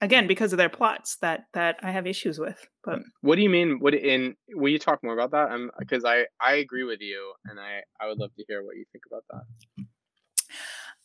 again 0.00 0.26
because 0.26 0.52
of 0.52 0.56
their 0.56 0.68
plots 0.68 1.16
that 1.20 1.44
that 1.52 1.76
i 1.82 1.90
have 1.90 2.06
issues 2.06 2.38
with 2.38 2.66
but 2.84 3.00
what 3.20 3.36
do 3.36 3.42
you 3.42 3.50
mean 3.50 3.78
what 3.80 3.94
in 3.94 4.34
will 4.54 4.70
you 4.70 4.78
talk 4.78 5.02
more 5.02 5.14
about 5.14 5.30
that 5.30 5.52
um 5.52 5.70
because 5.78 6.04
i 6.04 6.24
i 6.40 6.54
agree 6.54 6.84
with 6.84 7.00
you 7.00 7.32
and 7.46 7.60
i 7.60 7.80
i 8.00 8.08
would 8.08 8.18
love 8.18 8.30
to 8.36 8.44
hear 8.48 8.64
what 8.64 8.76
you 8.76 8.84
think 8.92 9.04
about 9.06 9.24
that 9.30 9.84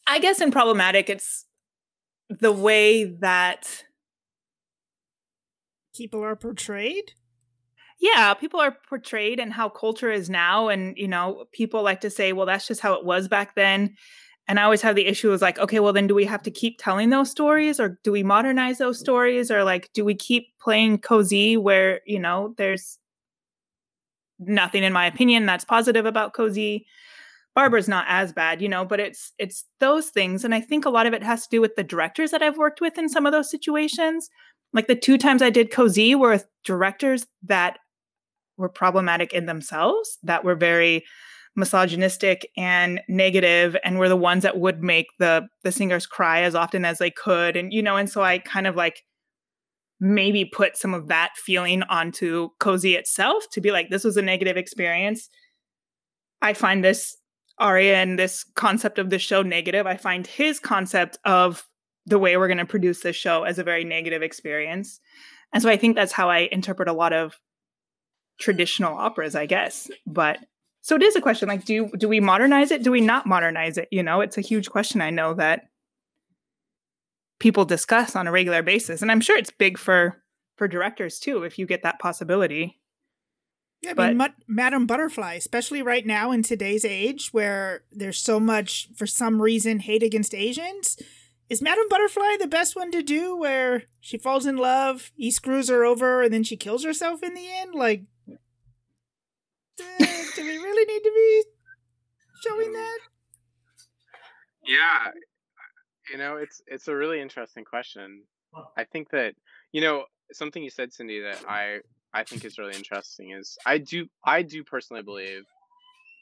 i 0.07 0.19
guess 0.19 0.41
in 0.41 0.51
problematic 0.51 1.09
it's 1.09 1.45
the 2.29 2.51
way 2.51 3.05
that 3.05 3.83
People 5.95 6.23
are 6.23 6.35
portrayed. 6.35 7.13
yeah 8.01 8.33
people 8.33 8.59
are 8.59 8.75
portrayed 8.89 9.39
and 9.39 9.53
how 9.53 9.69
culture 9.69 10.11
is 10.11 10.29
now 10.29 10.67
and 10.67 10.97
you 10.97 11.07
know 11.07 11.45
people 11.53 11.81
like 11.83 12.01
to 12.01 12.09
say 12.09 12.33
well 12.33 12.45
that's 12.45 12.67
just 12.67 12.81
how 12.81 12.93
it 12.93 13.05
was 13.05 13.27
back 13.29 13.55
then 13.55 13.95
and 14.47 14.59
i 14.59 14.63
always 14.63 14.81
have 14.81 14.95
the 14.95 15.05
issue 15.05 15.31
is 15.31 15.41
like 15.41 15.57
okay 15.59 15.79
well 15.79 15.93
then 15.93 16.07
do 16.07 16.13
we 16.13 16.25
have 16.25 16.43
to 16.43 16.51
keep 16.51 16.77
telling 16.77 17.09
those 17.09 17.31
stories 17.31 17.79
or 17.79 17.97
do 18.03 18.11
we 18.11 18.23
modernize 18.23 18.77
those 18.77 18.99
stories 18.99 19.49
or 19.49 19.63
like 19.63 19.89
do 19.93 20.03
we 20.03 20.13
keep 20.13 20.47
playing 20.59 20.97
così 20.99 21.57
where 21.57 22.01
you 22.05 22.19
know 22.19 22.53
there's 22.57 22.99
nothing 24.39 24.83
in 24.83 24.91
my 24.91 25.05
opinion 25.05 25.45
that's 25.45 25.63
positive 25.63 26.05
about 26.05 26.33
così 26.33 26.83
Barbara's 27.55 27.87
not 27.87 28.05
as 28.09 28.33
bad, 28.33 28.61
you 28.61 28.67
know, 28.67 28.83
but 28.83 28.99
it's 28.99 29.31
it's 29.39 29.63
those 29.79 30.09
things 30.09 30.43
and 30.43 30.53
I 30.53 30.61
think 30.61 30.85
a 30.85 30.89
lot 30.89 31.07
of 31.07 31.13
it 31.13 31.23
has 31.23 31.43
to 31.43 31.49
do 31.49 31.61
with 31.61 31.75
the 31.75 31.83
directors 31.83 32.31
that 32.31 32.43
I've 32.43 32.57
worked 32.57 32.81
with 32.81 32.97
in 32.97 33.07
some 33.09 33.25
of 33.25 33.31
those 33.31 33.49
situations. 33.49 34.29
Like 34.73 34.87
the 34.87 34.95
two 34.95 35.17
times 35.17 35.41
I 35.41 35.49
did 35.49 35.71
Così 35.71 36.15
were 36.19 36.31
with 36.31 36.45
directors 36.65 37.25
that 37.43 37.79
were 38.57 38.69
problematic 38.69 39.33
in 39.33 39.45
themselves, 39.45 40.17
that 40.23 40.43
were 40.43 40.55
very 40.55 41.05
misogynistic 41.55 42.49
and 42.57 43.01
negative 43.07 43.77
and 43.83 43.97
were 43.97 44.09
the 44.09 44.17
ones 44.17 44.43
that 44.43 44.59
would 44.59 44.83
make 44.83 45.07
the 45.19 45.47
the 45.63 45.71
singers 45.71 46.05
cry 46.05 46.41
as 46.41 46.53
often 46.53 46.83
as 46.83 46.97
they 46.97 47.09
could 47.09 47.55
and 47.55 47.71
you 47.71 47.81
know 47.81 47.95
and 47.95 48.09
so 48.09 48.21
I 48.21 48.39
kind 48.39 48.67
of 48.67 48.75
like 48.75 49.03
maybe 50.01 50.43
put 50.43 50.75
some 50.75 50.93
of 50.93 51.07
that 51.07 51.31
feeling 51.37 51.81
onto 51.83 52.49
Così 52.59 52.97
itself 52.97 53.45
to 53.53 53.61
be 53.61 53.71
like 53.71 53.89
this 53.89 54.03
was 54.03 54.17
a 54.17 54.21
negative 54.21 54.57
experience 54.57 55.29
I 56.41 56.53
find 56.53 56.83
this 56.83 57.15
aria 57.57 57.95
and 57.95 58.19
this 58.19 58.43
concept 58.55 58.99
of 58.99 59.09
the 59.09 59.19
show 59.19 59.41
negative 59.41 59.87
I 59.87 59.97
find 59.97 60.27
his 60.27 60.59
concept 60.59 61.17
of 61.23 61.67
the 62.05 62.19
way 62.19 62.37
we're 62.37 62.47
going 62.47 62.57
to 62.57 62.65
produce 62.65 63.01
this 63.01 63.15
show 63.15 63.43
as 63.43 63.57
a 63.57 63.63
very 63.63 63.83
negative 63.83 64.21
experience. 64.21 64.99
And 65.53 65.63
so 65.63 65.69
I 65.69 65.77
think 65.77 65.95
that's 65.95 66.11
how 66.11 66.29
I 66.29 66.49
interpret 66.51 66.87
a 66.87 66.93
lot 66.93 67.13
of 67.13 67.39
traditional 68.39 68.95
operas 68.95 69.35
I 69.35 69.45
guess. 69.45 69.89
But 70.05 70.39
so 70.81 70.95
it 70.95 71.01
is 71.01 71.15
a 71.15 71.21
question 71.21 71.47
like 71.47 71.65
do 71.65 71.89
do 71.97 72.07
we 72.07 72.19
modernize 72.19 72.71
it? 72.71 72.83
Do 72.83 72.91
we 72.91 73.01
not 73.01 73.25
modernize 73.25 73.77
it? 73.77 73.87
You 73.91 74.03
know 74.03 74.21
it's 74.21 74.37
a 74.37 74.41
huge 74.41 74.69
question 74.69 75.01
i 75.01 75.09
know 75.09 75.33
that 75.35 75.67
people 77.39 77.65
discuss 77.65 78.15
on 78.15 78.27
a 78.27 78.31
regular 78.31 78.61
basis. 78.61 79.01
And 79.01 79.11
i'm 79.11 79.21
sure 79.21 79.37
it's 79.37 79.51
big 79.51 79.77
for 79.77 80.21
for 80.57 80.67
directors 80.67 81.19
too 81.19 81.43
if 81.43 81.57
you 81.57 81.65
get 81.65 81.83
that 81.83 81.99
possibility 81.99 82.79
yeah, 83.85 83.91
I 83.91 83.93
but, 83.93 84.15
mean, 84.15 84.33
Madam 84.47 84.85
Butterfly, 84.85 85.35
especially 85.35 85.81
right 85.81 86.05
now 86.05 86.31
in 86.31 86.43
today's 86.43 86.83
age 86.83 87.29
where 87.31 87.83
there's 87.91 88.19
so 88.19 88.39
much, 88.39 88.89
for 88.95 89.05
some 89.05 89.41
reason, 89.41 89.79
hate 89.79 90.03
against 90.03 90.33
Asians. 90.33 90.97
Is 91.49 91.61
Madam 91.61 91.85
Butterfly 91.89 92.37
the 92.39 92.47
best 92.47 92.75
one 92.75 92.91
to 92.91 93.03
do 93.03 93.37
where 93.37 93.83
she 94.01 94.17
falls 94.17 94.47
in 94.47 94.57
love, 94.57 95.11
he 95.15 95.29
screws 95.29 95.69
her 95.69 95.85
over, 95.85 96.23
and 96.23 96.33
then 96.33 96.43
she 96.43 96.57
kills 96.57 96.83
herself 96.83 97.21
in 97.21 97.35
the 97.35 97.47
end? 97.47 97.75
Like, 97.75 98.03
eh, 99.79 100.23
do 100.35 100.43
we 100.43 100.57
really 100.57 100.91
need 100.91 101.03
to 101.03 101.11
be 101.13 101.43
showing 102.43 102.73
that? 102.73 102.97
Yeah, 104.65 105.11
you 106.11 106.17
know, 106.17 106.37
it's 106.37 106.61
it's 106.65 106.87
a 106.87 106.95
really 106.95 107.21
interesting 107.21 107.63
question. 107.63 108.23
I 108.75 108.83
think 108.85 109.11
that 109.11 109.35
you 109.71 109.81
know 109.81 110.05
something 110.31 110.63
you 110.63 110.71
said, 110.71 110.91
Cindy, 110.91 111.19
that 111.21 111.43
I 111.47 111.81
I 112.15 112.23
think 112.23 112.45
is 112.45 112.57
really 112.57 112.75
interesting 112.75 113.31
is 113.31 113.57
I 113.65 113.77
do 113.77 114.07
I 114.23 114.41
do 114.41 114.63
personally 114.63 115.03
believe 115.03 115.43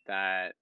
that 0.08 0.54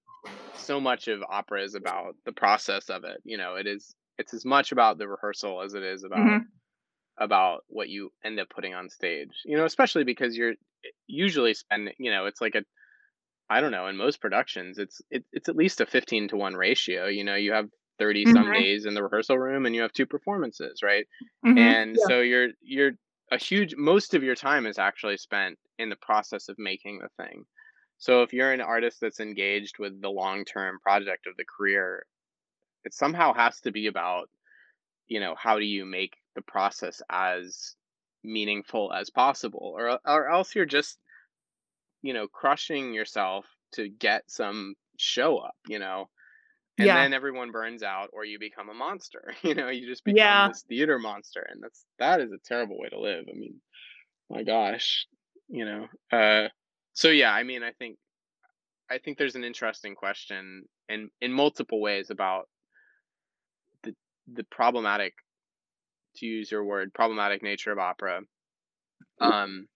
so 0.55 0.79
much 0.79 1.07
of 1.07 1.23
opera 1.27 1.63
is 1.63 1.73
about 1.73 2.15
the 2.25 2.33
process 2.33 2.89
of 2.89 3.05
it. 3.05 3.21
You 3.23 3.37
know, 3.37 3.55
it 3.55 3.65
is 3.65 3.95
it's 4.17 4.33
as 4.33 4.43
much 4.43 4.73
about 4.73 4.97
the 4.97 5.07
rehearsal 5.07 5.61
as 5.61 5.73
it 5.73 5.83
is 5.83 6.03
about 6.03 6.19
mm-hmm. 6.19 7.23
about 7.23 7.61
what 7.67 7.87
you 7.87 8.11
end 8.25 8.41
up 8.41 8.49
putting 8.49 8.75
on 8.75 8.89
stage. 8.89 9.31
You 9.45 9.55
know, 9.55 9.65
especially 9.65 10.03
because 10.03 10.35
you're 10.35 10.55
usually 11.07 11.53
spending. 11.53 11.93
You 11.97 12.11
know, 12.11 12.25
it's 12.25 12.41
like 12.41 12.55
a 12.55 12.63
I 13.49 13.61
don't 13.61 13.71
know, 13.71 13.87
in 13.87 13.95
most 13.95 14.19
productions, 14.19 14.77
it's 14.77 15.01
it, 15.09 15.23
it's 15.31 15.47
at 15.47 15.55
least 15.55 15.79
a 15.79 15.85
15 15.85 16.29
to 16.29 16.35
1 16.35 16.55
ratio. 16.55 17.07
You 17.07 17.23
know, 17.23 17.35
you 17.35 17.53
have 17.53 17.69
30 17.99 18.25
some 18.25 18.35
mm-hmm. 18.35 18.53
days 18.53 18.85
in 18.85 18.95
the 18.95 19.03
rehearsal 19.03 19.37
room 19.37 19.65
and 19.65 19.75
you 19.75 19.81
have 19.83 19.93
two 19.93 20.05
performances, 20.05 20.81
right? 20.83 21.05
Mm-hmm. 21.45 21.57
And 21.57 21.95
yeah. 21.97 22.05
so 22.07 22.19
you're 22.19 22.49
you're 22.61 22.91
a 23.31 23.37
huge 23.37 23.75
most 23.77 24.13
of 24.13 24.23
your 24.23 24.35
time 24.35 24.65
is 24.65 24.77
actually 24.79 25.17
spent 25.17 25.57
in 25.79 25.89
the 25.89 25.95
process 25.95 26.49
of 26.49 26.59
making 26.59 26.99
the 26.99 27.09
thing. 27.23 27.45
So 27.97 28.23
if 28.23 28.33
you're 28.33 28.51
an 28.53 28.61
artist 28.61 28.99
that's 29.01 29.19
engaged 29.19 29.79
with 29.79 30.01
the 30.01 30.09
long-term 30.09 30.79
project 30.81 31.27
of 31.27 31.37
the 31.37 31.45
career, 31.45 32.05
it 32.85 32.93
somehow 32.93 33.33
has 33.33 33.61
to 33.61 33.71
be 33.71 33.87
about 33.87 34.29
you 35.07 35.19
know, 35.19 35.35
how 35.35 35.59
do 35.59 35.65
you 35.65 35.85
make 35.85 36.17
the 36.35 36.41
process 36.41 37.01
as 37.09 37.75
meaningful 38.23 38.93
as 38.93 39.09
possible 39.09 39.73
or 39.77 39.99
or 40.05 40.29
else 40.29 40.55
you're 40.55 40.65
just 40.65 40.99
you 42.01 42.13
know, 42.13 42.27
crushing 42.27 42.93
yourself 42.93 43.45
to 43.73 43.89
get 43.89 44.29
some 44.29 44.75
show 44.97 45.37
up, 45.37 45.55
you 45.67 45.79
know. 45.79 46.09
And 46.81 46.87
yeah. 46.87 47.01
then 47.03 47.13
everyone 47.13 47.51
burns 47.51 47.83
out 47.83 48.09
or 48.13 48.25
you 48.25 48.39
become 48.39 48.69
a 48.69 48.73
monster. 48.73 49.33
You 49.43 49.55
know, 49.55 49.69
you 49.69 49.87
just 49.87 50.03
become 50.03 50.17
yeah. 50.17 50.47
this 50.47 50.63
theater 50.67 50.99
monster 50.99 51.45
and 51.49 51.61
that's 51.61 51.85
that 51.99 52.21
is 52.21 52.31
a 52.31 52.37
terrible 52.45 52.79
way 52.79 52.89
to 52.89 52.99
live. 52.99 53.25
I 53.29 53.37
mean, 53.37 53.55
my 54.29 54.43
gosh, 54.43 55.05
you 55.47 55.65
know. 55.65 55.87
Uh 56.11 56.49
so 56.93 57.09
yeah, 57.09 57.31
I 57.31 57.43
mean, 57.43 57.63
I 57.63 57.71
think 57.71 57.97
I 58.89 58.97
think 58.97 59.17
there's 59.17 59.35
an 59.35 59.43
interesting 59.43 59.95
question 59.95 60.63
in 60.89 61.09
in 61.21 61.31
multiple 61.31 61.81
ways 61.81 62.09
about 62.09 62.47
the 63.83 63.95
the 64.31 64.43
problematic 64.43 65.13
to 66.17 66.25
use 66.25 66.51
your 66.51 66.65
word 66.65 66.93
problematic 66.93 67.41
nature 67.41 67.71
of 67.71 67.79
opera 67.79 68.21
um 69.21 69.67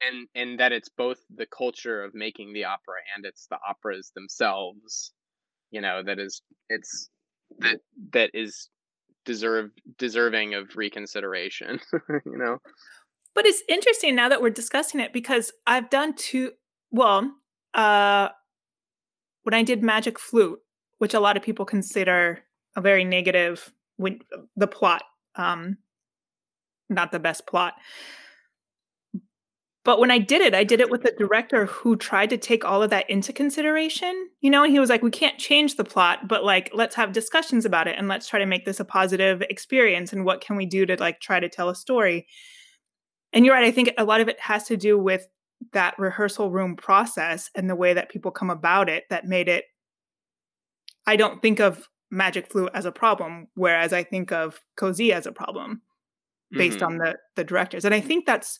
and 0.00 0.28
and 0.34 0.60
that 0.60 0.72
it's 0.72 0.88
both 0.88 1.18
the 1.34 1.46
culture 1.46 2.04
of 2.04 2.14
making 2.14 2.52
the 2.52 2.64
opera 2.64 3.00
and 3.14 3.24
it's 3.24 3.46
the 3.46 3.58
operas 3.68 4.12
themselves 4.14 5.12
you 5.70 5.80
know 5.80 6.02
that 6.02 6.18
is 6.18 6.42
it's 6.68 7.08
that 7.58 7.80
that 8.12 8.30
is 8.34 8.68
deserve 9.24 9.70
deserving 9.98 10.54
of 10.54 10.76
reconsideration 10.76 11.78
you 11.92 12.38
know? 12.38 12.58
But 13.34 13.46
it's 13.46 13.62
interesting 13.68 14.16
now 14.16 14.28
that 14.28 14.42
we're 14.42 14.50
discussing 14.50 15.00
it 15.00 15.12
because 15.12 15.52
i've 15.66 15.90
done 15.90 16.14
two 16.14 16.52
well 16.90 17.30
uh 17.74 18.28
when 19.44 19.54
i 19.54 19.62
did 19.62 19.82
magic 19.82 20.18
flute 20.18 20.58
which 20.98 21.14
a 21.14 21.20
lot 21.20 21.36
of 21.36 21.42
people 21.42 21.64
consider 21.64 22.40
a 22.76 22.80
very 22.80 23.04
negative 23.04 23.72
when 23.96 24.18
the 24.56 24.66
plot 24.66 25.02
um 25.36 25.76
not 26.88 27.12
the 27.12 27.20
best 27.20 27.46
plot 27.46 27.74
but 29.82 29.98
when 29.98 30.10
I 30.10 30.18
did 30.18 30.42
it, 30.42 30.54
I 30.54 30.62
did 30.62 30.80
it 30.80 30.90
with 30.90 31.04
a 31.06 31.16
director 31.16 31.64
who 31.64 31.96
tried 31.96 32.30
to 32.30 32.36
take 32.36 32.64
all 32.64 32.82
of 32.82 32.90
that 32.90 33.08
into 33.08 33.32
consideration, 33.32 34.28
you 34.40 34.50
know, 34.50 34.62
and 34.62 34.72
he 34.72 34.78
was 34.78 34.90
like, 34.90 35.02
we 35.02 35.10
can't 35.10 35.38
change 35.38 35.76
the 35.76 35.84
plot, 35.84 36.28
but 36.28 36.44
like, 36.44 36.70
let's 36.74 36.94
have 36.96 37.12
discussions 37.12 37.64
about 37.64 37.88
it 37.88 37.96
and 37.98 38.06
let's 38.06 38.28
try 38.28 38.38
to 38.38 38.46
make 38.46 38.66
this 38.66 38.80
a 38.80 38.84
positive 38.84 39.42
experience. 39.48 40.12
And 40.12 40.26
what 40.26 40.42
can 40.42 40.56
we 40.56 40.66
do 40.66 40.84
to 40.84 40.96
like 41.00 41.20
try 41.20 41.40
to 41.40 41.48
tell 41.48 41.70
a 41.70 41.74
story? 41.74 42.26
And 43.32 43.46
you're 43.46 43.54
right. 43.54 43.64
I 43.64 43.70
think 43.70 43.90
a 43.96 44.04
lot 44.04 44.20
of 44.20 44.28
it 44.28 44.38
has 44.40 44.64
to 44.64 44.76
do 44.76 44.98
with 44.98 45.26
that 45.72 45.98
rehearsal 45.98 46.50
room 46.50 46.76
process 46.76 47.48
and 47.54 47.68
the 47.68 47.76
way 47.76 47.94
that 47.94 48.10
people 48.10 48.30
come 48.30 48.50
about 48.50 48.90
it 48.90 49.04
that 49.08 49.24
made 49.24 49.48
it. 49.48 49.64
I 51.06 51.16
don't 51.16 51.40
think 51.40 51.58
of 51.58 51.86
Magic 52.10 52.50
flute 52.50 52.70
as 52.74 52.86
a 52.86 52.92
problem, 52.92 53.46
whereas 53.54 53.92
I 53.92 54.02
think 54.02 54.32
of 54.32 54.60
così 54.76 55.12
as 55.12 55.26
a 55.26 55.32
problem 55.32 55.82
based 56.50 56.78
mm-hmm. 56.78 56.86
on 56.86 56.98
the 56.98 57.16
the 57.36 57.44
directors. 57.44 57.84
And 57.84 57.94
I 57.94 58.00
think 58.00 58.26
that's 58.26 58.58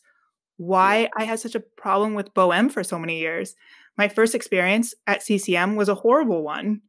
why 0.61 1.09
I 1.17 1.23
had 1.23 1.39
such 1.39 1.55
a 1.55 1.59
problem 1.59 2.13
with 2.13 2.33
Bohème 2.35 2.71
for 2.71 2.83
so 2.83 2.99
many 2.99 3.19
years. 3.19 3.55
My 3.97 4.07
first 4.07 4.35
experience 4.35 4.93
at 5.07 5.23
CCM 5.23 5.75
was 5.75 5.89
a 5.89 5.95
horrible 5.95 6.43
one 6.43 6.81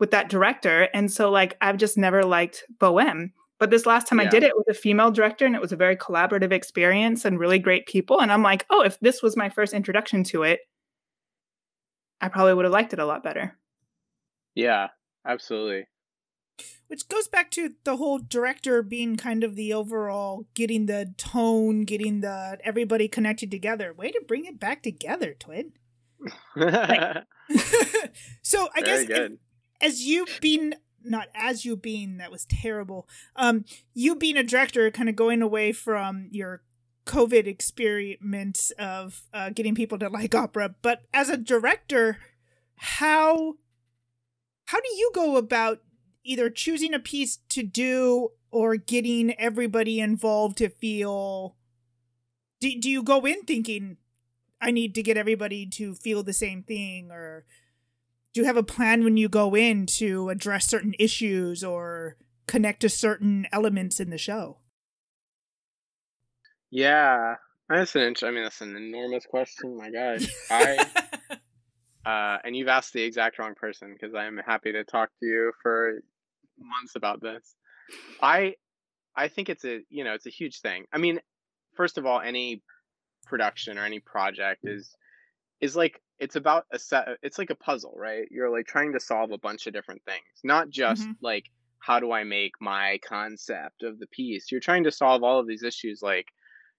with 0.00 0.10
that 0.10 0.28
director. 0.28 0.88
And 0.92 1.10
so, 1.10 1.30
like, 1.30 1.56
I've 1.60 1.76
just 1.76 1.96
never 1.96 2.24
liked 2.24 2.64
Bohème. 2.78 3.30
But 3.60 3.70
this 3.70 3.86
last 3.86 4.08
time 4.08 4.18
yeah. 4.18 4.26
I 4.26 4.30
did 4.30 4.42
it 4.42 4.56
with 4.56 4.66
a 4.68 4.74
female 4.74 5.12
director, 5.12 5.46
and 5.46 5.54
it 5.54 5.60
was 5.60 5.70
a 5.70 5.76
very 5.76 5.96
collaborative 5.96 6.50
experience 6.50 7.24
and 7.24 7.38
really 7.38 7.60
great 7.60 7.86
people. 7.86 8.20
And 8.20 8.32
I'm 8.32 8.42
like, 8.42 8.66
oh, 8.68 8.82
if 8.82 8.98
this 8.98 9.22
was 9.22 9.36
my 9.36 9.48
first 9.48 9.74
introduction 9.74 10.24
to 10.24 10.42
it, 10.42 10.60
I 12.20 12.28
probably 12.28 12.54
would 12.54 12.64
have 12.64 12.72
liked 12.72 12.92
it 12.92 12.98
a 12.98 13.06
lot 13.06 13.22
better. 13.22 13.56
Yeah, 14.56 14.88
absolutely. 15.24 15.86
Which 16.88 17.08
goes 17.08 17.28
back 17.28 17.50
to 17.52 17.74
the 17.84 17.96
whole 17.96 18.18
director 18.18 18.82
being 18.82 19.16
kind 19.16 19.44
of 19.44 19.54
the 19.54 19.72
overall 19.72 20.46
getting 20.54 20.86
the 20.86 21.14
tone, 21.16 21.84
getting 21.84 22.20
the 22.20 22.58
everybody 22.64 23.06
connected 23.06 23.50
together. 23.50 23.92
Way 23.92 24.10
to 24.10 24.20
bring 24.26 24.44
it 24.44 24.58
back 24.58 24.82
together, 24.82 25.34
Twin. 25.38 25.72
so 28.42 28.68
I 28.74 28.82
Very 28.82 29.06
guess 29.06 29.08
if, 29.08 29.32
as 29.80 30.02
you 30.02 30.26
being 30.40 30.74
not 31.02 31.28
as 31.34 31.64
you 31.64 31.76
being 31.76 32.18
that 32.18 32.30
was 32.30 32.44
terrible. 32.46 33.08
Um, 33.36 33.64
you 33.94 34.14
being 34.14 34.36
a 34.36 34.42
director, 34.42 34.90
kind 34.90 35.08
of 35.08 35.16
going 35.16 35.42
away 35.42 35.72
from 35.72 36.28
your 36.30 36.62
COVID 37.06 37.46
experiments 37.46 38.70
of 38.72 39.22
uh, 39.32 39.50
getting 39.50 39.74
people 39.74 39.98
to 39.98 40.08
like 40.08 40.34
opera, 40.34 40.74
but 40.82 41.02
as 41.12 41.28
a 41.28 41.36
director, 41.36 42.18
how 42.76 43.54
how 44.66 44.80
do 44.80 44.88
you 44.94 45.10
go 45.14 45.36
about 45.36 45.80
either 46.24 46.50
choosing 46.50 46.94
a 46.94 46.98
piece 46.98 47.38
to 47.48 47.62
do 47.62 48.30
or 48.50 48.76
getting 48.76 49.38
everybody 49.38 50.00
involved 50.00 50.58
to 50.58 50.68
feel 50.68 51.56
do, 52.60 52.78
do 52.78 52.90
you 52.90 53.02
go 53.02 53.24
in 53.24 53.42
thinking 53.42 53.96
i 54.60 54.70
need 54.70 54.94
to 54.94 55.02
get 55.02 55.16
everybody 55.16 55.66
to 55.66 55.94
feel 55.94 56.22
the 56.22 56.32
same 56.32 56.62
thing 56.62 57.10
or 57.10 57.44
do 58.32 58.40
you 58.40 58.46
have 58.46 58.56
a 58.56 58.62
plan 58.62 59.02
when 59.02 59.16
you 59.16 59.28
go 59.28 59.56
in 59.56 59.86
to 59.86 60.28
address 60.28 60.68
certain 60.68 60.94
issues 61.00 61.64
or 61.64 62.16
connect 62.46 62.80
to 62.80 62.88
certain 62.88 63.46
elements 63.50 63.98
in 63.98 64.10
the 64.10 64.18
show? 64.18 64.58
Yeah 66.70 67.36
that's 67.70 67.94
an 67.94 68.14
i 68.24 68.30
mean 68.30 68.42
that's 68.42 68.60
an 68.60 68.76
enormous 68.76 69.24
question 69.26 69.76
my 69.76 69.90
gosh. 69.90 70.26
I 70.50 70.86
uh, 72.04 72.38
and 72.44 72.54
you've 72.56 72.68
asked 72.68 72.92
the 72.92 73.02
exact 73.02 73.38
wrong 73.38 73.54
person 73.54 73.92
because 73.92 74.14
I'm 74.14 74.38
happy 74.38 74.72
to 74.72 74.84
talk 74.84 75.10
to 75.20 75.26
you 75.26 75.52
for 75.62 76.02
months 76.60 76.96
about 76.96 77.20
this. 77.20 77.54
I 78.22 78.54
I 79.16 79.28
think 79.28 79.48
it's 79.48 79.64
a 79.64 79.80
you 79.88 80.04
know 80.04 80.14
it's 80.14 80.26
a 80.26 80.30
huge 80.30 80.60
thing. 80.60 80.84
I 80.92 80.98
mean, 80.98 81.20
first 81.74 81.98
of 81.98 82.06
all, 82.06 82.20
any 82.20 82.62
production 83.26 83.78
or 83.78 83.84
any 83.84 84.00
project 84.00 84.62
is 84.64 84.94
is 85.60 85.76
like 85.76 86.00
it's 86.18 86.36
about 86.36 86.66
a 86.72 86.78
set 86.78 87.08
it's 87.22 87.38
like 87.38 87.50
a 87.50 87.54
puzzle 87.54 87.94
right 87.96 88.26
you're 88.30 88.50
like 88.50 88.66
trying 88.66 88.92
to 88.92 89.00
solve 89.00 89.30
a 89.30 89.38
bunch 89.38 89.66
of 89.66 89.72
different 89.72 90.02
things 90.04 90.24
not 90.42 90.68
just 90.68 91.02
mm-hmm. 91.02 91.12
like 91.22 91.44
how 91.78 92.00
do 92.00 92.12
i 92.12 92.24
make 92.24 92.52
my 92.60 92.98
concept 93.06 93.82
of 93.82 93.98
the 93.98 94.06
piece 94.08 94.50
you're 94.50 94.60
trying 94.60 94.84
to 94.84 94.90
solve 94.90 95.22
all 95.22 95.38
of 95.38 95.46
these 95.46 95.62
issues 95.62 96.00
like 96.02 96.26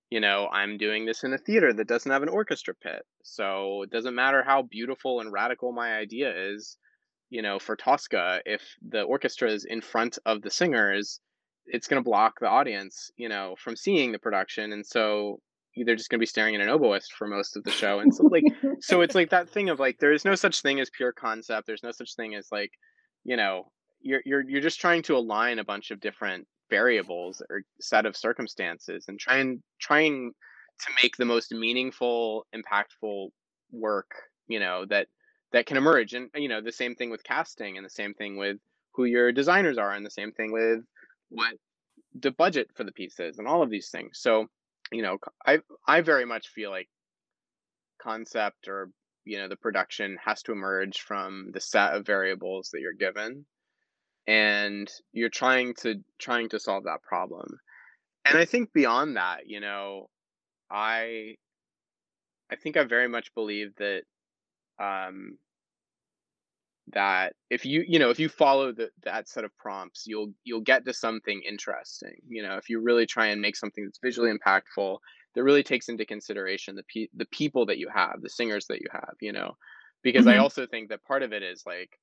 you 0.10 0.20
know 0.20 0.48
i'm 0.52 0.78
doing 0.78 1.06
this 1.06 1.24
in 1.24 1.34
a 1.34 1.38
theater 1.38 1.74
that 1.74 1.88
doesn't 1.88 2.12
have 2.12 2.24
an 2.24 2.30
orchestra 2.30 2.74
pit 2.74 3.04
so 3.24 3.84
it 3.84 3.92
doesn't 3.92 4.16
matter 4.16 4.44
how 4.44 4.62
beautiful 4.62 5.22
and 5.22 5.32
radical 5.32 5.72
my 5.72 5.94
idea 5.94 6.34
is 6.54 6.78
you 7.32 7.42
know 7.42 7.58
for 7.58 7.76
tosca 7.76 8.42
if 8.46 8.62
the 8.88 9.02
orchestra 9.02 9.50
is 9.50 9.66
in 9.66 9.82
front 9.82 10.20
of 10.28 10.44
the 10.44 10.52
singers 10.52 11.20
it's 11.66 11.88
going 11.88 12.02
to 12.02 12.08
block 12.08 12.40
the 12.40 12.48
audience 12.48 13.10
you 13.16 13.30
know 13.30 13.56
from 13.58 13.76
seeing 13.76 14.12
the 14.12 14.20
production 14.20 14.74
and 14.74 14.86
so 14.86 15.40
they're 15.86 15.96
just 15.96 16.10
going 16.10 16.20
to 16.20 16.22
be 16.22 16.28
staring 16.28 16.54
at 16.54 16.62
an 16.62 16.68
oboist 16.68 17.14
for 17.18 17.28
most 17.28 17.56
of 17.56 17.64
the 17.64 17.72
show 17.72 18.00
and 18.00 18.14
so 18.14 18.24
like 18.26 18.44
so 18.82 19.02
it's 19.02 19.16
like 19.16 19.30
that 19.30 19.50
thing 19.50 19.70
of 19.70 19.80
like 19.80 19.98
there 20.00 20.12
is 20.14 20.26
no 20.26 20.36
such 20.36 20.62
thing 20.62 20.80
as 20.80 20.90
pure 20.90 21.14
concept 21.14 21.66
there's 21.66 21.84
no 21.84 21.92
such 21.92 22.16
thing 22.16 22.36
as 22.36 22.48
like 22.52 22.72
you 23.24 23.38
know 23.38 23.72
you're 24.02 24.22
you're 24.26 24.48
you're 24.48 24.62
just 24.62 24.82
trying 24.82 25.02
to 25.02 25.16
align 25.16 25.60
a 25.60 25.64
bunch 25.64 25.90
of 25.92 26.02
different 26.02 26.46
variables 26.70 27.42
or 27.50 27.62
set 27.80 28.06
of 28.06 28.18
circumstances 28.18 29.06
and 29.08 29.20
trying 29.20 29.64
trying 29.80 30.32
to 30.80 30.92
make 31.02 31.16
the 31.16 31.26
most 31.26 31.54
meaningful 31.54 32.46
impactful 32.54 33.30
work 33.72 34.12
you 34.48 34.60
know 34.60 34.86
that 34.86 35.08
that 35.52 35.66
can 35.66 35.78
emerge 35.78 36.14
and 36.14 36.30
you 36.36 36.48
know 36.48 36.62
the 36.62 36.72
same 36.72 36.96
thing 36.96 37.10
with 37.10 37.24
casting 37.24 37.78
and 37.78 37.86
the 37.86 37.90
same 37.90 38.14
thing 38.14 38.38
with 38.38 38.58
who 38.94 39.06
your 39.06 39.32
designers 39.32 39.78
are 39.78 39.92
and 39.92 40.06
the 40.06 40.12
same 40.12 40.32
thing 40.32 40.52
with 40.52 40.80
what 41.30 41.54
the 42.14 42.32
budget 42.32 42.70
for 42.76 42.84
the 42.84 42.92
piece 42.92 43.20
is 43.20 43.40
and 43.40 43.48
all 43.48 43.64
of 43.64 43.70
these 43.70 43.90
things. 43.90 44.20
So 44.20 44.48
you 44.92 45.02
know, 45.02 45.18
I 45.46 45.60
I 45.88 46.02
very 46.02 46.26
much 46.26 46.50
feel 46.50 46.70
like 46.70 46.90
concept 48.02 48.68
or 48.68 48.90
you 49.24 49.38
know 49.38 49.48
the 49.48 49.56
production 49.56 50.18
has 50.24 50.42
to 50.44 50.52
emerge 50.52 51.02
from 51.02 51.52
the 51.54 51.62
set 51.62 51.94
of 51.94 52.06
variables 52.06 52.70
that 52.72 52.82
you're 52.82 52.94
given 52.94 53.46
and 54.28 54.92
you're 55.14 55.30
trying 55.30 55.74
to 55.76 55.96
trying 56.20 56.50
to 56.50 56.60
solve 56.60 56.84
that 56.86 57.04
problem. 57.04 57.48
And 58.26 58.38
i 58.38 58.46
think 58.46 58.72
beyond 58.72 59.18
that 59.18 59.48
you 59.48 59.60
know 59.60 60.08
i 60.70 61.36
i 62.52 62.56
think 62.56 62.78
i 62.78 62.84
very 62.84 63.08
much 63.08 63.34
believe 63.34 63.74
that 63.78 64.04
um 64.82 65.38
that 66.94 67.34
if 67.50 67.66
you 67.66 67.84
you 67.88 68.00
know 68.00 68.10
if 68.10 68.20
you 68.20 68.28
follow 68.28 68.72
the, 68.72 68.90
that 69.04 69.30
set 69.30 69.44
of 69.44 69.56
prompts 69.58 70.06
you'll 70.06 70.34
you'll 70.44 70.62
get 70.62 70.84
to 70.86 70.94
something 70.94 71.42
interesting 71.48 72.16
you 72.28 72.44
know 72.44 72.58
if 72.58 72.70
you 72.70 72.82
really 72.82 73.06
try 73.06 73.28
and 73.28 73.42
make 73.42 73.56
something 73.56 73.86
that's 73.86 74.00
visually 74.00 74.32
impactful 74.32 74.98
that 75.34 75.44
really 75.44 75.64
takes 75.64 75.90
into 75.90 76.06
consideration 76.06 76.76
the 76.76 76.84
pe- 76.94 77.08
the 77.16 77.26
people 77.26 77.66
that 77.66 77.78
you 77.78 77.88
have 77.94 78.16
the 78.22 78.30
singers 78.30 78.66
that 78.68 78.82
you 78.82 78.88
have 78.92 79.14
you 79.22 79.32
know 79.32 79.56
because 80.04 80.26
mm-hmm. 80.26 80.36
i 80.36 80.38
also 80.38 80.66
think 80.66 80.90
that 80.90 81.04
part 81.04 81.24
of 81.24 81.32
it 81.32 81.44
is 81.44 81.64
like 81.66 81.98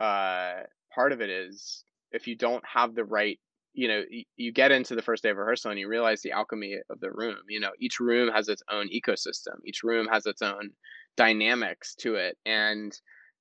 uh 0.00 0.62
part 0.94 1.12
of 1.12 1.20
it 1.20 1.28
is 1.28 1.84
if 2.12 2.26
you 2.26 2.36
don't 2.36 2.64
have 2.66 2.94
the 2.94 3.04
right 3.04 3.38
you 3.74 3.88
know 3.88 4.02
y- 4.10 4.24
you 4.36 4.52
get 4.52 4.72
into 4.72 4.94
the 4.94 5.02
first 5.02 5.22
day 5.22 5.30
of 5.30 5.36
rehearsal 5.36 5.70
and 5.70 5.80
you 5.80 5.88
realize 5.88 6.22
the 6.22 6.32
alchemy 6.32 6.78
of 6.88 7.00
the 7.00 7.10
room 7.10 7.36
you 7.48 7.60
know 7.60 7.72
each 7.78 8.00
room 8.00 8.30
has 8.32 8.48
its 8.48 8.62
own 8.70 8.88
ecosystem 8.88 9.56
each 9.64 9.82
room 9.82 10.06
has 10.06 10.26
its 10.26 10.42
own 10.42 10.70
dynamics 11.16 11.94
to 11.96 12.16
it. 12.16 12.36
And 12.46 12.92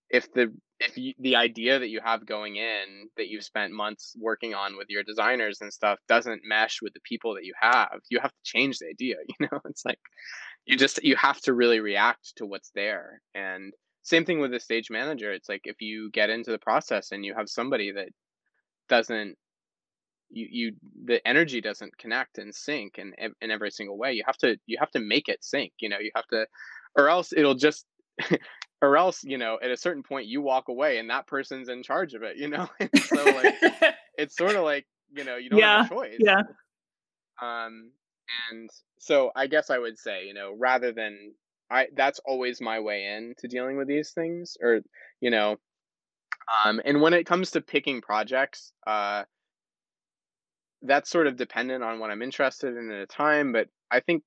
if 0.09 0.32
the 0.34 0.53
if 0.80 0.97
you, 0.97 1.13
the 1.20 1.36
idea 1.36 1.78
that 1.78 1.89
you 1.89 1.99
have 2.03 2.26
going 2.26 2.55
in 2.55 3.09
that 3.17 3.28
you've 3.28 3.43
spent 3.43 3.74
months 3.74 4.15
working 4.17 4.53
on 4.53 4.78
with 4.78 4.88
your 4.89 5.03
designers 5.03 5.59
and 5.61 5.74
stuff 5.74 5.99
doesn't 6.07 6.41
mesh 6.45 6.82
with 6.82 6.93
the 6.93 7.01
people 7.03 7.36
that 7.36 7.43
you 7.43 7.53
have 7.59 7.99
you 8.09 8.20
have 8.22 8.32
to 8.32 8.43
change 8.43 8.80
the 8.80 8.88
idea 8.88 9.15
you 9.39 9.47
know? 9.51 9.59
It's 9.65 9.86
like 9.86 9.99
you 10.65 10.78
just 10.78 11.03
you 11.03 11.15
have 11.15 11.39
to 11.41 11.53
really 11.53 11.80
react 11.80 12.36
to 12.38 12.45
what's 12.45 12.72
there. 12.76 13.22
And 13.36 13.74
same 14.03 14.26
thing 14.26 14.39
with 14.39 14.51
the 14.51 14.59
stage 14.59 14.89
manager. 14.89 15.32
It's 15.32 15.49
like 15.49 15.61
if 15.65 15.82
you 15.82 16.09
get 16.11 16.30
into 16.30 16.51
the 16.51 16.57
process 16.59 17.11
and 17.11 17.26
you 17.26 17.36
have 17.36 17.49
somebody 17.49 17.91
that 17.91 18.09
doesn't 18.88 19.36
you 20.32 20.47
you 20.49 20.72
the 21.05 21.26
energy 21.28 21.59
doesn't 21.59 21.97
connect 21.97 22.38
and 22.38 22.53
sync 22.53 22.99
in 22.99 23.13
in 23.41 23.51
every 23.51 23.72
single 23.72 23.97
way 23.97 24.13
you 24.13 24.24
have 24.26 24.38
to 24.38 24.57
you 24.67 24.78
have 24.80 24.91
to 24.91 24.99
make 24.99 25.28
it 25.28 25.43
sync 25.43 25.74
you 25.80 25.89
know? 25.89 25.99
You 25.99 26.11
have 26.15 26.28
to 26.28 26.45
or 26.97 27.09
else 27.09 27.33
it'll 27.33 27.55
just 27.55 27.85
or 28.81 28.97
else 28.97 29.23
you 29.23 29.37
know 29.37 29.57
at 29.61 29.71
a 29.71 29.77
certain 29.77 30.03
point 30.03 30.27
you 30.27 30.41
walk 30.41 30.67
away 30.67 30.97
and 30.97 31.09
that 31.09 31.27
person's 31.27 31.69
in 31.69 31.83
charge 31.83 32.13
of 32.13 32.23
it 32.23 32.37
you 32.37 32.47
know? 32.47 32.67
So 33.05 33.23
like 33.23 33.55
it's 34.17 34.35
sort 34.35 34.55
of 34.55 34.63
like 34.63 34.85
you 35.11 35.23
know 35.23 35.37
you 35.37 35.49
don't 35.49 35.59
yeah, 35.59 35.83
have 35.83 35.91
a 35.91 35.95
choice. 35.95 36.15
yeah. 36.19 36.41
Um 37.41 37.91
and 38.51 38.69
so 38.99 39.31
i 39.35 39.47
guess 39.47 39.69
i 39.69 39.77
would 39.77 39.97
say 39.97 40.25
you 40.27 40.33
know 40.33 40.53
rather 40.57 40.91
than 40.91 41.33
i 41.71 41.87
that's 41.95 42.19
always 42.25 42.61
my 42.61 42.79
way 42.79 43.05
in 43.05 43.33
to 43.39 43.47
dealing 43.47 43.77
with 43.77 43.87
these 43.87 44.11
things 44.11 44.57
or 44.61 44.81
you 45.21 45.31
know 45.31 45.57
um 46.65 46.81
and 46.85 47.01
when 47.01 47.13
it 47.13 47.25
comes 47.25 47.51
to 47.51 47.61
picking 47.61 48.01
projects 48.01 48.71
uh 48.85 49.23
that's 50.83 51.09
sort 51.09 51.27
of 51.27 51.37
dependent 51.37 51.83
on 51.83 51.99
what 51.99 52.11
i'm 52.11 52.21
interested 52.21 52.75
in 52.77 52.91
at 52.91 53.01
a 53.01 53.05
time 53.07 53.51
but 53.51 53.67
i 53.89 53.99
think 53.99 54.23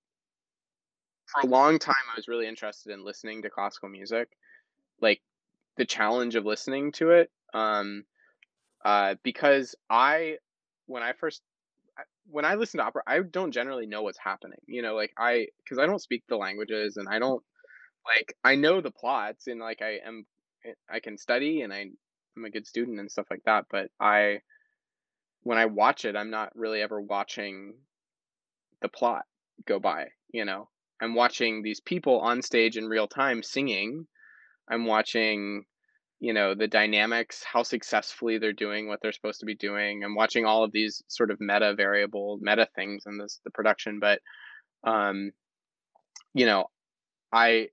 for 1.33 1.47
a 1.47 1.51
long 1.51 1.79
time 1.79 1.95
I 2.13 2.17
was 2.17 2.29
really 2.29 2.47
interested 2.47 2.93
in 2.93 3.05
listening 3.05 3.43
to 3.43 3.51
classical 3.51 3.89
music, 3.89 4.29
like 5.01 5.21
the 5.77 5.85
challenge 5.85 6.35
of 6.35 6.45
listening 6.45 6.93
to 6.93 7.11
it. 7.11 7.31
Um, 7.55 8.05
uh, 8.85 9.15
because 9.23 9.75
I, 9.89 10.39
when 10.87 11.03
I 11.03 11.13
first, 11.13 11.43
when 12.27 12.45
I 12.45 12.55
listen 12.55 12.79
to 12.79 12.85
opera, 12.85 13.03
I 13.07 13.21
don't 13.21 13.53
generally 13.53 13.87
know 13.87 14.03
what's 14.03 14.19
happening. 14.19 14.59
You 14.67 14.83
know, 14.83 14.95
like 14.95 15.13
I, 15.19 15.49
because 15.59 15.79
I 15.79 15.87
don't 15.87 16.01
speak 16.01 16.25
the 16.29 16.37
languages 16.37 16.97
and 16.97 17.09
I 17.09 17.19
don't 17.19 17.43
like 18.07 18.35
I 18.45 18.57
know 18.57 18.81
the 18.81 18.91
plots 18.91 19.47
and 19.47 19.61
like 19.61 19.83
I 19.83 19.99
am, 20.05 20.27
I 20.91 21.01
can 21.01 21.19
study 21.19 21.63
and 21.63 21.73
I, 21.73 21.87
I'm 22.37 22.45
a 22.45 22.51
good 22.51 22.67
student 22.67 22.99
and 22.99 23.11
stuff 23.11 23.27
like 23.31 23.43
that. 23.45 23.67
But 23.71 23.91
I, 24.01 24.41
when 25.43 25.59
I 25.59 25.67
watch 25.67 26.05
it, 26.05 26.17
I'm 26.17 26.31
not 26.31 26.57
really 26.57 26.81
ever 26.81 27.01
watching 27.01 27.75
the 28.81 28.89
plot 28.89 29.25
go 29.67 29.79
by. 29.79 30.09
You 30.33 30.45
know, 30.45 30.69
I'm 31.03 31.15
watching 31.15 31.63
these 31.63 31.81
people 31.81 32.21
on 32.21 32.43
stage 32.43 32.77
in 32.77 32.87
real 32.87 33.09
time 33.09 33.43
singing. 33.43 34.07
I'm 34.71 34.87
watching, 34.87 35.65
you 36.21 36.33
know, 36.33 36.55
the 36.55 36.69
dynamics, 36.69 37.43
how 37.43 37.65
successfully 37.65 38.39
they're 38.39 38.53
doing 38.53 38.87
what 38.87 39.01
they're 39.03 39.13
supposed 39.13 39.41
to 39.41 39.47
be 39.47 39.57
doing. 39.57 40.05
I'm 40.05 40.15
watching 40.15 40.45
all 40.45 40.63
of 40.63 40.71
these 40.71 41.03
sort 41.09 41.33
of 41.33 41.41
meta 41.41 41.75
variable, 41.75 42.39
meta 42.41 42.69
things 42.77 43.03
in 43.07 43.19
this 43.19 43.41
the 43.45 43.51
production. 43.51 43.99
But 43.99 44.21
um, 44.85 45.33
you 46.35 46.47
know, 46.47 46.67
I 47.33 47.69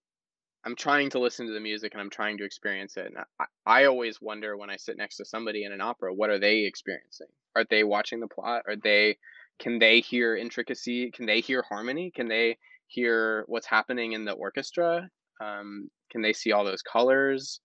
I'm 0.66 0.76
trying 0.76 1.12
to 1.12 1.20
listen 1.20 1.46
to 1.46 1.54
the 1.54 1.60
music 1.60 1.94
and 1.94 2.02
I'm 2.02 2.10
trying 2.10 2.40
to 2.40 2.46
experience 2.46 2.98
it. 2.98 3.06
And 3.06 3.18
I, 3.40 3.46
I 3.66 3.86
always 3.86 4.20
wonder 4.20 4.58
when 4.58 4.72
I 4.72 4.78
sit 4.78 4.98
next 4.98 5.18
to 5.18 5.26
somebody 5.26 5.64
in 5.64 5.72
an 5.72 5.82
opera, 5.82 6.14
what 6.14 6.32
are 6.32 6.40
they 6.40 6.66
experiencing? 6.66 7.28
Are 7.56 7.66
they 7.70 7.84
watching 7.84 8.20
the 8.20 8.28
plot? 8.28 8.64
Are 8.68 8.76
they 8.76 9.20
can 9.60 9.78
they 9.78 10.00
hear 10.00 10.36
intricacy? 10.36 11.12
Can 11.12 11.28
they 11.28 11.42
hear 11.42 11.64
harmony? 11.68 12.12
Can 12.16 12.28
they 12.28 12.58
hear 12.90 13.46
what's 13.48 13.68
happening 13.68 14.14
in 14.14 14.26
the 14.26 14.34
orchestra? 14.34 15.10
Um, 15.42 15.90
can 16.12 16.22
they 16.22 16.34
see 16.34 16.52
all 16.52 16.66
those 16.66 16.82
colors? 16.82 17.62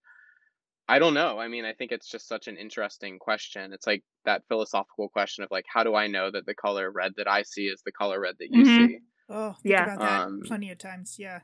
I 0.86 0.98
don't 0.98 1.14
know. 1.14 1.38
I 1.38 1.48
mean, 1.48 1.64
I 1.64 1.72
think 1.72 1.92
it's 1.92 2.10
just 2.10 2.28
such 2.28 2.46
an 2.46 2.58
interesting 2.58 3.18
question. 3.18 3.72
It's 3.72 3.86
like 3.86 4.04
that 4.26 4.42
philosophical 4.48 5.08
question 5.08 5.42
of 5.42 5.50
like, 5.50 5.64
how 5.66 5.82
do 5.82 5.94
I 5.94 6.08
know 6.08 6.30
that 6.30 6.44
the 6.44 6.54
color 6.54 6.90
red 6.90 7.12
that 7.16 7.26
I 7.26 7.42
see 7.42 7.62
is 7.62 7.80
the 7.84 7.92
color 7.92 8.20
red 8.20 8.34
that 8.38 8.48
you 8.50 8.64
mm-hmm. 8.64 8.86
see? 8.86 8.98
Oh, 9.30 9.56
yeah, 9.62 9.96
um, 9.98 10.42
plenty 10.44 10.70
of 10.70 10.76
times. 10.76 11.16
Yeah. 11.18 11.40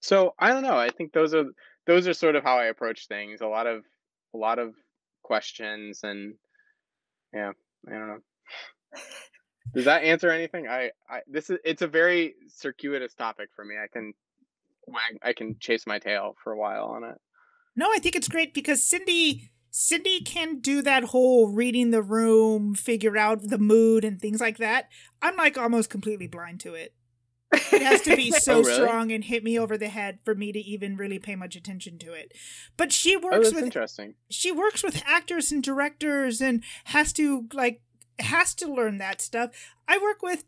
So 0.00 0.34
I 0.38 0.50
don't 0.50 0.62
know. 0.62 0.78
I 0.78 0.90
think 0.90 1.12
those 1.12 1.34
are 1.34 1.46
those 1.86 2.06
are 2.06 2.14
sort 2.14 2.36
of 2.36 2.44
how 2.44 2.58
I 2.58 2.66
approach 2.66 3.08
things. 3.08 3.40
A 3.40 3.46
lot 3.46 3.66
of 3.66 3.82
a 4.32 4.38
lot 4.38 4.60
of 4.60 4.74
questions 5.22 6.00
and 6.04 6.34
yeah, 7.34 7.50
I 7.88 7.90
don't 7.90 8.08
know. 8.08 8.20
Does 9.74 9.84
that 9.84 10.02
answer 10.02 10.30
anything? 10.30 10.66
I, 10.68 10.90
I 11.08 11.20
this 11.28 11.50
is 11.50 11.58
it's 11.64 11.82
a 11.82 11.86
very 11.86 12.34
circuitous 12.48 13.14
topic 13.14 13.50
for 13.54 13.64
me. 13.64 13.76
I 13.82 13.86
can 13.86 14.12
I 15.22 15.32
can 15.32 15.56
chase 15.60 15.86
my 15.86 15.98
tail 15.98 16.34
for 16.42 16.52
a 16.52 16.58
while 16.58 16.86
on 16.86 17.04
it. 17.04 17.20
No, 17.76 17.86
I 17.86 17.98
think 17.98 18.16
it's 18.16 18.28
great 18.28 18.52
because 18.52 18.84
Cindy 18.84 19.50
Cindy 19.70 20.20
can 20.20 20.58
do 20.58 20.82
that 20.82 21.04
whole 21.04 21.48
reading 21.48 21.90
the 21.90 22.02
room, 22.02 22.74
figure 22.74 23.16
out 23.16 23.42
the 23.42 23.58
mood 23.58 24.04
and 24.04 24.20
things 24.20 24.40
like 24.40 24.58
that. 24.58 24.88
I'm 25.22 25.36
like 25.36 25.56
almost 25.56 25.90
completely 25.90 26.26
blind 26.26 26.60
to 26.60 26.74
it. 26.74 26.94
It 27.52 27.82
has 27.82 28.02
to 28.02 28.16
be 28.16 28.30
so 28.32 28.58
oh, 28.58 28.62
really? 28.62 28.74
strong 28.74 29.12
and 29.12 29.24
hit 29.24 29.44
me 29.44 29.58
over 29.58 29.78
the 29.78 29.88
head 29.88 30.18
for 30.24 30.34
me 30.34 30.52
to 30.52 30.58
even 30.58 30.96
really 30.96 31.18
pay 31.18 31.36
much 31.36 31.54
attention 31.54 31.98
to 31.98 32.12
it. 32.12 32.32
But 32.76 32.92
she 32.92 33.16
oh, 33.16 33.20
works 33.20 33.48
oh, 33.52 33.54
with 33.54 33.64
interesting. 33.64 34.14
She 34.28 34.50
works 34.50 34.82
with 34.82 35.02
actors 35.06 35.52
and 35.52 35.62
directors 35.62 36.40
and 36.40 36.64
has 36.84 37.12
to 37.14 37.46
like 37.52 37.82
has 38.22 38.54
to 38.56 38.72
learn 38.72 38.98
that 38.98 39.20
stuff. 39.20 39.50
I 39.88 39.98
work 39.98 40.22
with 40.22 40.44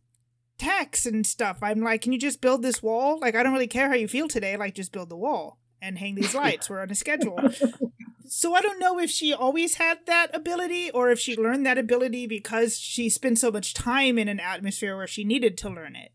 techs 0.58 1.06
and 1.06 1.26
stuff. 1.26 1.58
I'm 1.62 1.80
like, 1.80 2.02
can 2.02 2.12
you 2.12 2.18
just 2.18 2.40
build 2.40 2.62
this 2.62 2.82
wall? 2.82 3.18
Like, 3.18 3.34
I 3.34 3.42
don't 3.42 3.52
really 3.52 3.66
care 3.66 3.88
how 3.88 3.94
you 3.94 4.08
feel 4.08 4.28
today. 4.28 4.56
Like, 4.56 4.74
just 4.74 4.92
build 4.92 5.08
the 5.08 5.16
wall. 5.16 5.58
and 5.80 5.98
hang 5.98 6.14
these 6.14 6.34
lights. 6.42 6.70
We're 6.70 6.80
on 6.80 6.90
a 6.90 6.94
schedule. 6.94 7.38
so 8.26 8.54
I 8.54 8.60
don't 8.60 8.78
know 8.78 8.98
if 9.00 9.10
she 9.10 9.32
always 9.32 9.74
had 9.74 9.98
that 10.06 10.34
ability 10.34 10.90
or 10.92 11.10
if 11.10 11.18
she 11.18 11.36
learned 11.36 11.66
that 11.66 11.78
ability 11.78 12.26
because 12.28 12.78
she 12.78 13.08
spent 13.08 13.38
so 13.40 13.50
much 13.50 13.74
time 13.74 14.16
in 14.16 14.28
an 14.28 14.38
atmosphere 14.38 14.96
where 14.96 15.08
she 15.08 15.24
needed 15.24 15.58
to 15.58 15.68
learn 15.68 15.96
it. 15.96 16.12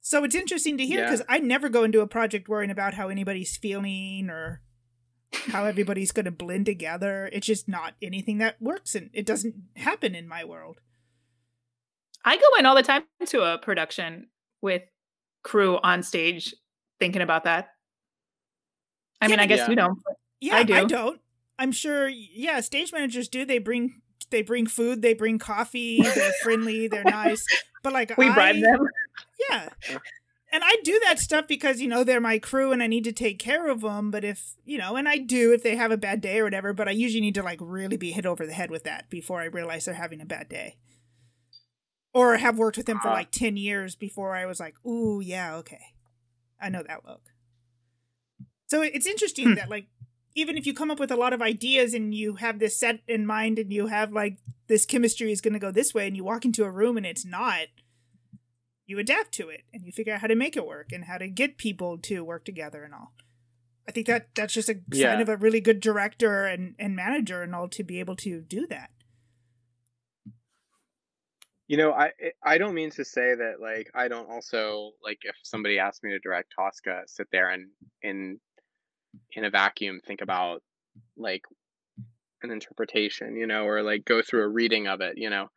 So 0.00 0.24
it's 0.24 0.34
interesting 0.34 0.76
to 0.78 0.84
hear 0.84 1.04
because 1.04 1.20
yeah. 1.20 1.36
I 1.36 1.38
never 1.38 1.68
go 1.68 1.84
into 1.84 2.00
a 2.00 2.06
project 2.06 2.48
worrying 2.48 2.70
about 2.70 2.94
how 2.94 3.08
anybody's 3.08 3.56
feeling 3.56 4.28
or 4.28 4.60
how 5.46 5.64
everybody's 5.64 6.12
going 6.12 6.24
to 6.24 6.30
blend 6.30 6.66
together. 6.66 7.28
It's 7.32 7.46
just 7.46 7.68
not 7.68 7.94
anything 8.02 8.38
that 8.38 8.60
works 8.60 8.94
and 8.94 9.10
it 9.12 9.26
doesn't 9.26 9.54
happen 9.76 10.14
in 10.14 10.28
my 10.28 10.44
world. 10.44 10.80
I 12.24 12.36
go 12.36 12.46
in 12.58 12.66
all 12.66 12.74
the 12.74 12.82
time 12.82 13.04
to 13.26 13.42
a 13.42 13.58
production 13.58 14.28
with 14.62 14.82
crew 15.42 15.78
on 15.82 16.02
stage 16.02 16.54
thinking 16.98 17.22
about 17.22 17.44
that. 17.44 17.70
I 19.20 19.26
yeah, 19.26 19.30
mean, 19.30 19.40
I 19.40 19.46
guess 19.46 19.58
yeah. 19.58 19.70
you 19.70 19.76
don't. 19.76 19.98
Yeah, 20.40 20.56
I 20.56 20.62
do. 20.62 20.74
I 20.74 20.84
don't. 20.84 21.20
I'm 21.58 21.72
sure. 21.72 22.08
Yeah, 22.08 22.60
stage 22.60 22.92
managers 22.92 23.28
do. 23.28 23.44
They 23.44 23.58
bring 23.58 24.00
they 24.30 24.42
bring 24.42 24.66
food. 24.66 25.02
They 25.02 25.14
bring 25.14 25.38
coffee. 25.38 26.02
They're 26.02 26.32
friendly. 26.42 26.88
They're 26.88 27.04
nice. 27.04 27.46
But 27.82 27.92
like 27.92 28.16
we 28.16 28.28
I, 28.28 28.34
bribe 28.34 28.60
them. 28.60 28.88
Yeah. 29.48 29.68
And 30.54 30.62
I 30.64 30.76
do 30.84 31.00
that 31.04 31.18
stuff 31.18 31.48
because, 31.48 31.80
you 31.80 31.88
know, 31.88 32.04
they're 32.04 32.20
my 32.20 32.38
crew 32.38 32.70
and 32.70 32.80
I 32.80 32.86
need 32.86 33.02
to 33.04 33.12
take 33.12 33.40
care 33.40 33.68
of 33.68 33.80
them. 33.80 34.12
But 34.12 34.22
if, 34.22 34.54
you 34.64 34.78
know, 34.78 34.94
and 34.94 35.08
I 35.08 35.18
do 35.18 35.52
if 35.52 35.64
they 35.64 35.74
have 35.74 35.90
a 35.90 35.96
bad 35.96 36.20
day 36.20 36.38
or 36.38 36.44
whatever, 36.44 36.72
but 36.72 36.86
I 36.86 36.92
usually 36.92 37.22
need 37.22 37.34
to 37.34 37.42
like 37.42 37.58
really 37.60 37.96
be 37.96 38.12
hit 38.12 38.24
over 38.24 38.46
the 38.46 38.52
head 38.52 38.70
with 38.70 38.84
that 38.84 39.10
before 39.10 39.40
I 39.40 39.46
realize 39.46 39.84
they're 39.84 39.94
having 39.94 40.20
a 40.20 40.24
bad 40.24 40.48
day. 40.48 40.76
Or 42.12 42.36
have 42.36 42.56
worked 42.56 42.76
with 42.76 42.86
them 42.86 43.00
for 43.00 43.08
like 43.08 43.32
10 43.32 43.56
years 43.56 43.96
before 43.96 44.36
I 44.36 44.46
was 44.46 44.60
like, 44.60 44.76
ooh, 44.86 45.20
yeah, 45.20 45.56
okay. 45.56 45.86
I 46.60 46.68
know 46.68 46.84
that 46.86 47.04
look. 47.04 47.22
So 48.68 48.80
it's 48.80 49.08
interesting 49.08 49.48
hmm. 49.48 49.54
that 49.54 49.68
like 49.68 49.88
even 50.36 50.56
if 50.56 50.68
you 50.68 50.72
come 50.72 50.92
up 50.92 51.00
with 51.00 51.10
a 51.10 51.16
lot 51.16 51.32
of 51.32 51.42
ideas 51.42 51.94
and 51.94 52.14
you 52.14 52.36
have 52.36 52.60
this 52.60 52.78
set 52.78 53.00
in 53.08 53.26
mind 53.26 53.58
and 53.58 53.72
you 53.72 53.88
have 53.88 54.12
like 54.12 54.38
this 54.68 54.86
chemistry 54.86 55.32
is 55.32 55.40
going 55.40 55.54
to 55.54 55.58
go 55.58 55.72
this 55.72 55.92
way 55.92 56.06
and 56.06 56.16
you 56.16 56.22
walk 56.22 56.44
into 56.44 56.62
a 56.62 56.70
room 56.70 56.96
and 56.96 57.06
it's 57.06 57.24
not 57.24 57.66
you 58.86 58.98
adapt 58.98 59.32
to 59.32 59.48
it 59.48 59.62
and 59.72 59.84
you 59.84 59.92
figure 59.92 60.14
out 60.14 60.20
how 60.20 60.26
to 60.26 60.34
make 60.34 60.56
it 60.56 60.66
work 60.66 60.92
and 60.92 61.04
how 61.04 61.18
to 61.18 61.28
get 61.28 61.58
people 61.58 61.98
to 61.98 62.24
work 62.24 62.44
together 62.44 62.84
and 62.84 62.94
all 62.94 63.12
i 63.88 63.92
think 63.92 64.06
that 64.06 64.28
that's 64.34 64.54
just 64.54 64.68
a 64.68 64.80
yeah. 64.92 65.12
sign 65.12 65.20
of 65.20 65.28
a 65.28 65.36
really 65.36 65.60
good 65.60 65.80
director 65.80 66.44
and 66.44 66.74
and 66.78 66.96
manager 66.96 67.42
and 67.42 67.54
all 67.54 67.68
to 67.68 67.82
be 67.82 68.00
able 68.00 68.16
to 68.16 68.40
do 68.42 68.66
that 68.66 68.90
you 71.66 71.76
know 71.76 71.92
i 71.92 72.10
i 72.42 72.58
don't 72.58 72.74
mean 72.74 72.90
to 72.90 73.04
say 73.04 73.34
that 73.34 73.60
like 73.60 73.90
i 73.94 74.08
don't 74.08 74.30
also 74.30 74.90
like 75.02 75.18
if 75.22 75.36
somebody 75.42 75.78
asked 75.78 76.02
me 76.04 76.10
to 76.10 76.18
direct 76.18 76.52
tosca 76.54 77.02
sit 77.06 77.26
there 77.32 77.50
and 77.50 77.68
in 78.02 78.38
in 79.32 79.44
a 79.44 79.50
vacuum 79.50 80.00
think 80.04 80.20
about 80.20 80.62
like 81.16 81.42
an 82.44 82.50
interpretation, 82.50 83.36
you 83.36 83.46
know, 83.46 83.64
or 83.64 83.82
like 83.82 84.04
go 84.04 84.22
through 84.22 84.44
a 84.44 84.48
reading 84.48 84.86
of 84.86 85.00
it, 85.00 85.18
you 85.18 85.30
know. 85.30 85.48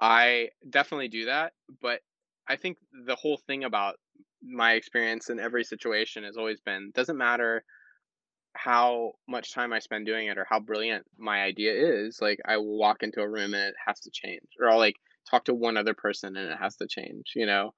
I 0.00 0.48
definitely 0.68 1.08
do 1.08 1.26
that, 1.26 1.52
but 1.80 2.00
I 2.48 2.56
think 2.56 2.78
the 3.06 3.14
whole 3.14 3.38
thing 3.46 3.64
about 3.64 3.96
my 4.42 4.72
experience 4.72 5.30
in 5.30 5.40
every 5.40 5.64
situation 5.64 6.24
has 6.24 6.36
always 6.36 6.60
been 6.60 6.90
doesn't 6.94 7.16
matter 7.16 7.64
how 8.54 9.12
much 9.28 9.52
time 9.52 9.72
I 9.72 9.78
spend 9.78 10.06
doing 10.06 10.28
it 10.28 10.38
or 10.38 10.46
how 10.48 10.60
brilliant 10.60 11.04
my 11.18 11.42
idea 11.42 11.72
is, 11.72 12.18
like 12.20 12.38
I 12.46 12.56
will 12.58 12.78
walk 12.78 13.02
into 13.02 13.20
a 13.20 13.28
room 13.28 13.54
and 13.54 13.64
it 13.64 13.74
has 13.84 14.00
to 14.00 14.10
change. 14.12 14.46
Or 14.60 14.70
I'll 14.70 14.78
like 14.78 14.96
talk 15.28 15.44
to 15.46 15.54
one 15.54 15.76
other 15.76 15.94
person 15.94 16.36
and 16.36 16.50
it 16.50 16.58
has 16.58 16.76
to 16.76 16.86
change, 16.86 17.32
you 17.34 17.46
know? 17.46 17.72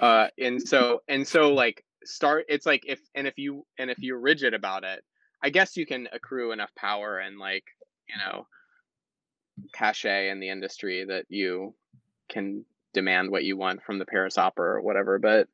Uh 0.00 0.28
and 0.38 0.60
so 0.60 1.02
and 1.08 1.26
so 1.26 1.54
like 1.54 1.84
start 2.04 2.46
it's 2.48 2.66
like 2.66 2.82
if 2.86 3.00
and 3.14 3.26
if 3.26 3.38
you 3.38 3.64
and 3.78 3.90
if 3.90 3.98
you're 3.98 4.20
rigid 4.20 4.54
about 4.54 4.84
it 4.84 5.04
i 5.42 5.50
guess 5.50 5.76
you 5.76 5.86
can 5.86 6.08
accrue 6.12 6.52
enough 6.52 6.70
power 6.76 7.18
and 7.18 7.38
like 7.38 7.64
you 8.08 8.14
know 8.18 8.46
cachet 9.72 10.30
in 10.30 10.40
the 10.40 10.48
industry 10.48 11.04
that 11.04 11.26
you 11.28 11.74
can 12.28 12.64
demand 12.94 13.30
what 13.30 13.44
you 13.44 13.56
want 13.56 13.82
from 13.82 13.98
the 13.98 14.06
paris 14.06 14.38
opera 14.38 14.76
or 14.76 14.80
whatever 14.80 15.18
but 15.18 15.48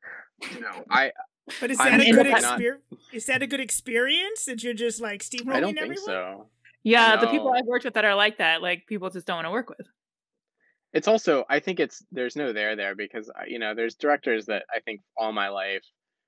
you 0.53 0.59
know 0.59 0.83
i 0.89 1.11
but 1.59 1.69
is 1.69 1.77
that 1.77 1.93
I'm 1.93 2.01
a 2.01 2.11
good 2.11 2.27
experience 2.27 2.83
is 3.13 3.25
that 3.27 3.43
a 3.43 3.47
good 3.47 3.59
experience 3.59 4.45
that 4.45 4.63
you're 4.63 4.73
just 4.73 5.01
like 5.01 5.21
steamrolling 5.21 5.53
i 5.53 5.59
don't 5.59 5.77
think 5.77 5.99
so. 5.99 6.47
Yeah 6.83 7.15
no. 7.15 7.21
the 7.21 7.27
people 7.27 7.51
i've 7.53 7.65
worked 7.65 7.85
with 7.85 7.95
that 7.95 8.05
are 8.05 8.15
like 8.15 8.37
that 8.37 8.61
like 8.61 8.85
people 8.87 9.09
just 9.09 9.27
don't 9.27 9.37
want 9.37 9.47
to 9.47 9.51
work 9.51 9.69
with. 9.69 9.87
It's 10.93 11.07
also 11.09 11.43
i 11.49 11.59
think 11.59 11.79
it's 11.79 12.03
there's 12.11 12.35
no 12.35 12.53
there 12.53 12.75
there 12.75 12.95
because 12.95 13.29
uh, 13.29 13.43
you 13.47 13.59
know 13.59 13.75
there's 13.75 13.95
directors 13.95 14.45
that 14.45 14.63
i 14.73 14.79
think 14.79 15.01
all 15.17 15.33
my 15.33 15.49
life 15.49 15.83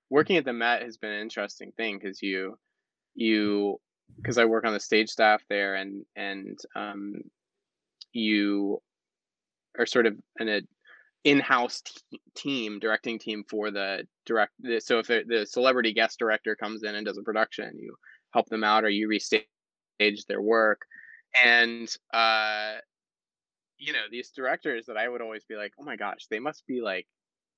working 0.09 0.37
at 0.37 0.45
the 0.45 0.53
Met 0.53 0.83
has 0.83 0.97
been 0.97 1.11
an 1.11 1.21
interesting 1.21 1.71
thing 1.77 1.99
because 1.99 2.21
you 2.21 2.57
you 3.15 3.79
because 4.15 4.37
I 4.37 4.45
work 4.45 4.65
on 4.65 4.73
the 4.73 4.79
stage 4.79 5.09
staff 5.09 5.41
there 5.49 5.75
and 5.75 6.05
and 6.15 6.57
um, 6.75 7.15
you 8.13 8.81
are 9.77 9.85
sort 9.85 10.05
of 10.05 10.15
an 10.39 10.49
a 10.49 10.61
in-house 11.27 11.81
t- 11.81 12.19
team 12.35 12.79
directing 12.79 13.19
team 13.19 13.43
for 13.49 13.71
the 13.71 14.07
direct 14.25 14.53
so 14.79 14.99
if 14.99 15.07
the, 15.07 15.23
the 15.27 15.45
celebrity 15.45 15.91
guest 15.93 16.17
director 16.19 16.55
comes 16.55 16.83
in 16.83 16.95
and 16.95 17.05
does 17.05 17.17
a 17.17 17.23
production 17.23 17.77
you 17.77 17.93
help 18.33 18.47
them 18.47 18.63
out 18.63 18.83
or 18.83 18.89
you 18.89 19.07
restage 19.09 19.45
their 20.27 20.41
work 20.41 20.81
and 21.43 21.95
uh 22.13 22.75
you 23.77 23.91
know 23.93 24.03
these 24.11 24.29
directors 24.29 24.85
that 24.85 24.97
i 24.97 25.07
would 25.07 25.21
always 25.21 25.43
be 25.45 25.55
like 25.55 25.73
oh 25.79 25.83
my 25.83 25.95
gosh 25.95 26.27
they 26.29 26.39
must 26.39 26.65
be 26.65 26.81
like 26.81 27.07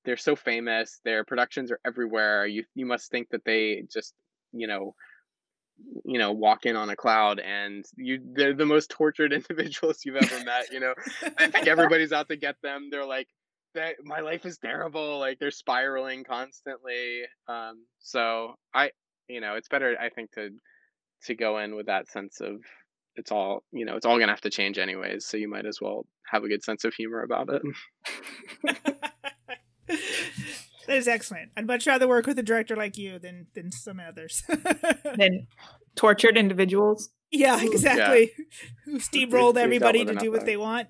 they're 0.06 0.18
so 0.18 0.36
famous. 0.36 1.00
Their 1.04 1.24
productions 1.24 1.72
are 1.72 1.80
everywhere. 1.86 2.46
You 2.46 2.64
you 2.76 2.86
must 2.86 3.12
think 3.12 3.30
that 3.30 3.44
they 3.46 3.84
just 3.92 4.14
you 4.54 4.68
know 4.68 4.96
you 6.04 6.20
know 6.20 6.32
walk 6.32 6.66
in 6.66 6.76
on 6.76 6.90
a 6.90 6.96
cloud 6.96 7.40
and 7.40 7.86
you 7.96 8.20
they're 8.34 8.54
the 8.54 8.66
most 8.66 8.90
tortured 8.90 9.32
individuals 9.40 10.00
you've 10.04 10.18
ever 10.18 10.44
met 10.44 10.70
you 10.74 10.80
know 10.82 10.94
i 11.38 11.48
think 11.48 11.68
everybody's 11.68 12.12
out 12.12 12.28
to 12.28 12.36
get 12.36 12.56
them 12.62 12.90
they're 12.92 13.06
like 13.06 13.30
that 13.76 13.96
my 14.04 14.20
life 14.20 14.46
is 14.46 14.58
terrible 14.58 15.20
like 15.20 15.40
they're 15.40 15.52
spiraling 15.52 16.24
constantly 16.24 17.22
um 17.48 17.86
so 18.00 18.56
i 18.74 18.90
you 19.28 19.42
know 19.42 19.56
it's 19.56 19.68
better 19.68 19.96
i 20.00 20.10
think 20.10 20.32
to 20.32 20.50
to 21.24 21.36
go 21.36 21.60
in 21.60 21.76
with 21.76 21.88
that 21.88 22.08
sense 22.10 22.42
of 22.42 22.62
it's 23.16 23.32
all 23.32 23.64
you 23.72 23.86
know 23.86 23.96
it's 23.96 24.06
all 24.06 24.18
gonna 24.20 24.32
have 24.32 24.42
to 24.42 24.50
change 24.50 24.78
anyways 24.78 25.26
so 25.26 25.38
you 25.38 25.50
might 25.50 25.66
as 25.66 25.80
well 25.82 26.06
have 26.26 26.44
a 26.44 26.48
good 26.48 26.64
sense 26.64 26.84
of 26.84 26.94
humor 26.94 27.22
about 27.22 27.50
it 27.50 27.62
that 30.90 30.98
is 30.98 31.08
excellent. 31.08 31.52
I'd 31.56 31.68
much 31.68 31.86
rather 31.88 32.08
work 32.08 32.26
with 32.26 32.40
a 32.40 32.44
director 32.44 32.76
like 32.76 32.98
you 32.98 33.20
than 33.20 33.48
than 33.54 33.72
some 33.72 34.00
others. 34.00 34.44
than 35.18 35.48
tortured 35.96 36.38
individuals. 36.38 37.10
Yeah, 37.32 37.62
exactly. 37.62 38.32
Yeah. 38.38 38.46
Who 38.86 39.00
steamrolled 39.00 39.58
everybody 39.58 40.04
to 40.04 40.16
do 40.16 40.32
what 40.32 40.46
they 40.46 40.58
want. 40.58 40.88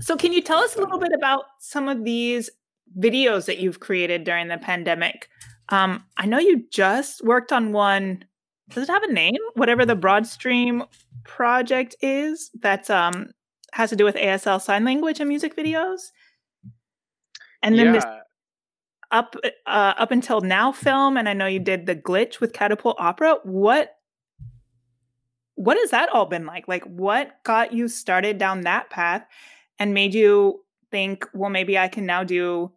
So, 0.00 0.16
can 0.16 0.32
you 0.32 0.42
tell 0.42 0.58
us 0.58 0.76
a 0.76 0.80
little 0.80 0.98
bit 0.98 1.12
about 1.12 1.44
some 1.60 1.88
of 1.88 2.04
these 2.04 2.50
videos 2.98 3.46
that 3.46 3.58
you've 3.58 3.80
created 3.80 4.24
during 4.24 4.48
the 4.48 4.58
pandemic? 4.58 5.28
Um, 5.68 6.04
I 6.16 6.26
know 6.26 6.38
you 6.38 6.64
just 6.70 7.24
worked 7.24 7.52
on 7.52 7.72
one. 7.72 8.24
Does 8.70 8.88
it 8.88 8.92
have 8.92 9.02
a 9.02 9.12
name? 9.12 9.40
Whatever 9.54 9.84
the 9.84 9.96
Broadstream 9.96 10.86
project 11.24 11.94
is, 12.00 12.50
that 12.60 12.90
um 12.90 13.30
has 13.72 13.90
to 13.90 13.96
do 13.96 14.04
with 14.04 14.16
ASL 14.16 14.60
sign 14.60 14.84
language 14.84 15.18
and 15.20 15.28
music 15.28 15.56
videos. 15.56 16.10
And 17.62 17.78
then 17.78 17.86
yeah. 17.86 17.92
this 17.92 18.04
up 19.10 19.36
uh, 19.66 19.94
up 19.98 20.10
until 20.10 20.40
now 20.40 20.72
film, 20.72 21.16
and 21.16 21.28
I 21.28 21.32
know 21.34 21.46
you 21.46 21.60
did 21.60 21.86
the 21.86 21.94
glitch 21.94 22.40
with 22.40 22.52
Catapult 22.52 22.96
Opera. 22.98 23.36
What 23.44 23.96
what 25.54 25.76
has 25.78 25.90
that 25.90 26.08
all 26.08 26.26
been 26.26 26.46
like? 26.46 26.66
Like, 26.66 26.84
what 26.84 27.42
got 27.44 27.72
you 27.72 27.88
started 27.88 28.38
down 28.38 28.62
that 28.62 28.90
path 28.90 29.26
and 29.82 29.92
made 29.92 30.14
you 30.14 30.64
think, 30.92 31.26
well, 31.34 31.50
maybe 31.50 31.76
I 31.76 31.88
can 31.88 32.06
now 32.06 32.22
do 32.22 32.70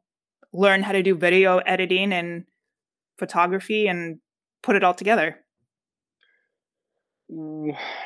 learn 0.52 0.82
how 0.82 0.92
to 0.92 1.04
do 1.04 1.14
video 1.14 1.60
editing 1.60 2.12
and 2.12 2.46
photography 3.20 3.88
and 3.88 4.18
put 4.64 4.76
it 4.76 4.84
all 4.84 4.96
together? 4.96 5.38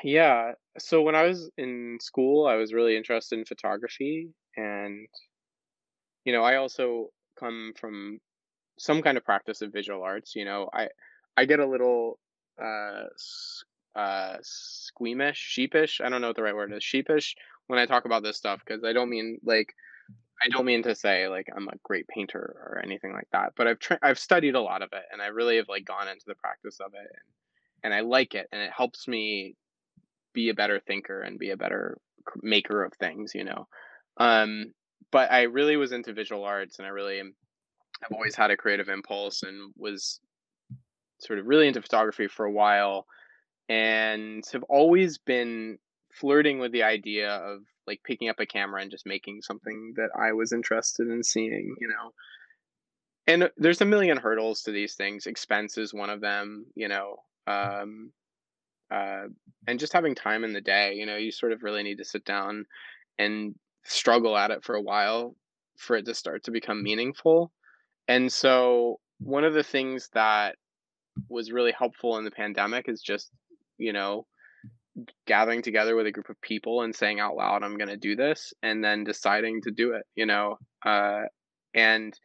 Yeah. 0.03 0.51
So 0.77 1.01
when 1.01 1.15
I 1.15 1.23
was 1.23 1.49
in 1.57 1.97
school, 2.01 2.45
I 2.45 2.55
was 2.55 2.73
really 2.73 2.97
interested 2.97 3.39
in 3.39 3.45
photography 3.45 4.27
and 4.57 5.07
you 6.25 6.33
know, 6.33 6.43
I 6.43 6.57
also 6.57 7.07
come 7.39 7.71
from 7.79 8.19
some 8.77 9.01
kind 9.01 9.17
of 9.17 9.23
practice 9.23 9.61
of 9.61 9.71
visual 9.71 10.03
arts. 10.03 10.35
You 10.35 10.43
know, 10.43 10.69
I 10.73 10.89
I 11.37 11.45
get 11.45 11.61
a 11.61 11.65
little 11.65 12.19
uh, 12.61 13.05
uh, 13.95 14.37
squeamish, 14.41 15.37
sheepish. 15.37 16.01
I 16.01 16.09
don't 16.09 16.19
know 16.19 16.27
what 16.27 16.35
the 16.35 16.43
right 16.43 16.55
word 16.55 16.73
is. 16.73 16.83
Sheepish 16.83 17.35
when 17.69 17.77
I 17.77 17.85
talk 17.85 18.05
about 18.05 18.23
this 18.23 18.35
stuff 18.35 18.61
because 18.65 18.83
I 18.83 18.93
don't 18.93 19.11
mean 19.11 19.37
like 19.43 19.75
I 20.43 20.49
don't 20.49 20.65
mean 20.65 20.81
to 20.83 20.95
say 20.95 21.27
like 21.27 21.47
I'm 21.55 21.67
a 21.67 21.77
great 21.83 22.07
painter 22.07 22.39
or 22.39 22.81
anything 22.83 23.13
like 23.13 23.27
that. 23.31 23.53
But 23.55 23.67
I've 23.67 23.77
tra- 23.77 23.99
I've 24.01 24.17
studied 24.17 24.55
a 24.55 24.61
lot 24.61 24.81
of 24.81 24.89
it 24.91 25.03
and 25.11 25.21
I 25.21 25.27
really 25.27 25.57
have 25.57 25.69
like 25.69 25.85
gone 25.85 26.07
into 26.07 26.25
the 26.25 26.33
practice 26.33 26.79
of 26.79 26.93
it 26.95 27.07
and 27.13 27.83
and 27.83 27.93
I 27.93 28.01
like 28.01 28.33
it 28.33 28.47
and 28.51 28.59
it 28.59 28.71
helps 28.75 29.07
me 29.07 29.55
be 30.33 30.49
a 30.49 30.55
better 30.55 30.79
thinker 30.79 31.21
and 31.21 31.37
be 31.37 31.51
a 31.51 31.57
better 31.57 31.99
maker 32.41 32.83
of 32.83 32.93
things. 32.93 33.33
You 33.35 33.43
know. 33.43 33.67
Um, 34.17 34.73
but 35.11 35.31
I 35.31 35.43
really 35.43 35.77
was 35.77 35.91
into 35.91 36.11
visual 36.11 36.43
arts 36.45 36.79
and 36.79 36.87
I 36.87 36.89
really 36.89 37.19
am 37.19 37.35
I've 38.03 38.13
always 38.13 38.35
had 38.35 38.49
a 38.49 38.57
creative 38.57 38.89
impulse 38.89 39.43
and 39.43 39.73
was 39.77 40.19
sort 41.19 41.37
of 41.37 41.45
really 41.45 41.67
into 41.67 41.83
photography 41.83 42.27
for 42.27 42.45
a 42.45 42.51
while 42.51 43.05
and 43.67 44.43
have 44.51 44.63
always 44.63 45.19
been 45.19 45.77
flirting 46.11 46.59
with 46.59 46.71
the 46.71 46.83
idea 46.83 47.29
of 47.29 47.59
like 47.87 48.01
picking 48.03 48.29
up 48.29 48.39
a 48.39 48.45
camera 48.45 48.81
and 48.81 48.91
just 48.91 49.05
making 49.05 49.41
something 49.41 49.93
that 49.95 50.09
I 50.19 50.33
was 50.33 50.51
interested 50.51 51.07
in 51.07 51.23
seeing, 51.23 51.75
you 51.79 51.87
know. 51.87 52.11
And 53.27 53.49
there's 53.57 53.81
a 53.81 53.85
million 53.85 54.17
hurdles 54.17 54.63
to 54.63 54.71
these 54.71 54.95
things. 54.95 55.27
Expense 55.27 55.77
is 55.77 55.93
one 55.93 56.09
of 56.09 56.21
them, 56.21 56.65
you 56.75 56.87
know. 56.87 57.17
Um, 57.47 58.11
uh, 58.91 59.25
and 59.67 59.79
just 59.79 59.93
having 59.93 60.15
time 60.15 60.43
in 60.43 60.53
the 60.53 60.61
day, 60.61 60.93
you 60.95 61.05
know, 61.05 61.17
you 61.17 61.31
sort 61.31 61.51
of 61.51 61.63
really 61.63 61.83
need 61.83 61.99
to 61.99 62.05
sit 62.05 62.25
down 62.25 62.65
and 63.17 63.55
struggle 63.83 64.37
at 64.37 64.51
it 64.51 64.63
for 64.63 64.75
a 64.75 64.81
while 64.81 65.35
for 65.77 65.95
it 65.95 66.05
to 66.05 66.13
start 66.13 66.43
to 66.43 66.51
become 66.51 66.83
meaningful. 66.83 67.51
And 68.07 68.31
so, 68.31 68.99
one 69.19 69.43
of 69.43 69.53
the 69.53 69.63
things 69.63 70.09
that 70.13 70.55
was 71.29 71.51
really 71.51 71.73
helpful 71.77 72.17
in 72.17 72.25
the 72.25 72.31
pandemic 72.31 72.87
is 72.87 73.01
just, 73.01 73.29
you 73.77 73.93
know, 73.93 74.25
gathering 75.27 75.61
together 75.61 75.95
with 75.95 76.07
a 76.07 76.11
group 76.11 76.29
of 76.29 76.41
people 76.41 76.81
and 76.81 76.95
saying 76.95 77.19
out 77.19 77.35
loud, 77.35 77.63
I'm 77.63 77.77
going 77.77 77.89
to 77.89 77.97
do 77.97 78.15
this, 78.15 78.53
and 78.61 78.83
then 78.83 79.03
deciding 79.03 79.61
to 79.63 79.71
do 79.71 79.93
it, 79.93 80.03
you 80.15 80.25
know. 80.25 80.57
Uh, 80.85 81.23
and 81.73 82.17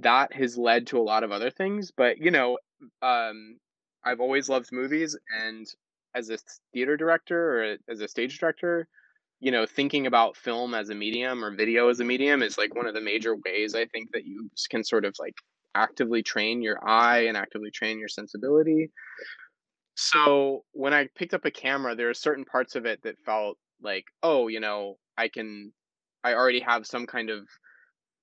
that 0.00 0.32
has 0.34 0.58
led 0.58 0.88
to 0.88 0.98
a 0.98 1.02
lot 1.02 1.24
of 1.24 1.32
other 1.32 1.50
things. 1.50 1.90
But, 1.96 2.18
you 2.18 2.30
know, 2.30 2.58
um, 3.02 3.58
I've 4.04 4.20
always 4.20 4.48
loved 4.48 4.70
movies, 4.72 5.16
and 5.44 5.66
as 6.14 6.30
a 6.30 6.38
theater 6.72 6.96
director 6.96 7.62
or 7.62 7.76
as 7.90 8.00
a 8.00 8.08
stage 8.08 8.38
director, 8.38 8.88
you 9.40 9.52
know, 9.52 9.66
thinking 9.66 10.06
about 10.06 10.36
film 10.36 10.74
as 10.74 10.90
a 10.90 10.94
medium 10.94 11.44
or 11.44 11.54
video 11.54 11.88
as 11.88 12.00
a 12.00 12.04
medium 12.04 12.42
is 12.42 12.58
like 12.58 12.74
one 12.74 12.86
of 12.86 12.94
the 12.94 13.00
major 13.00 13.36
ways 13.46 13.74
I 13.74 13.86
think 13.86 14.10
that 14.12 14.24
you 14.24 14.50
can 14.68 14.82
sort 14.82 15.04
of 15.04 15.14
like 15.18 15.34
actively 15.74 16.22
train 16.22 16.60
your 16.60 16.78
eye 16.86 17.26
and 17.26 17.36
actively 17.36 17.70
train 17.70 17.98
your 17.98 18.08
sensibility. 18.08 18.90
So 20.00 20.64
when 20.70 20.94
I 20.94 21.08
picked 21.16 21.34
up 21.34 21.44
a 21.44 21.50
camera, 21.50 21.96
there 21.96 22.08
are 22.08 22.14
certain 22.14 22.44
parts 22.44 22.76
of 22.76 22.86
it 22.86 23.02
that 23.02 23.18
felt 23.26 23.58
like, 23.82 24.04
oh, 24.22 24.46
you 24.46 24.60
know, 24.60 24.96
I 25.16 25.26
can, 25.26 25.72
I 26.22 26.34
already 26.34 26.60
have 26.60 26.86
some 26.86 27.04
kind 27.04 27.30
of 27.30 27.48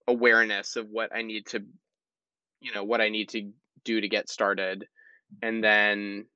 awareness 0.08 0.78
of 0.78 0.88
what 0.90 1.14
I 1.14 1.22
need 1.22 1.48
to, 1.48 1.60
you 2.62 2.74
know, 2.74 2.86
what 2.86 3.02
I 3.02 3.10
need 3.10 3.28
to 3.30 3.52
do 3.84 4.00
to 4.00 4.08
get 4.08 4.30
started. 4.30 4.86
And 5.42 5.62
then, 5.62 6.28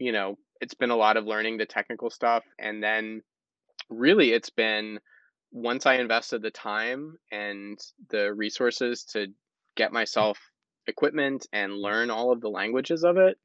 you 0.00 0.10
know, 0.10 0.38
it's 0.60 0.74
been 0.74 0.90
a 0.90 0.96
lot 0.96 1.16
of 1.16 1.24
learning 1.24 1.58
the 1.58 1.66
technical 1.66 2.10
stuff. 2.10 2.42
And 2.58 2.82
then 2.82 3.22
really 3.90 4.32
it's 4.32 4.50
been 4.50 4.98
once 5.52 5.86
I 5.86 5.98
invested 5.98 6.42
the 6.42 6.50
time 6.50 7.16
and 7.30 7.78
the 8.08 8.34
resources 8.34 9.04
to 9.12 9.28
get 9.76 9.92
myself 9.92 10.40
equipment 10.88 11.46
and 11.52 11.74
learn 11.74 12.10
all 12.10 12.32
of 12.32 12.40
the 12.40 12.48
languages 12.50 13.04
of 13.04 13.18
it, 13.18 13.38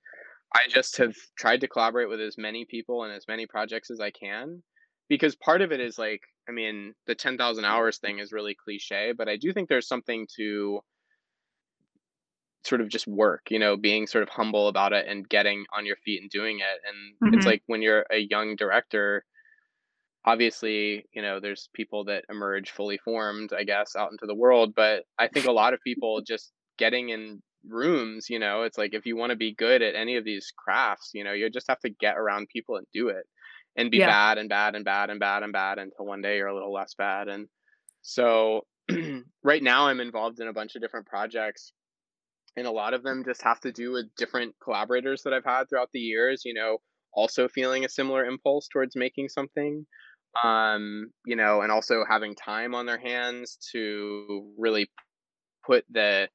I 0.55 0.69
just 0.69 0.97
have 0.97 1.15
tried 1.37 1.61
to 1.61 1.67
collaborate 1.67 2.07
with 2.07 2.21
as 2.21 2.37
many 2.37 2.65
people 2.65 3.03
and 3.03 3.13
as 3.13 3.27
many 3.27 3.45
projects 3.45 3.91
as 3.91 3.99
I 3.99 4.11
can. 4.11 4.63
Because 5.09 5.35
part 5.35 5.61
of 5.61 5.71
it 5.71 5.81
is 5.81 5.99
like, 5.99 6.21
I 6.49 6.51
mean, 6.51 6.93
the 7.05 7.13
10,000 7.13 7.65
hours 7.65 7.97
thing 7.97 8.19
is 8.19 8.31
really 8.31 8.55
cliche, 8.55 9.13
but 9.15 9.27
I 9.27 9.35
do 9.35 9.51
think 9.53 9.67
there's 9.67 9.87
something 9.87 10.27
to 10.37 10.79
sort 12.63 12.81
of 12.81 12.89
just 12.89 13.05
work, 13.05 13.41
you 13.49 13.59
know, 13.59 13.77
being 13.77 14.07
sort 14.07 14.23
of 14.23 14.29
humble 14.29 14.67
about 14.67 14.93
it 14.93 15.05
and 15.07 15.27
getting 15.29 15.65
on 15.77 15.85
your 15.85 15.97
feet 15.97 16.21
and 16.21 16.31
doing 16.31 16.59
it. 16.59 16.81
And 16.87 17.13
mm-hmm. 17.29 17.37
it's 17.37 17.45
like 17.45 17.61
when 17.67 17.81
you're 17.81 18.05
a 18.09 18.17
young 18.17 18.55
director, 18.55 19.23
obviously, 20.25 21.05
you 21.13 21.21
know, 21.21 21.39
there's 21.39 21.69
people 21.73 22.05
that 22.05 22.23
emerge 22.29 22.71
fully 22.71 22.97
formed, 22.97 23.51
I 23.53 23.63
guess, 23.65 23.95
out 23.95 24.11
into 24.11 24.25
the 24.25 24.33
world. 24.33 24.73
But 24.75 25.03
I 25.19 25.27
think 25.27 25.45
a 25.45 25.51
lot 25.51 25.73
of 25.73 25.79
people 25.81 26.21
just 26.25 26.51
getting 26.77 27.09
in 27.09 27.41
rooms, 27.69 28.29
you 28.29 28.39
know, 28.39 28.63
it's 28.63 28.77
like 28.77 28.93
if 28.93 29.05
you 29.05 29.15
want 29.15 29.31
to 29.31 29.35
be 29.35 29.53
good 29.53 29.81
at 29.81 29.95
any 29.95 30.15
of 30.17 30.25
these 30.25 30.51
crafts, 30.55 31.11
you 31.13 31.23
know, 31.23 31.33
you 31.33 31.49
just 31.49 31.67
have 31.67 31.79
to 31.81 31.89
get 31.89 32.17
around 32.17 32.49
people 32.49 32.77
and 32.77 32.87
do 32.93 33.09
it 33.09 33.25
and 33.75 33.91
be 33.91 33.97
yeah. 33.97 34.07
bad 34.07 34.37
and 34.37 34.49
bad 34.49 34.75
and 34.75 34.85
bad 34.85 35.09
and 35.09 35.19
bad 35.19 35.43
and 35.43 35.53
bad 35.53 35.79
until 35.79 36.05
one 36.05 36.21
day 36.21 36.37
you're 36.37 36.47
a 36.47 36.53
little 36.53 36.73
less 36.73 36.93
bad. 36.97 37.27
And 37.27 37.47
so 38.01 38.61
right 39.43 39.63
now 39.63 39.87
I'm 39.87 39.99
involved 39.99 40.39
in 40.39 40.47
a 40.47 40.53
bunch 40.53 40.75
of 40.75 40.81
different 40.81 41.07
projects 41.07 41.73
and 42.55 42.67
a 42.67 42.71
lot 42.71 42.93
of 42.93 43.03
them 43.03 43.23
just 43.25 43.41
have 43.43 43.59
to 43.61 43.71
do 43.71 43.91
with 43.91 44.05
different 44.17 44.55
collaborators 44.63 45.23
that 45.23 45.33
I've 45.33 45.43
had 45.43 45.65
throughout 45.69 45.89
the 45.93 45.99
years, 45.99 46.43
you 46.45 46.53
know, 46.53 46.77
also 47.13 47.47
feeling 47.47 47.85
a 47.85 47.89
similar 47.89 48.25
impulse 48.25 48.67
towards 48.67 48.95
making 48.95 49.29
something 49.29 49.85
um 50.43 51.11
you 51.25 51.35
know 51.35 51.61
and 51.61 51.71
also 51.71 52.03
having 52.07 52.35
time 52.35 52.75
on 52.75 52.85
their 52.85 52.99
hands 52.99 53.57
to 53.71 54.51
really 54.57 54.89
put 55.65 55.85
the 55.89 56.27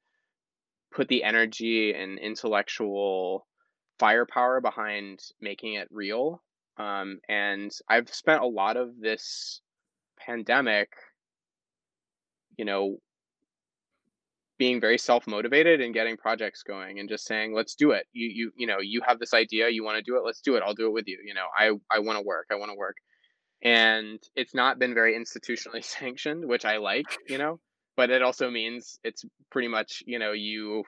put 0.91 1.07
the 1.07 1.23
energy 1.23 1.93
and 1.93 2.19
intellectual 2.19 3.47
firepower 3.99 4.61
behind 4.61 5.19
making 5.39 5.75
it 5.75 5.87
real 5.91 6.41
um 6.77 7.19
and 7.29 7.71
i've 7.89 8.13
spent 8.13 8.41
a 8.41 8.47
lot 8.47 8.77
of 8.77 8.89
this 8.99 9.61
pandemic 10.17 10.89
you 12.57 12.65
know 12.65 12.97
being 14.61 14.79
very 14.79 14.99
self-motivated 14.99 15.81
and 15.81 15.91
getting 15.91 16.15
projects 16.15 16.61
going 16.61 16.99
and 16.99 17.09
just 17.09 17.25
saying 17.25 17.51
let's 17.51 17.73
do 17.73 17.89
it. 17.93 18.05
You 18.13 18.29
you 18.31 18.51
you 18.55 18.67
know 18.67 18.77
you 18.79 19.01
have 19.03 19.17
this 19.17 19.33
idea 19.33 19.69
you 19.69 19.83
want 19.83 19.97
to 19.97 20.03
do 20.03 20.17
it 20.17 20.21
let's 20.23 20.39
do 20.39 20.55
it. 20.55 20.61
I'll 20.63 20.75
do 20.75 20.85
it 20.85 20.93
with 20.93 21.07
you 21.07 21.17
you 21.25 21.33
know 21.33 21.47
i 21.57 21.71
i 21.89 21.97
want 21.97 22.19
to 22.19 22.23
work 22.23 22.45
i 22.51 22.55
want 22.55 22.69
to 22.71 22.77
work. 22.77 22.97
And 23.63 24.19
it's 24.35 24.53
not 24.53 24.77
been 24.77 24.93
very 24.93 25.17
institutionally 25.17 25.83
sanctioned 25.97 26.45
which 26.47 26.63
i 26.63 26.77
like 26.77 27.07
you 27.27 27.39
know 27.39 27.59
but 27.97 28.09
it 28.09 28.21
also 28.21 28.49
means 28.49 28.99
it's 29.03 29.25
pretty 29.49 29.67
much 29.67 30.03
you 30.05 30.19
know 30.19 30.31
you 30.31 30.83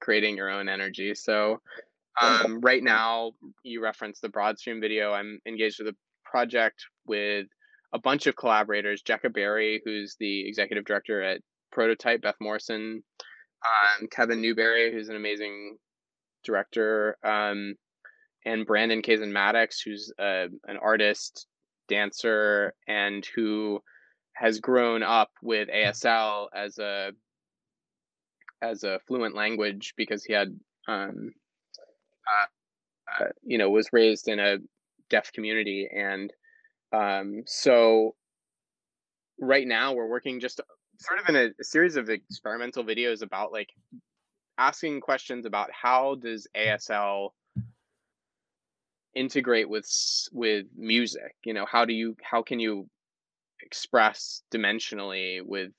creating 0.00 0.36
your 0.36 0.50
own 0.50 0.68
energy. 0.68 1.14
So 1.14 1.60
um, 2.20 2.60
right 2.60 2.82
now 2.82 3.32
you 3.62 3.82
referenced 3.82 4.22
the 4.22 4.28
broadstream 4.28 4.80
video. 4.80 5.12
I'm 5.12 5.40
engaged 5.46 5.78
with 5.78 5.88
a 5.88 5.96
project 6.24 6.84
with 7.06 7.46
a 7.92 7.98
bunch 7.98 8.26
of 8.26 8.36
collaborators 8.36 9.02
jecca 9.02 9.32
barry 9.32 9.82
who's 9.84 10.16
the 10.20 10.46
executive 10.48 10.84
director 10.84 11.22
at 11.22 11.40
prototype 11.72 12.22
beth 12.22 12.36
morrison 12.40 13.02
um, 13.66 14.06
kevin 14.10 14.40
newbury 14.40 14.92
who's 14.92 15.08
an 15.08 15.16
amazing 15.16 15.76
director 16.44 17.16
um, 17.24 17.74
and 18.46 18.66
brandon 18.66 19.02
kazen 19.02 19.32
maddox 19.32 19.80
who's 19.80 20.12
uh, 20.18 20.46
an 20.66 20.76
artist 20.80 21.46
dancer 21.88 22.74
and 22.86 23.26
who 23.34 23.80
has 24.40 24.58
grown 24.58 25.02
up 25.02 25.30
with 25.42 25.68
asl 25.68 26.46
as 26.54 26.78
a 26.78 27.10
as 28.62 28.84
a 28.84 28.98
fluent 29.06 29.34
language 29.34 29.92
because 29.98 30.24
he 30.24 30.32
had 30.32 30.58
um, 30.88 31.32
uh, 32.26 33.22
uh, 33.24 33.28
you 33.42 33.58
know 33.58 33.68
was 33.68 33.90
raised 33.92 34.28
in 34.28 34.38
a 34.38 34.56
deaf 35.10 35.30
community 35.32 35.88
and 35.94 36.32
um, 36.92 37.42
so 37.46 38.14
right 39.38 39.66
now 39.66 39.92
we're 39.92 40.08
working 40.08 40.40
just 40.40 40.60
sort 40.98 41.20
of 41.20 41.28
in 41.28 41.36
a, 41.36 41.48
a 41.60 41.64
series 41.64 41.96
of 41.96 42.08
experimental 42.08 42.82
videos 42.82 43.20
about 43.20 43.52
like 43.52 43.68
asking 44.56 45.02
questions 45.02 45.44
about 45.44 45.68
how 45.70 46.14
does 46.14 46.46
ASL 46.56 47.30
integrate 49.14 49.68
with 49.68 49.86
with 50.32 50.66
music 50.76 51.34
you 51.44 51.52
know 51.52 51.66
how 51.66 51.84
do 51.84 51.92
you 51.92 52.16
how 52.22 52.42
can 52.42 52.58
you 52.58 52.88
express 53.64 54.42
dimensionally 54.52 55.40
with 55.44 55.72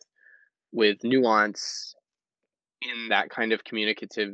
with 0.71 0.97
nuance 1.03 1.95
in 2.81 3.09
that 3.09 3.29
kind 3.29 3.51
of 3.51 3.63
communicative 3.63 4.33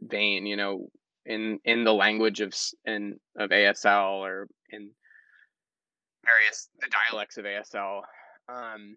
vein 0.00 0.46
you 0.46 0.56
know 0.56 0.88
in 1.26 1.58
in 1.64 1.84
the 1.84 1.92
language 1.92 2.40
of 2.40 2.54
in 2.84 3.18
of 3.38 3.50
ASL 3.50 4.20
or 4.20 4.48
in 4.70 4.90
various 6.24 6.68
the 6.80 6.88
dialects 7.10 7.36
of 7.36 7.44
ASL 7.44 8.02
um 8.48 8.96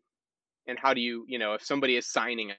and 0.67 0.77
how 0.79 0.93
do 0.93 1.01
you 1.01 1.25
you 1.27 1.39
know 1.39 1.53
if 1.53 1.63
somebody 1.63 1.95
is 1.97 2.11
signing 2.11 2.51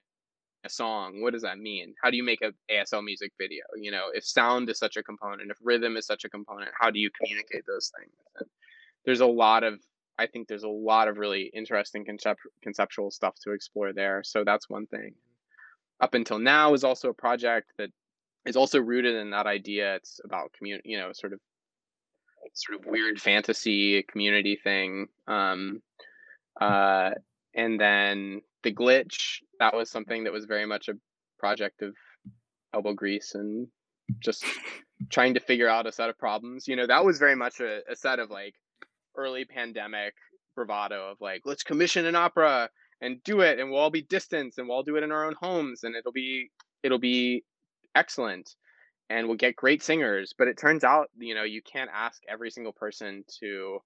a 0.65 0.69
song 0.69 1.21
what 1.21 1.33
does 1.33 1.43
that 1.43 1.59
mean? 1.59 1.95
How 2.03 2.11
do 2.11 2.17
you 2.17 2.23
make 2.23 2.41
a 2.43 2.53
asl 2.73 3.03
music 3.03 3.33
video? 3.41 3.65
You 3.77 3.91
know 3.91 4.07
if 4.13 4.25
sound 4.25 4.69
is 4.71 4.79
such 4.79 4.97
a 4.97 5.03
component 5.03 5.51
if 5.51 5.57
rhythm 5.63 5.97
is 5.97 6.07
such 6.07 6.25
a 6.25 6.29
component 6.29 6.71
how 6.79 6.91
do 6.91 6.99
you 6.99 7.11
communicate 7.19 7.65
those 7.67 7.91
things? 7.99 8.13
And 8.39 8.49
there's 9.05 9.21
a 9.21 9.27
lot 9.27 9.65
of 9.65 9.81
i 10.19 10.27
think 10.27 10.49
there's 10.49 10.63
a 10.63 10.69
lot 10.69 11.09
of 11.09 11.19
really 11.19 11.51
interesting 11.55 12.05
concept, 12.05 12.41
conceptual 12.63 13.11
stuff 13.11 13.35
to 13.43 13.53
explore 13.53 13.93
there 13.93 14.23
so 14.23 14.45
that's 14.45 14.69
one 14.69 14.87
thing. 14.87 15.15
Up 16.01 16.15
until 16.15 16.39
now 16.39 16.75
is 16.75 16.85
also 16.85 17.11
a 17.11 17.15
project 17.15 17.73
that 17.79 17.91
is 18.45 18.57
also 18.57 18.81
rooted 18.81 19.15
in 19.15 19.31
that 19.31 19.47
idea. 19.47 19.95
It's 19.95 20.21
about 20.25 20.53
community 20.53 20.89
you 20.91 20.99
know 20.99 21.13
sort 21.13 21.33
of 21.33 21.41
sort 22.55 22.81
of 22.81 22.87
weird 22.87 23.21
fantasy 23.21 24.03
community 24.03 24.59
thing 24.63 25.07
um 25.29 25.81
uh 26.61 27.11
and 27.55 27.81
then 27.81 28.41
the 28.63 28.73
glitch 28.73 29.39
that 29.59 29.75
was 29.75 29.91
something 29.91 30.25
that 30.25 30.33
was 30.33 30.45
very 30.45 30.67
much 30.67 30.89
a 30.89 30.95
project 31.39 31.83
of 31.83 31.95
elbow 32.75 32.93
grease 32.93 33.35
and 33.35 33.69
just 34.21 34.45
trying 35.11 35.35
to 35.35 35.41
figure 35.41 35.69
out 35.69 35.87
a 35.87 35.93
set 35.93 36.11
of 36.11 36.19
problems 36.19 36.69
you 36.69 36.77
know 36.77 36.87
that 36.87 37.05
was 37.05 37.19
very 37.19 37.37
much 37.37 37.61
a, 37.61 37.81
a 37.91 37.97
set 37.97 38.19
of 38.19 38.31
like 38.31 38.55
early 39.17 39.45
pandemic 39.45 40.15
bravado 40.55 41.11
of 41.11 41.21
like 41.21 41.43
let's 41.45 41.63
commission 41.63 42.07
an 42.07 42.15
opera 42.15 42.69
and 43.01 43.23
do 43.25 43.41
it 43.41 43.59
and 43.59 43.71
we'll 43.71 43.81
all 43.81 43.91
be 43.91 44.03
distanced 44.03 44.59
and 44.59 44.69
we'll 44.69 44.77
all 44.79 44.83
do 44.83 44.97
it 44.97 45.03
in 45.03 45.13
our 45.13 45.27
own 45.27 45.35
homes 45.41 45.85
and 45.85 45.97
it'll 45.97 46.13
be 46.13 46.51
it'll 46.83 46.99
be 46.99 47.45
excellent 47.95 48.55
and 49.13 49.29
we'll 49.29 49.37
get 49.37 49.57
great 49.57 49.83
singers. 49.83 50.35
But 50.37 50.49
it 50.49 50.57
turns 50.57 50.85
out, 50.85 51.11
you 51.19 51.35
know, 51.35 51.43
you 51.43 51.61
can't 51.63 51.91
ask 51.93 52.23
every 52.29 52.51
single 52.51 52.73
person 52.73 53.25
to 53.41 53.81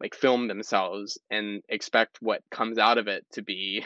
like 0.00 0.14
film 0.14 0.48
themselves 0.48 1.18
and 1.30 1.62
expect 1.68 2.18
what 2.20 2.42
comes 2.50 2.76
out 2.76 2.98
of 2.98 3.08
it 3.08 3.24
to 3.32 3.42
be 3.42 3.84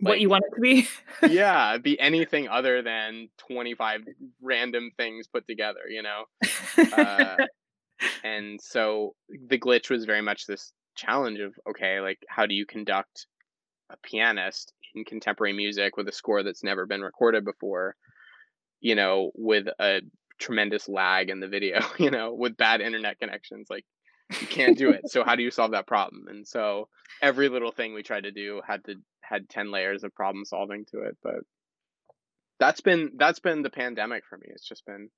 like, 0.00 0.08
what 0.10 0.20
you 0.20 0.28
want 0.28 0.44
it 0.46 0.54
to 0.54 0.60
be. 0.60 0.88
yeah, 1.28 1.78
be 1.78 1.98
anything 2.00 2.48
other 2.48 2.82
than 2.82 3.28
25 3.48 4.02
random 4.42 4.90
things 4.96 5.26
put 5.26 5.46
together, 5.46 5.80
you 5.88 6.02
know? 6.02 6.24
Uh, 6.76 7.36
and 8.24 8.60
so 8.60 9.14
the 9.48 9.58
glitch 9.58 9.90
was 9.90 10.04
very 10.04 10.22
much 10.22 10.46
this 10.46 10.72
challenge 10.96 11.40
of 11.40 11.54
okay, 11.68 12.00
like, 12.00 12.18
how 12.28 12.46
do 12.46 12.54
you 12.54 12.66
conduct 12.66 13.26
a 13.90 13.96
pianist 14.02 14.72
in 14.94 15.04
contemporary 15.04 15.52
music 15.52 15.96
with 15.96 16.08
a 16.08 16.12
score 16.12 16.42
that's 16.42 16.64
never 16.64 16.86
been 16.86 17.02
recorded 17.02 17.44
before, 17.44 17.96
you 18.80 18.94
know, 18.94 19.30
with 19.34 19.66
a 19.78 20.00
tremendous 20.38 20.88
lag 20.88 21.30
in 21.30 21.40
the 21.40 21.48
video, 21.48 21.80
you 21.98 22.10
know, 22.10 22.32
with 22.32 22.56
bad 22.56 22.80
internet 22.80 23.18
connections? 23.18 23.68
Like, 23.70 23.84
you 24.40 24.46
can't 24.46 24.78
do 24.78 24.90
it. 24.90 25.10
so 25.10 25.22
how 25.24 25.36
do 25.36 25.42
you 25.42 25.50
solve 25.50 25.72
that 25.72 25.86
problem? 25.86 26.26
And 26.28 26.46
so 26.46 26.88
every 27.22 27.48
little 27.48 27.72
thing 27.72 27.94
we 27.94 28.02
tried 28.02 28.24
to 28.24 28.32
do 28.32 28.60
had 28.66 28.84
to 28.84 28.96
had 29.22 29.48
10 29.48 29.70
layers 29.70 30.04
of 30.04 30.14
problem 30.14 30.44
solving 30.44 30.84
to 30.86 31.00
it 31.02 31.16
but 31.22 31.40
that's 32.60 32.80
been 32.80 33.12
that's 33.16 33.40
been 33.40 33.62
the 33.62 33.70
pandemic 33.70 34.24
for 34.28 34.36
me 34.36 34.46
it's 34.48 34.68
just 34.68 34.84
been 34.86 35.08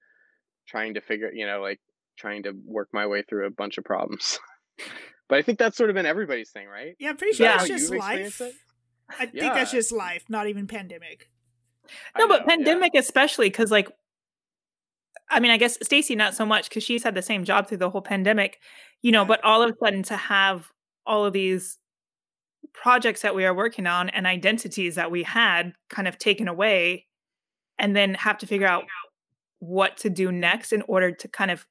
trying 0.68 0.95
to 0.95 1.01
figure 1.01 1.30
you 1.32 1.47
know 1.47 1.61
like 1.61 1.80
trying 2.17 2.43
to 2.43 2.53
work 2.64 2.89
my 2.93 3.07
way 3.07 3.23
through 3.23 3.47
a 3.47 3.51
bunch 3.51 3.79
of 3.79 3.85
problems 3.85 4.39
but 5.29 5.39
i 5.39 5.43
think 5.43 5.59
that's 5.59 5.77
sort 5.77 5.91
of 5.91 5.95
been 5.95 6.07
everybody's 6.07 6.51
thing 6.51 6.67
right 6.67 6.95
yeah 6.99 7.11
i'm 7.11 7.17
pretty 7.17 7.37
sure 7.37 7.47
yeah. 7.47 7.59
that's 7.59 7.69
just 7.69 7.93
life 7.93 8.41
i 9.19 9.27
think 9.27 9.55
that's 9.55 9.73
just 9.73 9.93
life 9.93 10.25
not 10.29 10.49
even 10.49 10.67
pandemic 10.67 11.29
no 12.19 12.27
know, 12.27 12.29
but 12.29 12.47
pandemic 12.47 12.93
yeah. 12.95 13.01
especially 13.01 13.49
because 13.49 13.71
like 13.71 13.89
I 15.29 15.41
mean, 15.41 15.51
I 15.51 15.57
guess 15.57 15.79
Stacy 15.83 16.14
not 16.14 16.35
so 16.35 16.47
much 16.47 16.69
because 16.69 16.85
she's 16.85 17.03
had 17.03 17.14
the 17.14 17.23
same 17.23 17.45
job 17.45 17.67
through 17.67 17.79
the 17.79 17.91
whole 17.91 18.03
pandemic, 18.03 18.61
you 19.03 19.11
know. 19.11 19.25
But 19.25 19.43
all 19.43 19.62
of 19.62 19.71
a 19.71 19.75
sudden, 19.85 20.03
to 20.05 20.17
have 20.17 20.71
all 21.05 21.25
of 21.25 21.33
these 21.33 21.79
projects 22.73 23.23
that 23.23 23.35
we 23.35 23.45
are 23.45 23.55
working 23.55 23.87
on 23.87 24.09
and 24.11 24.27
identities 24.27 24.95
that 24.95 25.11
we 25.11 25.23
had 25.23 25.73
kind 25.89 26.07
of 26.07 26.19
taken 26.19 26.49
away 26.49 27.07
and 27.79 27.97
then 27.97 28.14
have 28.14 28.39
to 28.39 28.47
figure 28.47 28.67
out 28.67 28.85
what 29.59 29.97
to 29.99 30.11
do 30.11 30.31
next 30.31 30.73
in 30.73 30.83
order 30.83 31.11
to 31.11 31.29
kind 31.29 31.51
of 31.51 31.67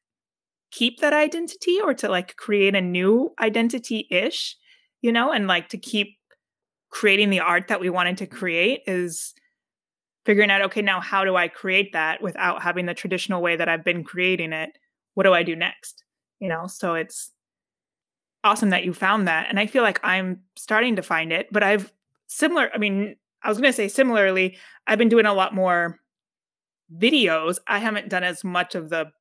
keep 0.75 0.99
that 0.99 1.13
identity 1.13 1.79
or 1.83 1.93
to 1.93 2.09
like 2.09 2.35
create 2.35 2.75
a 2.75 2.81
new 2.81 3.33
identity 3.39 4.07
ish 4.09 4.55
you 5.01 5.11
know 5.11 5.31
and 5.31 5.47
like 5.47 5.69
to 5.69 5.77
keep 5.77 6.17
creating 6.89 7.29
the 7.29 7.39
art 7.39 7.67
that 7.67 7.79
we 7.79 7.89
wanted 7.89 8.17
to 8.17 8.25
create 8.25 8.81
is 8.87 9.33
figuring 10.25 10.49
out 10.49 10.61
okay 10.61 10.81
now 10.81 10.99
how 10.99 11.23
do 11.23 11.35
i 11.35 11.47
create 11.47 11.93
that 11.93 12.21
without 12.21 12.61
having 12.61 12.85
the 12.85 12.93
traditional 12.93 13.41
way 13.41 13.55
that 13.55 13.69
i've 13.69 13.83
been 13.83 14.03
creating 14.03 14.53
it 14.53 14.71
what 15.13 15.23
do 15.23 15.33
i 15.33 15.43
do 15.43 15.55
next 15.55 16.03
you 16.39 16.49
know 16.49 16.67
so 16.67 16.95
it's 16.95 17.31
awesome 18.45 18.69
that 18.69 18.85
you 18.85 18.93
found 18.93 19.27
that. 19.27 19.47
And 19.49 19.59
I 19.59 19.65
feel 19.65 19.83
like 19.83 19.99
I'm 20.03 20.41
starting 20.55 20.95
to 20.95 21.01
find 21.01 21.33
it, 21.33 21.47
but 21.51 21.63
I've 21.63 21.91
similar, 22.27 22.69
I 22.73 22.77
mean, 22.77 23.15
I 23.43 23.49
was 23.49 23.57
going 23.57 23.69
to 23.69 23.75
say 23.75 23.87
similarly, 23.87 24.57
I've 24.87 24.99
been 24.99 25.09
doing 25.09 25.25
a 25.25 25.33
lot 25.33 25.53
more 25.53 25.99
videos. 26.95 27.57
I 27.67 27.79
haven't 27.79 28.09
done 28.09 28.23
as 28.23 28.43
much 28.43 28.75
of 28.75 28.89
the 28.89 29.11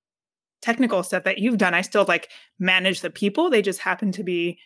technical 0.65 1.03
stuff 1.03 1.25
that 1.25 1.39
you've 1.39 1.59
done. 1.59 1.75
I 1.75 1.83
still 1.83 2.07
like 2.09 2.31
manage 2.59 3.03
the 3.03 3.11
people. 3.11 3.51
They 3.51 3.61
just 3.61 3.81
happen 3.81 4.11
to 4.13 4.25
be 4.25 4.59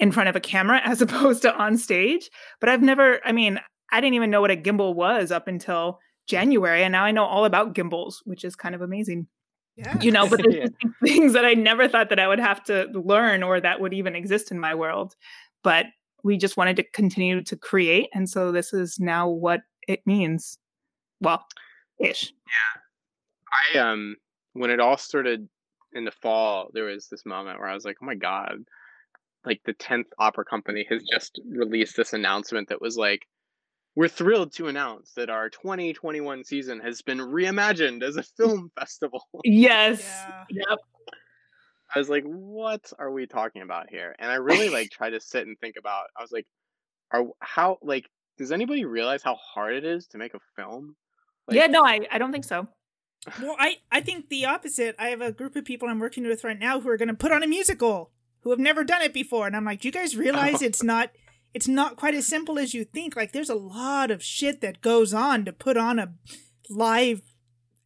in 0.00 0.10
front 0.10 0.28
of 0.28 0.34
a 0.34 0.40
camera 0.40 0.80
as 0.84 1.00
opposed 1.00 1.42
to 1.42 1.56
on 1.56 1.78
stage. 1.78 2.30
But 2.58 2.68
I've 2.68 2.82
never, 2.82 3.20
I 3.24 3.32
mean, 3.32 3.60
I 3.92 4.00
didn't 4.00 4.14
even 4.14 4.30
know 4.30 4.40
what 4.40 4.50
a 4.50 4.56
gimbal 4.56 4.94
was 4.94 5.30
up 5.30 5.46
until 5.46 6.00
January. 6.26 6.82
And 6.82 6.92
now 6.92 7.04
I 7.04 7.12
know 7.12 7.24
all 7.24 7.44
about 7.44 7.74
gimbals, 7.74 8.22
which 8.24 8.44
is 8.44 8.56
kind 8.56 8.74
of 8.74 8.82
amazing. 8.82 9.28
Yeah. 9.76 10.00
You 10.00 10.10
know, 10.10 10.28
but 10.28 10.42
there's 10.50 10.70
yeah. 10.82 10.90
things 11.04 11.32
that 11.34 11.44
I 11.44 11.54
never 11.54 11.88
thought 11.88 12.08
that 12.08 12.18
I 12.18 12.26
would 12.26 12.40
have 12.40 12.64
to 12.64 12.88
learn 12.92 13.44
or 13.44 13.60
that 13.60 13.80
would 13.80 13.94
even 13.94 14.16
exist 14.16 14.50
in 14.50 14.58
my 14.58 14.74
world. 14.74 15.14
But 15.62 15.86
we 16.24 16.36
just 16.36 16.56
wanted 16.56 16.76
to 16.76 16.82
continue 16.82 17.42
to 17.44 17.56
create. 17.56 18.08
And 18.12 18.28
so 18.28 18.50
this 18.50 18.72
is 18.72 18.98
now 18.98 19.28
what 19.28 19.60
it 19.86 20.00
means. 20.06 20.58
Well, 21.20 21.46
ish. 22.00 22.32
Yeah. 22.46 23.78
I 23.78 23.90
um 23.90 24.16
when 24.52 24.70
it 24.70 24.80
all 24.80 24.96
started 24.96 25.48
in 25.92 26.04
the 26.04 26.10
fall, 26.10 26.70
there 26.72 26.84
was 26.84 27.08
this 27.08 27.26
moment 27.26 27.58
where 27.58 27.68
I 27.68 27.74
was 27.74 27.84
like, 27.84 27.96
oh 28.02 28.06
my 28.06 28.14
God, 28.14 28.64
like 29.44 29.60
the 29.64 29.74
10th 29.74 30.06
opera 30.18 30.44
company 30.44 30.86
has 30.88 31.02
just 31.02 31.40
released 31.48 31.96
this 31.96 32.12
announcement 32.12 32.68
that 32.68 32.80
was 32.80 32.96
like, 32.96 33.26
we're 33.96 34.08
thrilled 34.08 34.52
to 34.54 34.68
announce 34.68 35.12
that 35.16 35.30
our 35.30 35.48
2021 35.48 36.44
season 36.44 36.80
has 36.80 37.02
been 37.02 37.18
reimagined 37.18 38.02
as 38.02 38.16
a 38.16 38.22
film 38.22 38.70
festival. 38.78 39.26
Yes. 39.44 40.00
Yeah. 40.50 40.64
Yep. 40.68 40.78
I 41.92 41.98
was 41.98 42.08
like, 42.08 42.24
what 42.24 42.92
are 42.98 43.10
we 43.10 43.26
talking 43.26 43.62
about 43.62 43.90
here? 43.90 44.14
And 44.18 44.30
I 44.30 44.36
really 44.36 44.68
like 44.68 44.90
try 44.92 45.10
to 45.10 45.20
sit 45.20 45.46
and 45.46 45.58
think 45.58 45.74
about 45.78 46.04
I 46.16 46.22
was 46.22 46.30
like, 46.30 46.46
are 47.10 47.24
how 47.40 47.78
like 47.82 48.06
does 48.38 48.52
anybody 48.52 48.84
realize 48.84 49.22
how 49.22 49.34
hard 49.34 49.74
it 49.74 49.84
is 49.84 50.06
to 50.08 50.18
make 50.18 50.34
a 50.34 50.40
film? 50.56 50.94
Like, 51.48 51.56
yeah, 51.56 51.66
no, 51.66 51.84
I, 51.84 52.06
I 52.12 52.18
don't 52.18 52.30
think 52.30 52.44
so. 52.44 52.68
Well, 53.40 53.56
I, 53.58 53.78
I 53.92 54.00
think 54.00 54.28
the 54.28 54.46
opposite. 54.46 54.96
I 54.98 55.08
have 55.08 55.20
a 55.20 55.32
group 55.32 55.56
of 55.56 55.64
people 55.64 55.88
I'm 55.88 55.98
working 55.98 56.26
with 56.26 56.44
right 56.44 56.58
now 56.58 56.80
who 56.80 56.88
are 56.88 56.96
going 56.96 57.08
to 57.08 57.14
put 57.14 57.32
on 57.32 57.42
a 57.42 57.46
musical 57.46 58.12
who 58.40 58.50
have 58.50 58.58
never 58.58 58.84
done 58.84 59.02
it 59.02 59.12
before. 59.12 59.46
And 59.46 59.54
I'm 59.54 59.64
like, 59.64 59.80
do 59.80 59.88
you 59.88 59.92
guys 59.92 60.16
realize 60.16 60.62
oh. 60.62 60.66
it's 60.66 60.82
not 60.82 61.10
it's 61.52 61.68
not 61.68 61.96
quite 61.96 62.14
as 62.14 62.26
simple 62.26 62.58
as 62.58 62.74
you 62.74 62.84
think. 62.84 63.16
Like 63.16 63.32
there's 63.32 63.50
a 63.50 63.54
lot 63.54 64.10
of 64.10 64.22
shit 64.22 64.60
that 64.60 64.80
goes 64.80 65.12
on 65.12 65.44
to 65.44 65.52
put 65.52 65.76
on 65.76 65.98
a 65.98 66.14
live 66.68 67.22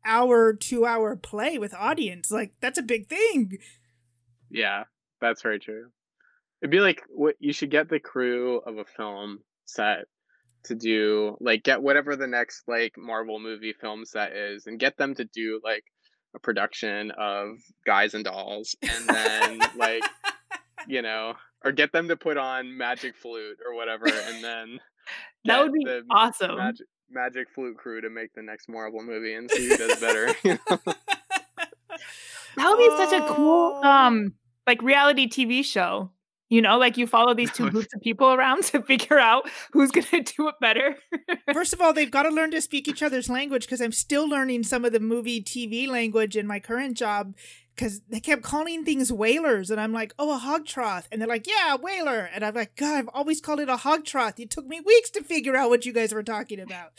hour, 0.05 0.53
two 0.53 0.85
hour 0.85 1.17
play 1.17 1.59
with 1.59 1.75
audience. 1.75 2.31
Like 2.31 2.53
that's 2.61 2.79
a 2.79 2.83
big 2.83 3.09
thing. 3.09 3.59
Yeah, 4.51 4.85
that's 5.21 5.43
very 5.43 5.59
true. 5.59 5.91
It'd 6.63 6.71
be 6.71 6.81
like 6.81 7.03
what 7.09 7.37
you 7.39 7.53
should 7.53 7.71
get 7.71 7.89
the 7.89 8.01
crew 8.01 8.59
of 8.59 8.79
a 8.79 8.85
film 8.85 9.41
set 9.65 10.07
to 10.65 10.75
do 10.75 11.37
like 11.41 11.63
get 11.63 11.83
whatever 11.83 12.17
the 12.17 12.27
next 12.27 12.63
like 12.67 12.95
Marvel 12.97 13.39
movie 13.39 13.73
film 13.73 14.05
set 14.05 14.33
is 14.33 14.67
and 14.67 14.79
get 14.79 14.97
them 14.97 15.15
to 15.15 15.25
do 15.25 15.61
like 15.65 15.85
a 16.35 16.39
production 16.39 17.11
of 17.13 17.57
Guys 17.87 18.15
and 18.15 18.25
Dolls 18.25 18.75
and 18.83 19.09
then 19.09 19.61
like 19.77 20.03
you 20.89 21.03
know 21.03 21.35
or 21.65 21.73
get 21.73 21.93
them 21.93 22.09
to 22.09 22.17
put 22.17 22.37
on 22.37 22.77
Magic 22.77 23.17
Flute 23.17 23.59
or 23.67 23.75
whatever, 23.75 24.07
and 24.07 24.45
then 24.45 24.81
that 25.47 25.63
would 25.63 25.73
be 25.73 25.87
awesome. 26.11 26.57
Magic, 26.57 26.87
Magic 27.11 27.49
Flute 27.51 27.77
crew 27.77 28.01
to 28.03 28.11
make 28.11 28.35
the 28.35 28.43
next 28.43 28.69
Marvel 28.69 29.03
movie 29.03 29.35
and 29.35 29.51
see 29.51 29.69
who 29.69 29.77
does 29.77 30.01
better. 30.01 30.35
You 30.45 30.59
know? 30.69 30.95
That 32.57 32.71
would 32.71 32.79
be 32.79 32.89
oh. 32.89 33.11
such 33.11 33.21
a 33.21 33.35
cool 33.35 33.81
oh. 33.83 33.89
um 33.89 34.35
like 34.67 34.83
reality 34.83 35.29
TV 35.29 35.65
show. 35.65 36.11
You 36.51 36.63
know, 36.63 36.79
like 36.79 36.97
you 36.97 37.07
follow 37.07 37.35
these 37.35 37.53
two 37.55 37.67
oh, 37.67 37.71
groups 37.71 37.95
of 37.95 38.01
people 38.01 38.33
around 38.33 38.65
to 38.65 38.83
figure 38.83 39.19
out 39.19 39.49
who's 39.73 39.91
going 39.91 40.07
to 40.11 40.23
do 40.23 40.49
it 40.49 40.55
better. 40.61 40.97
First 41.53 41.73
of 41.73 41.81
all, 41.81 41.93
they've 41.93 42.11
got 42.11 42.25
to 42.25 42.31
learn 42.31 42.51
to 42.53 42.61
speak 42.61 42.89
each 42.89 43.03
other's 43.03 43.29
language 43.29 43.67
because 43.67 43.81
I'm 43.81 43.93
still 43.93 44.29
learning 44.29 44.65
some 44.65 44.85
of 44.85 44.93
the 44.93 45.01
movie 45.01 45.43
TV 45.43 45.89
language 45.89 46.37
in 46.37 46.47
my 46.47 46.61
current 46.61 46.97
job 46.97 47.35
because 47.75 48.03
they 48.09 48.21
kept 48.21 48.43
calling 48.43 48.85
things 48.85 49.13
whalers 49.13 49.69
and 49.69 49.81
i'm 49.81 49.93
like 49.93 50.15
oh 50.19 50.33
a 50.33 50.39
hog 50.39 50.65
trough. 50.65 51.09
And 51.11 51.21
they're 51.21 51.29
like 51.29 51.47
yeah 51.47 51.77
whaler. 51.77 52.29
And 52.33 52.45
i'm 52.45 52.55
like 52.55 52.77
god 52.77 52.99
i've 52.99 53.09
always 53.13 53.41
called 53.41 53.61
it 53.61 53.69
a 53.69 53.79
hog 53.79 54.05
trough. 54.05 54.39
It 54.39 54.51
took 54.51 54.67
me 54.67 54.81
weeks 54.81 55.11
to 55.11 55.23
figure 55.23 55.57
out 55.57 55.71
what 55.71 55.87
you 55.87 55.93
guys 55.93 56.13
were 56.13 56.23
talking 56.23 56.61
about. 56.61 56.93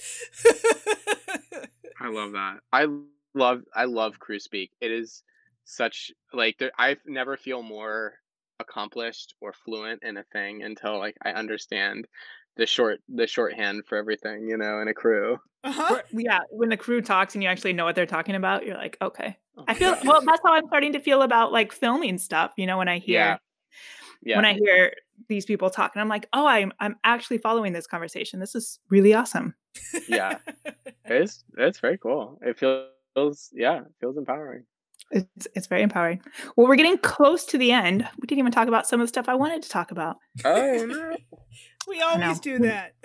I 2.00 2.10
love 2.10 2.34
that. 2.34 2.60
I 2.74 2.88
love 3.34 3.64
i 3.74 3.86
love 3.86 4.20
crew 4.20 4.40
speak. 4.40 4.72
It 4.82 4.92
is 4.92 5.24
such 5.64 6.12
like 6.34 6.62
i 6.78 6.98
never 7.06 7.38
feel 7.38 7.64
more 7.64 8.14
accomplished 8.60 9.36
or 9.42 9.54
fluent 9.54 10.02
in 10.04 10.18
a 10.18 10.24
thing 10.32 10.64
until 10.64 10.98
like 10.98 11.16
i 11.24 11.32
understand 11.32 12.08
the 12.58 12.66
short 12.66 13.00
the 13.10 13.28
shorthand 13.28 13.84
for 13.88 13.98
everything 13.98 14.48
you 14.48 14.58
know 14.58 14.80
in 14.80 14.88
a 14.88 14.94
crew 14.94 15.38
uh-huh. 15.64 16.02
yeah 16.14 16.40
when 16.52 16.70
the 16.70 16.78
crew 16.78 17.02
talks 17.02 17.34
and 17.34 17.44
you 17.44 17.50
actually 17.50 17.74
know 17.74 17.86
what 17.86 17.96
they're 17.96 18.06
talking 18.06 18.36
about 18.36 18.66
you're 18.66 18.78
like 18.78 18.98
okay 19.02 19.38
I 19.68 19.74
feel 19.74 19.98
well. 20.04 20.22
That's 20.22 20.42
how 20.44 20.54
I'm 20.54 20.68
starting 20.68 20.94
to 20.94 21.00
feel 21.00 21.22
about 21.22 21.52
like 21.52 21.72
filming 21.72 22.18
stuff. 22.18 22.52
You 22.58 22.68
know, 22.68 22.78
when 22.78 22.88
I 22.88 23.00
hear, 23.00 23.20
yeah. 23.20 23.38
Yeah. 24.24 24.36
when 24.38 24.46
I 24.46 24.54
hear 24.54 24.94
these 25.30 25.46
people 25.46 25.70
talk, 25.70 25.92
and 25.96 26.02
I'm 26.02 26.10
like, 26.10 26.28
oh, 26.34 26.46
I'm 26.46 26.74
I'm 26.80 26.96
actually 27.04 27.38
following 27.38 27.74
this 27.74 27.88
conversation. 27.88 28.40
This 28.40 28.56
is 28.56 28.80
really 28.90 29.14
awesome. 29.14 29.56
yeah, 30.08 30.40
it's 31.06 31.44
it's 31.58 31.80
very 31.80 31.98
cool. 31.98 32.40
It 32.42 32.58
feels 32.58 33.50
yeah, 33.54 33.80
it 33.80 33.94
feels 34.00 34.18
empowering. 34.18 34.64
It's 35.12 35.48
it's 35.56 35.68
very 35.68 35.82
empowering. 35.82 36.22
Well, 36.56 36.68
we're 36.68 36.76
getting 36.76 36.98
close 36.98 37.46
to 37.46 37.58
the 37.58 37.72
end. 37.72 38.08
We 38.20 38.28
didn't 38.28 38.40
even 38.40 38.52
talk 38.52 38.68
about 38.68 38.88
some 38.88 39.00
of 39.00 39.06
the 39.06 39.10
stuff 39.10 39.30
I 39.30 39.36
wanted 39.36 39.62
to 39.64 39.70
talk 39.70 39.92
about. 39.92 40.18
Oh 40.44 40.86
no. 40.86 41.16
we 41.88 42.02
always 42.02 42.40
do 42.40 42.60
that. 42.60 42.94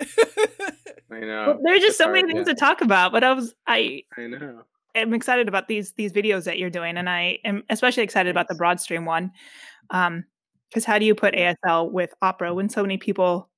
I 1.11 1.19
know. 1.19 1.45
Well, 1.47 1.59
there's 1.63 1.81
just 1.81 1.97
so 1.97 2.05
hard, 2.05 2.15
many 2.15 2.33
things 2.33 2.47
yeah. 2.47 2.53
to 2.53 2.59
talk 2.59 2.81
about, 2.81 3.11
but 3.11 3.23
I 3.23 3.33
was 3.33 3.53
I 3.67 4.03
I 4.17 4.27
know 4.27 4.63
I'm 4.95 5.13
excited 5.13 5.47
about 5.47 5.67
these 5.67 5.93
these 5.93 6.11
videos 6.11 6.45
that 6.45 6.57
you're 6.57 6.69
doing, 6.69 6.97
and 6.97 7.09
I 7.09 7.39
am 7.45 7.63
especially 7.69 8.03
excited 8.03 8.29
about 8.29 8.47
the 8.47 8.55
Broadstream 8.55 9.05
one. 9.05 9.31
Um, 9.89 10.25
because 10.69 10.85
how 10.85 10.99
do 10.99 11.05
you 11.05 11.15
put 11.15 11.33
ASL 11.33 11.91
with 11.91 12.13
opera 12.21 12.53
when 12.53 12.69
so 12.69 12.81
many 12.81 12.97
people 12.97 13.49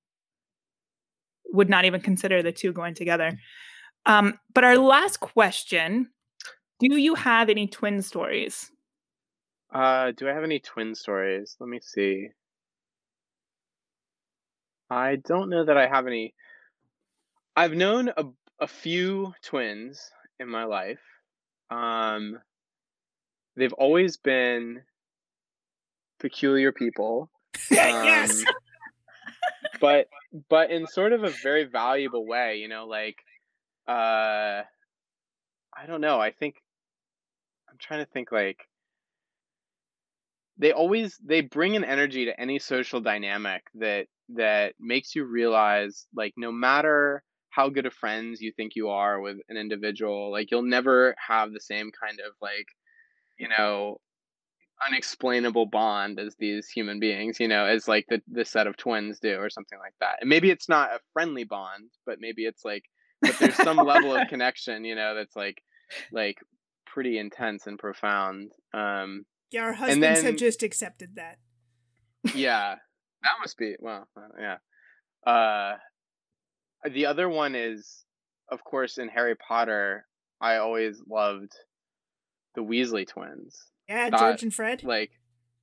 would 1.52 1.70
not 1.70 1.86
even 1.86 2.02
consider 2.02 2.42
the 2.42 2.52
two 2.52 2.74
going 2.74 2.96
together? 2.96 3.38
Um, 4.08 4.40
but 4.54 4.64
our 4.64 4.78
last 4.78 5.20
question: 5.20 6.10
Do 6.90 6.98
you 6.98 7.16
have 7.16 7.50
any 7.50 7.68
twin 7.68 8.02
stories? 8.02 8.72
Uh, 9.74 10.12
do 10.12 10.30
I 10.30 10.34
have 10.34 10.44
any 10.44 10.60
twin 10.60 10.96
stories? 10.96 11.56
Let 11.60 11.70
me 11.70 11.80
see. 11.82 12.30
I 14.90 15.16
don't 15.16 15.50
know 15.50 15.66
that 15.66 15.78
I 15.78 15.88
have 15.88 16.08
any. 16.08 16.34
I've 17.56 17.74
known 17.74 18.10
a, 18.10 18.26
a 18.60 18.68
few 18.68 19.34
twins 19.42 20.12
in 20.40 20.50
my 20.50 20.66
life. 20.66 21.00
Um, 21.70 22.40
they've 23.56 23.74
always 23.74 24.18
been 24.18 24.82
peculiar 26.20 26.72
people. 26.72 27.30
yes. 27.72 28.44
Um, 28.46 28.54
but 29.82 30.08
but 30.50 30.72
in 30.72 30.88
sort 30.88 31.14
of 31.14 31.24
a 31.24 31.30
very 31.30 31.66
valuable 31.66 32.26
way, 32.26 32.58
you 32.58 32.68
know, 32.68 32.86
like 32.86 33.18
uh 33.88 34.64
I 35.76 35.86
don't 35.88 36.02
know. 36.02 36.20
I 36.20 36.32
think 36.32 36.63
trying 37.84 38.04
to 38.06 38.12
think 38.12 38.32
like 38.32 38.58
they 40.58 40.72
always 40.72 41.18
they 41.24 41.42
bring 41.42 41.76
an 41.76 41.84
energy 41.84 42.26
to 42.26 42.40
any 42.40 42.60
social 42.60 43.02
dynamic 43.02 43.64
that 43.76 44.08
that 44.30 44.74
makes 44.80 45.16
you 45.16 45.26
realize 45.26 46.06
like 46.16 46.34
no 46.38 46.52
matter 46.52 47.24
how 47.50 47.70
good 47.70 47.86
of 47.86 47.94
friends 47.94 48.42
you 48.42 48.52
think 48.52 48.76
you 48.76 48.90
are 48.90 49.20
with 49.20 49.38
an 49.50 49.58
individual 49.58 50.32
like 50.32 50.50
you'll 50.52 50.62
never 50.62 51.16
have 51.28 51.52
the 51.52 51.60
same 51.60 51.92
kind 51.92 52.20
of 52.20 52.34
like 52.42 52.68
you 53.38 53.48
know 53.48 53.98
unexplainable 54.88 55.66
bond 55.66 56.20
as 56.20 56.36
these 56.40 56.68
human 56.68 57.00
beings 57.00 57.40
you 57.40 57.48
know 57.48 57.66
as 57.66 57.88
like 57.88 58.06
the 58.10 58.22
the 58.32 58.46
set 58.46 58.68
of 58.68 58.76
twins 58.78 59.20
do 59.20 59.36
or 59.36 59.50
something 59.50 59.80
like 59.80 59.94
that. 60.00 60.18
And 60.20 60.30
maybe 60.30 60.50
it's 60.50 60.68
not 60.68 60.92
a 60.94 61.00
friendly 61.14 61.44
bond 61.44 61.90
but 62.06 62.20
maybe 62.20 62.46
it's 62.46 62.66
like 62.66 62.84
but 63.22 63.38
there's 63.40 63.56
some 63.56 63.78
level 63.78 64.16
of 64.16 64.28
connection 64.30 64.84
you 64.84 64.96
know 64.96 65.16
that's 65.16 65.36
like 65.36 65.62
like 66.12 66.38
pretty 66.94 67.18
intense 67.18 67.66
and 67.66 67.80
profound 67.80 68.52
um 68.74 69.26
yeah, 69.52 69.62
our 69.64 69.74
husbands 69.74 70.02
then- 70.22 70.26
have 70.26 70.36
just 70.38 70.62
accepted 70.62 71.16
that. 71.16 71.38
yeah 72.36 72.76
that 73.24 73.32
must 73.42 73.58
be 73.58 73.76
well 73.80 74.08
uh, 74.16 74.22
yeah 74.40 74.58
uh 75.32 75.76
the 76.92 77.06
other 77.08 77.28
one 77.28 77.56
is 77.56 78.04
of 78.52 78.64
course 78.64 78.98
in 79.00 79.08
harry 79.08 79.36
potter 79.36 80.06
i 80.40 80.58
always 80.58 81.02
loved 81.10 81.52
the 82.56 82.62
weasley 82.62 83.08
twins 83.08 83.58
Yeah, 83.90 84.10
George 84.12 84.44
and 84.44 84.54
Fred. 84.54 84.84
like 84.84 85.12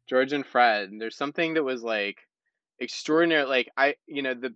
george 0.08 0.32
and 0.32 0.44
fred 0.44 0.90
there's 0.98 1.16
something 1.16 1.54
that 1.54 1.62
was 1.62 1.82
like 1.82 2.16
extraordinary 2.80 3.44
like 3.44 3.68
i 3.76 3.94
you 4.06 4.22
know 4.22 4.34
the 4.34 4.52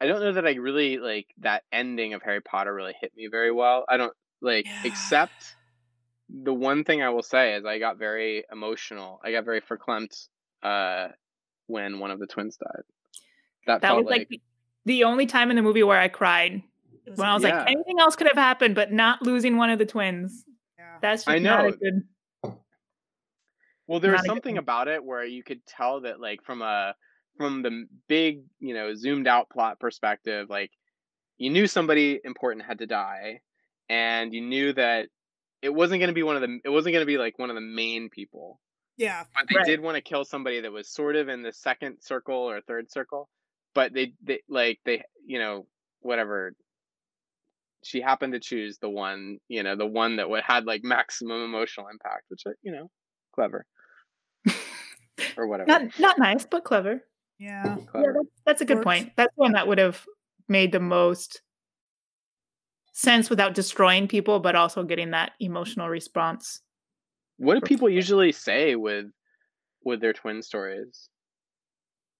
i 0.00 0.06
don't 0.06 0.20
know 0.20 0.32
that 0.32 0.46
i 0.46 0.54
really 0.54 0.98
like 0.98 1.26
that 1.38 1.62
ending 1.70 2.14
of 2.14 2.22
harry 2.22 2.40
potter 2.40 2.74
really 2.74 2.94
hit 3.00 3.12
me 3.16 3.28
very 3.30 3.52
well 3.52 3.84
i 3.88 3.96
don't 3.96 4.12
like 4.40 4.66
Yeah. 4.66 4.82
except 4.84 5.56
the 6.28 6.52
one 6.54 6.84
thing 6.84 7.02
i 7.02 7.08
will 7.08 7.22
say 7.22 7.54
is 7.54 7.64
i 7.64 7.78
got 7.78 7.96
very 7.98 8.44
emotional 8.52 9.20
i 9.24 9.32
got 9.32 9.44
very 9.44 9.60
verklempt 9.60 10.28
uh 10.62 11.08
when 11.66 11.98
one 11.98 12.10
of 12.10 12.18
the 12.18 12.26
twins 12.26 12.56
died 12.56 12.82
that, 13.66 13.80
That 13.82 13.88
felt 13.88 14.04
was 14.04 14.10
like, 14.10 14.28
the- 14.28 14.40
the 14.86 15.04
only 15.04 15.26
time 15.26 15.50
in 15.50 15.56
the 15.56 15.62
movie 15.62 15.82
where 15.82 15.98
I 16.00 16.08
cried. 16.08 16.62
When 17.16 17.28
I 17.28 17.34
was 17.34 17.42
Yeah. 17.42 17.58
like, 17.58 17.70
anything 17.70 18.00
else 18.00 18.16
could 18.16 18.26
have 18.28 18.38
happened, 18.38 18.74
but 18.74 18.90
not 18.90 19.20
losing 19.20 19.58
one 19.58 19.68
of 19.68 19.78
the 19.78 19.84
twins. 19.84 20.46
yeah. 20.78 20.96
That's 21.02 21.24
just 21.24 21.28
I 21.28 21.38
not 21.38 21.60
a 21.66 21.70
know. 21.70 21.76
good. 21.76 22.08
Well, 23.86 24.00
there 24.00 24.12
was 24.12 24.18
Not 24.18 24.24
good 24.24 24.28
something 24.30 24.58
about 24.58 24.88
it 24.88 25.04
where 25.04 25.24
you 25.24 25.42
could 25.42 25.64
tell 25.66 26.00
that, 26.02 26.20
like, 26.20 26.42
from 26.44 26.62
a 26.62 26.94
from 27.36 27.62
the 27.62 27.86
big, 28.08 28.42
you 28.58 28.72
know, 28.74 28.94
zoomed 28.94 29.26
out 29.28 29.48
plot 29.50 29.78
perspective, 29.78 30.48
like, 30.50 30.70
you 31.36 31.50
knew 31.50 31.66
somebody 31.66 32.18
important 32.24 32.64
had 32.66 32.78
to 32.78 32.86
die, 32.86 33.40
and 33.88 34.32
you 34.34 34.40
knew 34.40 34.72
that 34.74 35.08
it 35.62 35.70
wasn't 35.74 36.00
going 36.00 36.08
to 36.08 36.14
be 36.14 36.22
one 36.22 36.36
of 36.36 36.42
the 36.42 36.58
it 36.64 36.68
wasn't 36.68 36.92
going 36.92 37.02
to 37.02 37.06
be 37.06 37.18
like 37.18 37.38
one 37.38 37.50
of 37.50 37.54
the 37.56 37.60
main 37.60 38.08
people, 38.10 38.60
yeah. 38.96 39.24
but 39.34 39.46
they 39.48 39.56
Right. 39.56 39.66
did 39.66 39.80
want 39.80 39.96
to 39.96 40.00
kill 40.00 40.24
somebody 40.24 40.60
that 40.60 40.70
was 40.72 40.88
sort 40.88 41.16
of 41.16 41.28
in 41.28 41.42
the 41.42 41.52
second 41.52 41.98
circle 42.00 42.36
or 42.36 42.60
third 42.60 42.90
circle, 42.90 43.28
but 43.74 43.92
they 43.92 44.12
they 44.22 44.40
like 44.48 44.78
they 44.84 45.02
you 45.26 45.38
know 45.38 45.66
whatever. 46.00 46.54
She 47.84 48.00
happened 48.00 48.32
to 48.32 48.40
choose 48.40 48.78
the 48.78 48.90
one, 48.90 49.38
you 49.48 49.62
know, 49.62 49.76
the 49.76 49.86
one 49.86 50.16
that 50.16 50.28
would 50.28 50.42
had 50.42 50.64
like 50.66 50.82
maximum 50.82 51.42
emotional 51.44 51.86
impact, 51.88 52.24
which 52.28 52.42
uh, 52.46 52.50
you 52.62 52.72
know, 52.72 52.90
clever 53.32 53.64
or 55.36 55.46
whatever. 55.46 55.68
Not 55.68 55.98
not 55.98 56.18
nice, 56.18 56.44
but 56.44 56.64
clever. 56.64 57.04
Yeah. 57.38 57.76
Yeah, 57.94 58.02
that's, 58.14 58.28
that's 58.44 58.60
a 58.62 58.64
good 58.64 58.78
Works. 58.78 58.84
point. 58.84 59.12
That's 59.16 59.32
one 59.36 59.52
that 59.52 59.68
would 59.68 59.78
have 59.78 60.04
made 60.48 60.72
the 60.72 60.80
most 60.80 61.40
sense 62.98 63.30
without 63.30 63.54
destroying 63.54 64.08
people, 64.08 64.40
but 64.40 64.56
also 64.56 64.82
getting 64.82 65.12
that 65.12 65.30
emotional 65.38 65.88
response. 65.88 66.60
What 67.36 67.54
do 67.54 67.60
people 67.60 67.88
usually 67.88 68.32
say 68.32 68.74
with 68.74 69.06
with 69.84 70.00
their 70.00 70.12
twin 70.12 70.42
stories? 70.42 71.08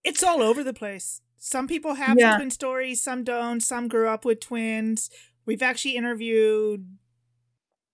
It's 0.04 0.22
all 0.22 0.40
over 0.40 0.62
the 0.62 0.72
place. 0.72 1.20
Some 1.36 1.66
people 1.66 1.94
have 1.94 2.16
Yeah. 2.16 2.36
twin 2.36 2.50
stories, 2.52 3.02
some 3.02 3.24
don't. 3.24 3.60
Some 3.60 3.88
grew 3.88 4.08
up 4.08 4.24
with 4.24 4.38
twins. 4.40 5.10
We've 5.44 5.62
actually 5.62 5.96
interviewed 5.96 6.96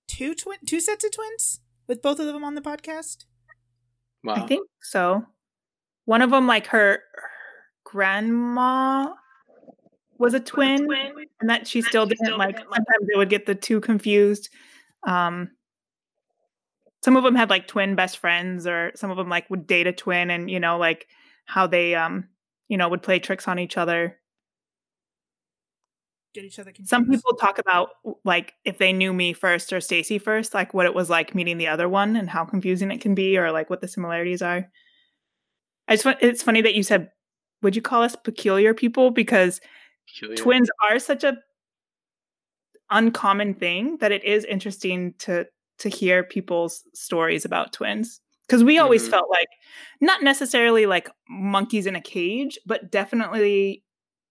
two 0.06 0.34
twin, 0.34 0.58
two 0.66 0.80
sets 0.80 1.04
of 1.04 1.12
twins 1.12 1.60
with 1.86 2.02
both 2.02 2.20
of 2.20 2.26
them 2.26 2.44
on 2.44 2.54
the 2.54 2.60
podcast. 2.60 3.24
Wow. 4.22 4.34
I 4.34 4.46
think 4.46 4.68
so. 4.82 5.24
One 6.04 6.20
of 6.20 6.30
them, 6.30 6.46
like 6.46 6.66
her, 6.66 7.02
her 7.14 7.30
grandma, 7.84 9.14
was 10.18 10.34
a 10.34 10.40
twin, 10.40 10.86
and 11.40 11.50
that 11.50 11.66
she 11.66 11.82
still 11.82 12.06
didn't 12.06 12.38
like. 12.38 12.58
Sometimes 12.58 13.06
they 13.06 13.16
would 13.16 13.30
get 13.30 13.46
the 13.46 13.54
two 13.54 13.80
confused. 13.80 14.48
Um, 15.06 15.50
some 17.02 17.16
of 17.16 17.24
them 17.24 17.34
had 17.34 17.50
like 17.50 17.66
twin 17.66 17.94
best 17.94 18.18
friends, 18.18 18.66
or 18.66 18.92
some 18.94 19.10
of 19.10 19.16
them 19.16 19.28
like 19.28 19.50
would 19.50 19.66
date 19.66 19.86
a 19.86 19.92
twin, 19.92 20.30
and 20.30 20.50
you 20.50 20.60
know, 20.60 20.78
like 20.78 21.06
how 21.44 21.66
they, 21.66 21.94
um, 21.94 22.28
you 22.68 22.76
know, 22.76 22.88
would 22.88 23.02
play 23.02 23.18
tricks 23.18 23.46
on 23.46 23.58
each 23.58 23.76
other. 23.76 24.18
Get 26.34 26.44
each 26.44 26.58
other 26.58 26.70
confused. 26.70 26.88
Some 26.88 27.08
people 27.08 27.34
talk 27.36 27.58
about 27.58 27.90
like 28.24 28.54
if 28.64 28.78
they 28.78 28.92
knew 28.92 29.12
me 29.12 29.34
first 29.34 29.72
or 29.72 29.80
Stacy 29.80 30.18
first, 30.18 30.54
like 30.54 30.72
what 30.72 30.86
it 30.86 30.94
was 30.94 31.10
like 31.10 31.34
meeting 31.34 31.58
the 31.58 31.68
other 31.68 31.88
one 31.88 32.16
and 32.16 32.28
how 32.30 32.44
confusing 32.44 32.90
it 32.90 33.00
can 33.00 33.14
be, 33.14 33.36
or 33.36 33.52
like 33.52 33.70
what 33.70 33.80
the 33.80 33.88
similarities 33.88 34.42
are. 34.42 34.68
I 35.86 35.96
just 35.96 36.06
it's 36.22 36.42
funny 36.42 36.62
that 36.62 36.74
you 36.74 36.82
said, 36.82 37.10
would 37.62 37.76
you 37.76 37.82
call 37.82 38.02
us 38.02 38.16
peculiar 38.16 38.72
people? 38.72 39.10
Because 39.10 39.60
Peculiar. 40.06 40.36
twins 40.36 40.70
are 40.90 40.98
such 40.98 41.24
a 41.24 41.36
uncommon 42.90 43.54
thing 43.54 43.96
that 43.98 44.12
it 44.12 44.24
is 44.24 44.44
interesting 44.44 45.14
to 45.18 45.46
to 45.78 45.88
hear 45.88 46.22
people's 46.22 46.82
stories 46.94 47.44
about 47.44 47.72
twins 47.72 48.20
because 48.46 48.62
we 48.62 48.78
always 48.78 49.06
Mhm. 49.06 49.10
felt 49.10 49.30
like 49.30 49.48
not 50.00 50.22
necessarily 50.22 50.86
like 50.86 51.08
monkeys 51.28 51.86
in 51.86 51.96
a 51.96 52.00
cage 52.00 52.58
but 52.66 52.90
definitely 52.90 53.82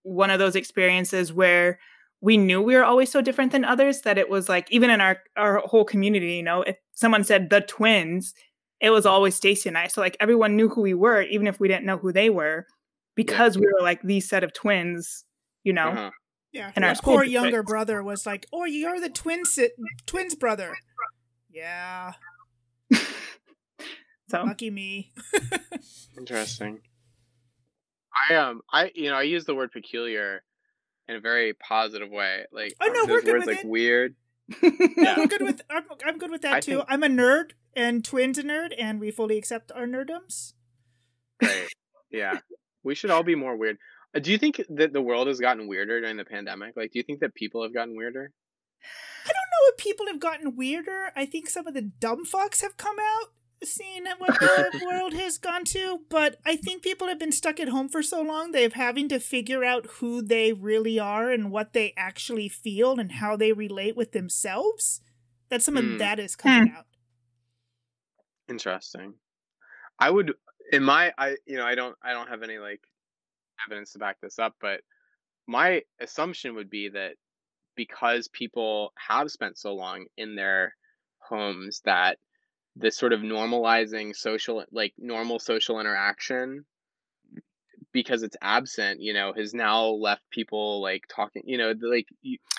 one 0.04 0.30
of 0.30 0.38
those 0.38 0.56
experiences 0.56 1.32
where 1.32 1.78
we 2.20 2.36
knew 2.38 2.62
we 2.62 2.74
were 2.76 2.84
always 2.84 3.10
so 3.10 3.20
different 3.20 3.52
than 3.52 3.64
others 3.64 4.02
that 4.02 4.16
it 4.16 4.30
was 4.30 4.48
like 4.48 4.70
even 4.70 4.88
in 4.88 5.00
our 5.00 5.18
our 5.36 5.58
whole 5.66 5.84
community 5.84 6.36
you 6.36 6.42
know 6.42 6.62
if 6.62 6.76
someone 6.92 7.24
said 7.24 7.50
the 7.50 7.60
twins 7.60 8.32
it 8.80 8.90
was 8.90 9.04
always 9.04 9.34
Stacy 9.34 9.68
and 9.68 9.76
I 9.76 9.88
so 9.88 10.00
like 10.00 10.16
everyone 10.20 10.56
knew 10.56 10.68
who 10.68 10.80
we 10.80 10.94
were 10.94 11.22
even 11.22 11.46
if 11.46 11.58
we 11.60 11.68
didn't 11.68 11.84
know 11.86 11.98
who 11.98 12.12
they 12.12 12.30
were 12.30 12.66
because 13.16 13.58
we 13.58 13.66
were 13.66 13.82
like 13.82 14.00
these 14.02 14.28
set 14.28 14.44
of 14.44 14.52
twins 14.54 15.24
you 15.64 15.72
know 15.72 15.88
Uh-huh. 15.88 16.10
Yeah. 16.52 16.70
and 16.76 16.84
our 16.84 16.90
my 16.90 16.94
school 16.94 17.14
poor 17.14 17.24
district. 17.24 17.42
younger 17.42 17.62
brother 17.64 18.02
was 18.02 18.24
like, 18.26 18.46
"Oh, 18.52 18.64
you're 18.64 19.00
the 19.00 19.08
twin 19.10 19.44
si- 19.44 19.70
twins 20.06 20.34
brother." 20.36 20.76
Yeah. 21.50 22.12
so 24.28 24.42
Lucky 24.44 24.70
me. 24.70 25.12
Interesting. 26.18 26.80
I 28.30 28.34
um 28.36 28.60
I 28.72 28.90
you 28.94 29.10
know 29.10 29.16
I 29.16 29.22
use 29.22 29.44
the 29.44 29.54
word 29.54 29.72
peculiar 29.72 30.42
in 31.08 31.16
a 31.16 31.20
very 31.20 31.52
positive 31.54 32.10
way. 32.10 32.44
Like 32.52 32.74
Oh, 32.80 32.86
no, 32.86 33.00
those 33.00 33.08
we're 33.08 33.20
good 33.22 33.32
words 33.34 33.46
with 33.46 33.56
like 33.56 33.64
it. 33.64 33.68
weird. 33.70 34.14
No, 34.62 34.70
Yeah. 34.96 35.14
I'm 35.18 35.26
good 35.26 35.42
with 35.42 35.60
I'm, 35.70 35.84
I'm 36.06 36.18
good 36.18 36.30
with 36.30 36.42
that 36.42 36.54
I 36.54 36.60
too. 36.60 36.76
think- 36.76 36.84
I'm 36.88 37.02
a 37.02 37.08
nerd, 37.08 37.52
and 37.74 38.04
twins 38.04 38.38
a 38.38 38.42
nerd, 38.42 38.72
and 38.78 39.00
we 39.00 39.10
fully 39.10 39.36
accept 39.38 39.72
our 39.72 39.86
nerdums. 39.86 40.52
Great. 41.40 41.68
yeah. 42.10 42.38
We 42.82 42.94
should 42.94 43.10
all 43.10 43.22
be 43.22 43.34
more 43.34 43.56
weird. 43.56 43.78
Uh, 44.14 44.18
do 44.20 44.30
you 44.30 44.38
think 44.38 44.60
that 44.68 44.92
the 44.92 45.02
world 45.02 45.26
has 45.26 45.40
gotten 45.40 45.66
weirder 45.66 46.00
during 46.00 46.16
the 46.16 46.24
pandemic? 46.24 46.76
Like, 46.76 46.92
do 46.92 46.98
you 46.98 47.02
think 47.02 47.20
that 47.20 47.34
people 47.34 47.62
have 47.62 47.74
gotten 47.74 47.96
weirder? 47.96 48.30
I 49.24 49.28
don't 49.28 49.34
know 49.34 49.72
if 49.72 49.76
people 49.78 50.06
have 50.06 50.20
gotten 50.20 50.56
weirder. 50.56 51.10
I 51.16 51.26
think 51.26 51.48
some 51.48 51.66
of 51.66 51.74
the 51.74 51.82
dumb 51.82 52.24
fucks 52.26 52.60
have 52.60 52.76
come 52.76 52.96
out, 53.00 53.28
seeing 53.64 54.04
what 54.18 54.38
the 54.38 54.82
world 54.86 55.14
has 55.14 55.38
gone 55.38 55.64
to. 55.66 56.00
But 56.10 56.36
I 56.44 56.56
think 56.56 56.82
people 56.82 57.08
have 57.08 57.18
been 57.18 57.32
stuck 57.32 57.58
at 57.58 57.68
home 57.68 57.88
for 57.88 58.02
so 58.02 58.20
long, 58.22 58.52
they've 58.52 58.72
having 58.72 59.08
to 59.08 59.18
figure 59.18 59.64
out 59.64 59.86
who 59.98 60.20
they 60.20 60.52
really 60.52 60.98
are 60.98 61.30
and 61.30 61.50
what 61.50 61.72
they 61.72 61.94
actually 61.96 62.48
feel 62.48 63.00
and 63.00 63.12
how 63.12 63.36
they 63.36 63.52
relate 63.52 63.96
with 63.96 64.12
themselves. 64.12 65.00
That 65.48 65.62
some 65.62 65.76
Hmm. 65.76 65.92
of 65.94 65.98
that 65.98 66.18
is 66.18 66.36
coming 66.36 66.72
out. 66.76 66.86
Interesting. 68.48 69.14
I 69.98 70.10
would 70.10 70.34
in 70.72 70.82
my 70.82 71.12
I 71.16 71.36
you 71.46 71.56
know 71.56 71.64
I 71.64 71.74
don't 71.74 71.96
I 72.02 72.12
don't 72.12 72.28
have 72.28 72.42
any 72.42 72.58
like 72.58 72.80
evidence 73.66 73.92
to 73.92 73.98
back 73.98 74.16
this 74.20 74.38
up, 74.38 74.54
but 74.60 74.80
my 75.46 75.82
assumption 76.00 76.54
would 76.54 76.70
be 76.70 76.88
that 76.88 77.14
because 77.76 78.28
people 78.28 78.92
have 78.96 79.30
spent 79.30 79.58
so 79.58 79.74
long 79.74 80.06
in 80.16 80.36
their 80.36 80.74
homes 81.18 81.80
that 81.84 82.18
this 82.76 82.96
sort 82.96 83.12
of 83.12 83.20
normalizing 83.20 84.14
social 84.14 84.64
like 84.72 84.92
normal 84.98 85.38
social 85.38 85.80
interaction 85.80 86.64
because 87.92 88.22
it's 88.22 88.36
absent 88.42 89.00
you 89.00 89.14
know 89.14 89.32
has 89.32 89.54
now 89.54 89.86
left 89.86 90.22
people 90.30 90.82
like 90.82 91.02
talking 91.08 91.42
you 91.46 91.56
know 91.56 91.72
like 91.80 92.06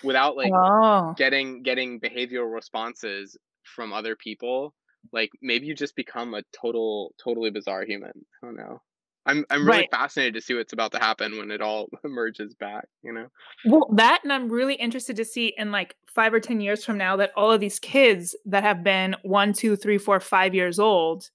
without 0.04 0.38
like 0.38 0.54
oh. 0.54 1.14
getting 1.18 1.62
getting 1.62 2.00
behavioral 2.00 2.54
responses 2.54 3.38
from 3.64 3.91
other 3.91 4.16
people 4.16 4.74
like 5.12 5.30
maybe 5.41 5.68
you 5.68 5.76
just 5.76 5.96
become 5.96 6.34
a 6.34 6.43
total 6.60 7.14
totally 7.22 7.52
bizarre 7.52 7.84
human 7.84 8.14
i 8.41 8.46
don't 8.46 8.56
know 8.56 8.82
i'm 9.26 9.45
i'm 9.49 9.65
really 9.65 9.80
Right. 9.80 9.91
fascinated 9.91 10.34
to 10.36 10.41
see 10.41 10.53
what's 10.53 10.73
about 10.73 10.91
to 10.93 10.99
happen 10.99 11.38
when 11.38 11.51
it 11.51 11.61
all 11.61 11.88
emerges 12.03 12.53
back 12.55 12.88
you 13.03 13.11
know? 13.13 13.28
Well, 13.65 13.88
that 13.95 14.21
and 14.23 14.32
I'm 14.34 14.49
really 14.51 14.76
interested 14.76 15.15
to 15.17 15.26
see 15.26 15.53
in 15.57 15.71
like 15.71 15.95
five 16.07 16.34
or 16.34 16.39
ten 16.39 16.61
years 16.61 16.84
from 16.86 16.97
now 16.97 17.15
that 17.17 17.32
all 17.36 17.51
of 17.51 17.59
these 17.59 17.78
kids 17.80 18.36
that 18.45 18.63
have 18.63 18.84
been 18.84 19.15
one, 19.23 19.53
two, 19.53 19.76
three, 19.76 19.97
four, 19.97 20.19
five 20.19 20.55
years 20.55 20.80
old 20.80 21.30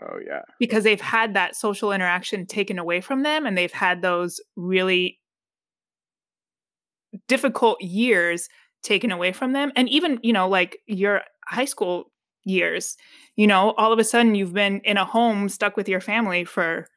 oh 0.00 0.18
yeah. 0.26 0.40
because 0.58 0.84
they've 0.84 1.00
had 1.00 1.34
that 1.34 1.54
social 1.56 1.92
interaction 1.92 2.46
taken 2.46 2.78
away 2.78 3.00
from 3.00 3.22
them 3.22 3.46
and 3.46 3.56
they've 3.56 3.72
had 3.72 4.02
those 4.02 4.40
really 4.56 5.18
difficult 7.28 7.80
years 7.80 8.48
taken 8.82 9.12
away 9.12 9.32
from 9.32 9.52
them. 9.52 9.70
And 9.76 9.88
even 9.88 10.18
you 10.22 10.32
know 10.32 10.48
like 10.48 10.78
your 10.86 11.22
high 11.46 11.64
school 11.66 12.10
years 12.44 12.96
you 13.36 13.46
know 13.46 13.70
all 13.72 13.92
of 13.92 14.00
a 14.00 14.04
sudden 14.04 14.34
you've 14.34 14.52
been 14.52 14.80
in 14.80 14.96
a 14.96 15.04
home 15.04 15.48
stuck 15.48 15.76
with 15.76 15.88
your 15.88 16.00
family 16.00 16.44
for 16.44 16.88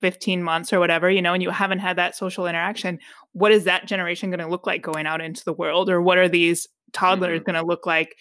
15 0.00 0.42
months 0.42 0.72
or 0.72 0.78
whatever 0.80 1.10
you 1.10 1.20
know 1.22 1.34
and 1.34 1.42
you 1.42 1.50
haven't 1.50 1.80
had 1.80 1.96
that 1.96 2.14
social 2.16 2.46
interaction 2.46 2.98
what 3.32 3.50
is 3.52 3.64
that 3.64 3.86
generation 3.86 4.30
going 4.30 4.38
to 4.40 4.46
look 4.48 4.66
like 4.66 4.82
going 4.82 5.06
out 5.06 5.20
into 5.20 5.44
the 5.44 5.52
world 5.52 5.90
or 5.90 6.00
what 6.00 6.18
are 6.18 6.28
these 6.28 6.68
toddlers 6.92 7.40
Mhm. 7.40 7.44
going 7.44 7.60
to 7.60 7.66
look 7.66 7.84
like 7.86 8.16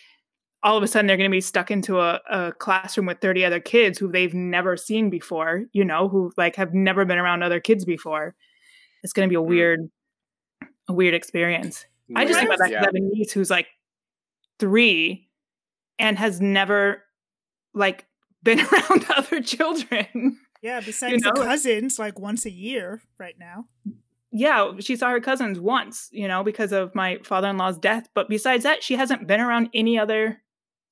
all 0.64 0.76
of 0.76 0.82
a 0.84 0.88
sudden 0.88 1.06
they're 1.08 1.18
going 1.18 1.30
to 1.30 1.36
be 1.36 1.40
stuck 1.42 1.70
into 1.70 2.00
a, 2.00 2.20
a 2.32 2.52
classroom 2.54 3.06
with 3.06 3.20
30 3.22 3.46
other 3.46 3.60
kids 3.60 4.00
who 4.00 4.12
they've 4.12 4.34
never 4.34 4.76
seen 4.76 5.10
before 5.10 5.64
you 5.72 5.86
know 5.86 6.10
who 6.10 6.32
like 6.38 6.56
have 6.56 6.74
never 6.74 7.06
been 7.06 7.20
around 7.20 7.44
other 7.44 7.60
kids 7.60 7.86
before 7.86 8.36
it's 9.04 9.14
going 9.14 9.30
to 9.30 9.32
be 9.32 9.36
a 9.38 9.44
Mm. 9.44 9.48
weird 9.48 9.80
a 10.90 10.94
weird 10.94 11.14
experience 11.14 11.86
i 12.16 12.26
just 12.26 12.40
think 12.40 12.50
about 12.50 12.60
that 12.60 12.72
yeah. 12.72 12.86
a 12.90 12.92
niece 13.00 13.32
who's 13.32 13.50
like 13.52 13.68
three 14.60 15.28
and 16.00 16.18
has 16.18 16.42
never 16.42 17.04
like 17.74 18.06
been 18.44 18.60
around 18.74 19.06
other 19.16 19.42
children 19.42 20.38
Yeah, 20.62 20.80
besides 20.82 21.24
know, 21.24 21.32
the 21.34 21.41
cousins, 21.43 21.99
like 21.99 22.20
once 22.20 22.45
a 22.45 22.51
year 22.51 23.01
right 23.20 23.36
now. 23.39 23.66
yeah, 24.32 24.74
she 24.80 24.95
saw 24.95 25.10
her 25.10 25.20
cousins 25.22 25.60
once, 25.60 26.10
you 26.12 26.28
know, 26.28 26.43
because 26.43 26.72
of 26.72 26.93
my 26.95 27.20
father 27.24 27.47
in 27.49 27.58
law's 27.58 27.78
death. 27.78 28.10
But 28.14 28.30
besides 28.30 28.64
that, 28.64 28.84
she 28.84 28.95
hasn't 28.95 29.28
been 29.28 29.39
around 29.39 29.70
any 29.74 29.97
other 29.99 30.41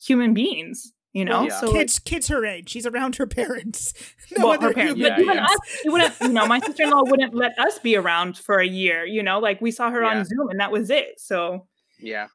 human 0.01 0.33
beings, 0.33 0.93
you 1.13 1.25
know? 1.25 1.39
Well, 1.41 1.47
yeah. 1.49 1.59
So, 1.59 1.65
like, 1.67 1.75
kids, 1.77 1.99
kids 1.99 2.27
her 2.27 2.45
age. 2.45 2.69
She's 2.69 2.85
around 2.85 3.15
her 3.17 3.25
parents. 3.27 3.93
no 4.37 4.45
well, 4.45 4.53
other 4.53 4.67
her 4.67 4.73
parents. 4.73 4.95
human 4.99 5.11
But 5.13 5.19
even 5.21 5.35
yeah. 5.35 5.45
us, 5.45 5.57
she 5.81 5.89
wouldn't, 5.89 6.13
you 6.21 6.29
know, 6.29 6.45
my 6.45 6.59
sister 6.59 6.83
in 6.83 6.89
law 6.91 7.01
wouldn't 7.03 7.33
let 7.33 7.57
us 7.59 7.79
be 7.79 7.95
around 7.95 8.37
for 8.37 8.59
a 8.59 8.67
year, 8.67 9.05
you 9.05 9.23
know? 9.23 9.39
Like 9.39 9.61
we 9.61 9.71
saw 9.71 9.89
her 9.89 10.01
Yeah. 10.03 10.17
on 10.19 10.25
Zoom 10.25 10.49
and 10.49 10.59
that 10.59 10.71
was 10.71 10.89
it. 10.89 11.19
So, 11.19 11.67
yeah 11.99 12.27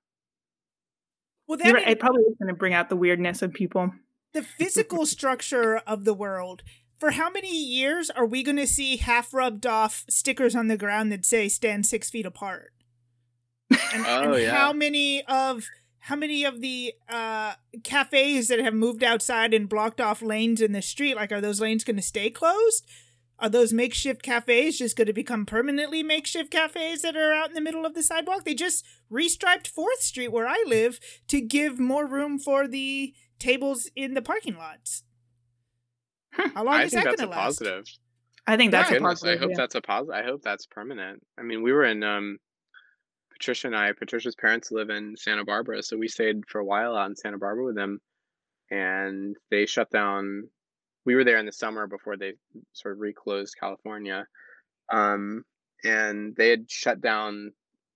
Well, 1.46 1.58
you're 1.58 1.74
that 1.74 1.80
right, 1.80 1.88
it 1.88 2.00
probably 2.00 2.22
is 2.22 2.36
going 2.38 2.48
to 2.48 2.58
bring 2.58 2.74
out 2.74 2.88
the 2.88 2.96
weirdness 2.96 3.42
of 3.42 3.52
people. 3.52 3.92
the 4.32 4.42
physical 4.42 5.06
structure 5.06 5.78
of 5.86 6.04
the 6.04 6.14
world. 6.14 6.62
For 7.00 7.12
how 7.12 7.30
many 7.30 7.56
years 7.56 8.10
are 8.10 8.26
we 8.26 8.42
going 8.42 8.58
to 8.58 8.66
see 8.66 8.98
half 8.98 9.32
rubbed 9.32 9.66
off 9.66 10.04
stickers 10.10 10.54
on 10.54 10.68
the 10.68 10.76
ground 10.76 11.10
that 11.10 11.24
say 11.24 11.48
"stand 11.48 11.86
six 11.86 12.10
feet 12.10 12.26
apart"? 12.26 12.72
And, 13.70 13.78
Oh, 14.06 14.34
and 14.34 14.42
yeah. 14.42 14.54
how 14.54 14.74
many 14.74 15.24
of 15.24 15.64
how 16.00 16.16
many 16.16 16.44
of 16.44 16.60
the 16.60 16.92
uh, 17.08 17.54
cafes 17.84 18.48
that 18.48 18.58
have 18.60 18.74
moved 18.74 19.02
outside 19.02 19.54
and 19.54 19.68
blocked 19.68 20.00
off 20.00 20.20
lanes 20.20 20.60
in 20.60 20.72
the 20.72 20.82
street? 20.82 21.16
Like, 21.16 21.32
are 21.32 21.40
those 21.40 21.60
lanes 21.60 21.84
going 21.84 21.96
to 21.96 22.02
stay 22.02 22.28
closed? 22.30 22.84
Are 23.38 23.48
those 23.48 23.72
makeshift 23.72 24.22
cafes 24.22 24.76
just 24.76 24.96
going 24.96 25.06
to 25.06 25.14
become 25.14 25.46
permanently 25.46 26.02
makeshift 26.02 26.50
cafes 26.50 27.00
that 27.00 27.16
are 27.16 27.32
out 27.32 27.48
in 27.48 27.54
the 27.54 27.60
middle 27.62 27.86
of 27.86 27.94
the 27.94 28.02
sidewalk? 28.02 28.44
They 28.44 28.52
just 28.54 28.84
restriped 29.10 29.66
Fourth 29.66 30.02
Street 30.02 30.32
where 30.32 30.46
I 30.46 30.62
live 30.66 31.00
to 31.28 31.40
give 31.40 31.78
more 31.78 32.06
room 32.06 32.38
for 32.38 32.68
the 32.68 33.14
tables 33.38 33.88
in 33.96 34.12
the 34.12 34.20
parking 34.20 34.56
lots. 34.56 35.04
How 36.32 36.64
long 36.64 36.74
i 36.74 36.84
is 36.84 36.90
think 36.92 37.04
that 37.04 37.10
that's 37.16 37.22
a 37.22 37.26
last? 37.26 37.58
positive 37.58 37.84
I 38.46 38.56
think 38.56 38.72
that's 38.72 38.90
My 38.90 38.96
a 38.96 39.00
goodness, 39.00 39.24
I 39.24 39.36
hope 39.36 39.50
yeah. 39.50 39.56
that's 39.56 39.74
a 39.74 39.80
positive. 39.80 40.14
I 40.14 40.24
hope 40.24 40.42
that's 40.42 40.66
permanent. 40.66 41.22
I 41.38 41.42
mean, 41.42 41.62
we 41.62 41.72
were 41.72 41.84
in 41.84 42.02
um, 42.02 42.38
Patricia 43.32 43.68
and 43.68 43.76
I. 43.76 43.92
Patricia's 43.92 44.34
parents 44.34 44.72
live 44.72 44.90
in 44.90 45.16
Santa 45.16 45.44
Barbara, 45.44 45.82
so 45.82 45.96
we 45.96 46.08
stayed 46.08 46.42
for 46.48 46.58
a 46.58 46.64
while 46.64 46.96
out 46.96 47.08
in 47.08 47.16
Santa 47.16 47.38
Barbara 47.38 47.64
with 47.64 47.76
them, 47.76 48.00
and 48.70 49.36
they 49.50 49.66
shut 49.66 49.90
down. 49.90 50.48
We 51.04 51.14
were 51.14 51.22
there 51.22 51.38
in 51.38 51.46
the 51.46 51.52
summer 51.52 51.86
before 51.86 52.16
they 52.16 52.32
sort 52.72 52.94
of 52.94 53.00
reclosed 53.00 53.56
California, 53.60 54.26
um, 54.90 55.44
and 55.84 56.34
they 56.34 56.50
had 56.50 56.70
shut 56.70 57.00
down 57.00 57.52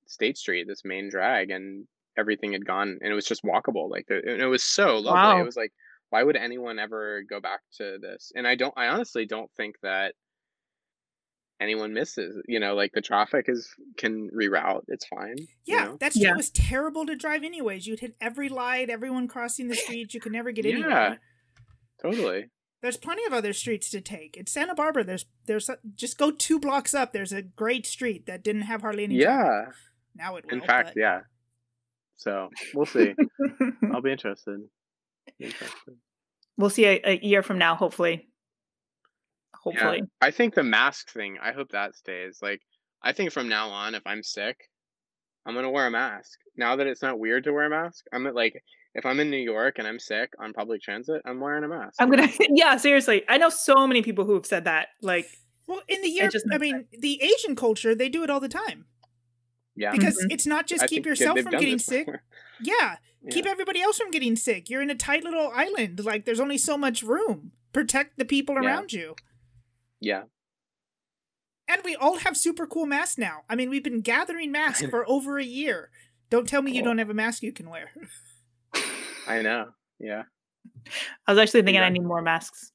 State 0.07 0.39
Street, 0.39 0.69
this 0.69 0.85
main 0.85 1.11
drag, 1.11 1.51
and 1.51 1.87
everything 2.17 2.53
had 2.53 2.67
gone, 2.67 2.99
and 3.01 3.11
it 3.11 3.15
was 3.15 3.27
just 3.27 3.43
walkable. 3.45 3.91
Like 3.91 4.07
the, 4.07 4.17
and 4.17 4.41
it 4.41 4.47
was 4.47 4.63
so 4.63 4.99
lovely. 4.99 5.11
Wow. 5.11 5.41
It 5.41 5.47
was 5.47 5.57
like, 5.57 5.73
why 6.11 6.23
would 6.23 6.37
anyone 6.37 6.79
ever 6.79 7.23
go 7.29 7.41
back 7.41 7.61
to 7.79 7.99
this? 8.01 8.33
And 8.35 8.47
I 8.47 8.55
don't. 8.55 8.75
I 8.77 8.87
honestly 8.89 9.27
don't 9.27 9.51
think 9.57 9.77
that 9.83 10.15
anyone 11.61 11.93
misses. 11.93 12.41
You 12.47 12.61
know, 12.61 12.75
like 12.75 12.93
the 12.93 13.01
traffic 13.01 13.47
is 13.49 13.69
can 13.97 14.31
reroute. 14.31 14.83
It's 14.89 15.07
fine. 15.07 15.37
you 15.39 15.47
Yeah, 15.77 15.85
know? 15.85 15.97
that 16.01 16.13
street 16.13 16.25
Yeah. 16.27 16.37
was 16.37 16.51
terrible 16.51 17.07
to 17.07 17.17
drive 17.17 17.43
anyways. 17.43 17.87
You'd 17.87 18.01
hit 18.01 18.17
every 18.21 18.49
light, 18.49 18.91
everyone 18.91 19.29
crossing 19.29 19.69
the 19.69 19.75
street. 19.77 20.15
You 20.15 20.21
could 20.21 20.33
never 20.33 20.53
get 20.53 20.65
Yeah. 20.65 20.73
anywhere. 20.75 21.21
totally. 22.03 22.51
There's 22.83 22.97
plenty 22.99 23.25
of 23.25 23.33
other 23.33 23.55
streets 23.55 23.89
to 23.91 24.03
take. 24.03 24.37
In 24.37 24.47
Santa 24.47 24.75
Barbara, 24.75 25.05
there's 25.05 25.25
there's 25.47 25.71
uh, 25.71 25.77
just 25.95 26.19
go 26.19 26.31
two 26.31 26.61
blocks 26.61 26.93
up. 26.93 27.13
There's 27.15 27.33
a 27.33 27.41
great 27.41 27.87
street 27.87 28.27
that 28.27 28.43
didn't 28.45 28.63
have 28.63 28.83
hardly 28.83 29.05
any. 29.05 29.19
traffic. 29.21 29.73
Yeah. 29.75 30.23
now 30.23 30.37
it 30.37 30.45
will. 30.45 30.53
In 30.53 30.61
fact, 30.61 30.89
but- 30.95 30.97
yeah. 31.01 31.21
So 32.17 32.49
we'll 32.75 32.87
see. 32.87 33.15
I'll 33.93 34.01
be 34.03 34.13
interested. 34.13 34.61
Be 35.39 35.47
interested. 35.47 35.97
we'll 36.57 36.71
see 36.71 36.87
a, 36.87 37.01
a 37.05 37.19
year 37.23 37.43
from 37.43 37.59
now, 37.59 37.75
hopefully. 37.75 38.29
Hopefully. 39.55 39.99
Yeah. 39.99 40.05
I 40.21 40.31
think 40.31 40.55
the 40.55 40.63
mask 40.63 41.11
thing. 41.11 41.39
I 41.43 41.53
hope 41.53 41.71
that 41.71 41.95
stays. 41.95 42.39
Like, 42.43 42.61
I 43.03 43.13
think 43.13 43.33
from 43.33 43.49
now 43.49 43.69
on, 43.71 43.95
if 43.95 44.03
I'm 44.07 44.23
sick, 44.23 44.57
I'm 45.47 45.55
gonna 45.55 45.71
wear 45.71 45.87
a 45.87 45.91
mask. 45.91 46.39
Now 46.57 46.77
that 46.77 46.87
it's 46.87 47.03
not 47.03 47.19
weird 47.19 47.45
to 47.45 47.53
wear 47.53 47.67
a 47.67 47.71
mask, 47.71 48.05
I'm 48.13 48.27
at, 48.27 48.35
like, 48.35 48.63
if 48.95 49.05
I'm 49.05 49.21
in 49.21 49.31
New 49.31 49.37
York 49.39 49.79
and 49.79 49.89
I'm 49.89 49.99
sick 49.99 50.31
on 50.39 50.53
public 50.53 50.83
transit, 50.83 51.23
I'm 51.25 51.41
wearing 51.41 51.65
a 51.65 51.69
mask. 51.69 51.95
I'm 51.99 52.11
gonna, 52.11 52.29
yeah, 52.51 52.77
seriously. 52.77 53.25
I 53.29 53.39
know 53.39 53.49
so 53.49 53.87
many 53.87 54.03
people 54.03 54.25
who 54.25 54.35
have 54.35 54.47
said 54.47 54.65
that. 54.65 54.89
Like, 55.03 55.27
Well, 55.67 55.81
in 55.89 56.01
the 56.03 56.09
year, 56.09 56.29
just 56.29 56.47
I 56.53 56.59
makes 56.59 56.73
mean, 56.73 56.87
the 57.01 57.23
Asian 57.23 57.57
culture, 57.57 57.95
they 57.95 58.09
do 58.09 58.23
it 58.23 58.31
all 58.31 58.41
the 58.41 58.49
time 58.49 58.87
yeah. 59.77 59.93
because 59.93 60.17
Mhm. 60.23 60.33
it's 60.33 60.47
not 60.47 60.67
just 60.67 60.85
I 60.85 60.87
keep 60.87 61.07
yourself 61.07 61.39
from 61.41 61.51
getting 61.53 61.79
sick. 61.79 62.07
before. 62.07 62.23
Yeah, 62.61 62.97
keep 63.31 63.47
everybody 63.47 63.83
else 63.83 63.99
from 63.99 64.11
getting 64.13 64.37
sick. 64.37 64.71
You're 64.71 64.81
in 64.83 64.91
a 64.91 64.95
tight 64.95 65.25
little 65.25 65.51
island. 65.55 66.05
Like 66.05 66.25
there's 66.25 66.39
only 66.41 66.57
so 66.59 66.79
much 66.79 67.03
room. 67.03 67.53
Protect 67.73 68.17
the 68.17 68.25
people 68.25 68.55
Yeah. 68.55 68.61
around 68.69 68.93
you. 68.93 69.17
Yeah. 70.01 70.25
And 71.67 71.81
we 71.85 71.97
all 71.97 72.19
have 72.19 72.37
super 72.37 72.67
cool 72.67 72.87
masks 72.87 73.19
now. 73.19 73.43
I 73.49 73.57
mean, 73.57 73.71
we've 73.71 73.83
been 73.83 74.03
gathering 74.03 74.53
masks 74.53 74.87
for 74.91 75.09
over 75.09 75.39
a 75.39 75.45
year. 75.45 75.91
Don't 76.31 76.49
tell 76.49 76.63
me 76.63 76.73
you 76.73 76.83
don't 76.83 76.99
have 76.99 77.11
a 77.11 77.15
mask 77.15 77.43
you 77.43 77.53
can 77.53 77.69
wear. 77.71 77.91
I 79.27 79.43
know. 79.43 79.71
Yeah. 79.99 80.25
I 81.27 81.33
was 81.33 81.39
actually 81.39 81.63
thinking 81.63 81.83
I 81.83 81.89
need 81.89 82.05
more 82.05 82.23
masks. 82.23 82.73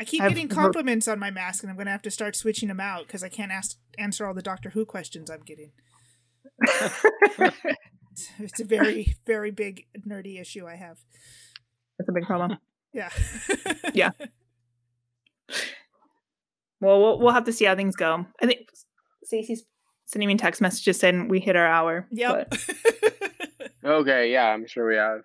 I 0.00 0.04
keep 0.04 0.22
I've 0.22 0.30
getting 0.30 0.48
heard- 0.48 0.56
compliments 0.56 1.08
on 1.08 1.18
my 1.18 1.30
mask, 1.30 1.62
and 1.62 1.70
I'm 1.70 1.76
going 1.76 1.86
to 1.86 1.92
have 1.92 2.02
to 2.02 2.10
start 2.10 2.36
switching 2.36 2.68
them 2.68 2.80
out 2.80 3.06
because 3.06 3.22
I 3.22 3.28
can't 3.28 3.50
ask 3.52 3.76
answer 3.98 4.26
all 4.26 4.34
the 4.34 4.42
Doctor 4.42 4.70
Who 4.70 4.84
questions 4.84 5.30
I'm 5.30 5.42
getting. 5.42 5.72
It's, 6.62 8.28
it's 8.38 8.60
a 8.60 8.64
very, 8.64 9.16
very 9.26 9.50
big 9.50 9.86
nerdy 10.06 10.40
issue 10.40 10.66
I 10.66 10.76
have. 10.76 10.98
That's 11.98 12.08
a 12.08 12.12
big 12.12 12.24
problem. 12.24 12.58
Yeah. 12.92 13.10
Yeah. 13.92 14.10
Well, 16.80 17.00
we'll 17.00 17.18
we'll 17.18 17.32
have 17.34 17.44
to 17.44 17.52
see 17.52 17.64
how 17.64 17.74
things 17.74 17.96
go. 17.96 18.24
I 18.40 18.46
think 18.46 18.68
Stacey's 19.24 19.64
sending 20.06 20.28
me 20.28 20.36
text 20.36 20.60
messages 20.60 20.98
saying 20.98 21.28
we 21.28 21.40
hit 21.40 21.56
our 21.56 21.66
hour. 21.66 22.06
Yep. 22.12 22.50
but 22.50 23.70
Okay. 23.84 24.32
Yeah. 24.32 24.46
I'm 24.46 24.66
sure 24.66 24.88
we 24.88 24.96
have. 24.96 25.20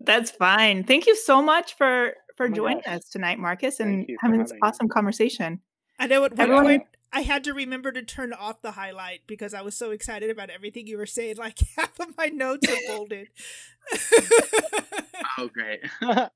that's 0.00 0.30
fine. 0.30 0.84
Thank 0.84 1.06
you 1.06 1.16
so 1.16 1.42
much 1.42 1.76
for 1.76 2.12
for 2.36 2.46
Oh 2.46 2.50
joining 2.50 2.82
gosh. 2.86 2.96
us 2.98 3.08
tonight, 3.10 3.38
Marcus, 3.38 3.80
and 3.80 4.06
having 4.20 4.38
this 4.40 4.50
having 4.50 4.56
me. 4.56 4.60
awesome 4.62 4.88
conversation. 4.88 5.60
I 5.98 6.06
know 6.06 6.24
at 6.24 6.32
one 6.32 6.40
Everyone- 6.40 6.64
point 6.64 6.82
I 7.14 7.20
had 7.20 7.44
to 7.44 7.54
remember 7.54 7.92
to 7.92 8.02
turn 8.02 8.32
off 8.32 8.60
the 8.60 8.72
highlight 8.72 9.20
because 9.28 9.54
I 9.54 9.62
was 9.62 9.76
so 9.76 9.92
excited 9.92 10.28
about 10.30 10.50
everything 10.50 10.86
you 10.88 10.98
were 10.98 11.06
saying. 11.06 11.36
Like 11.36 11.58
half 11.76 11.98
of 12.00 12.16
my 12.18 12.26
notes 12.26 12.68
are 12.68 12.76
bolded. 12.88 13.28
Oh, 15.38 15.48
great. 15.48 15.80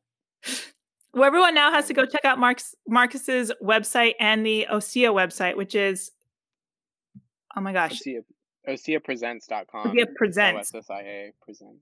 Well, 1.14 1.24
everyone 1.24 1.54
now 1.54 1.72
has 1.72 1.86
to 1.86 1.94
go 1.94 2.04
check 2.04 2.24
out 2.26 2.38
Mark's 2.38 2.74
Marcus's 2.86 3.50
website 3.62 4.12
and 4.20 4.44
the 4.44 4.66
Osea 4.70 5.10
website, 5.12 5.56
which 5.56 5.74
is 5.74 6.12
oh 7.56 7.60
my 7.62 7.72
gosh, 7.72 8.00
Osea, 8.06 8.20
OSIApresents.com. 8.68 9.96
OSIA 9.96 10.06
Presents. 10.14 10.70
OSSIA 10.70 11.30
presents. 11.40 11.80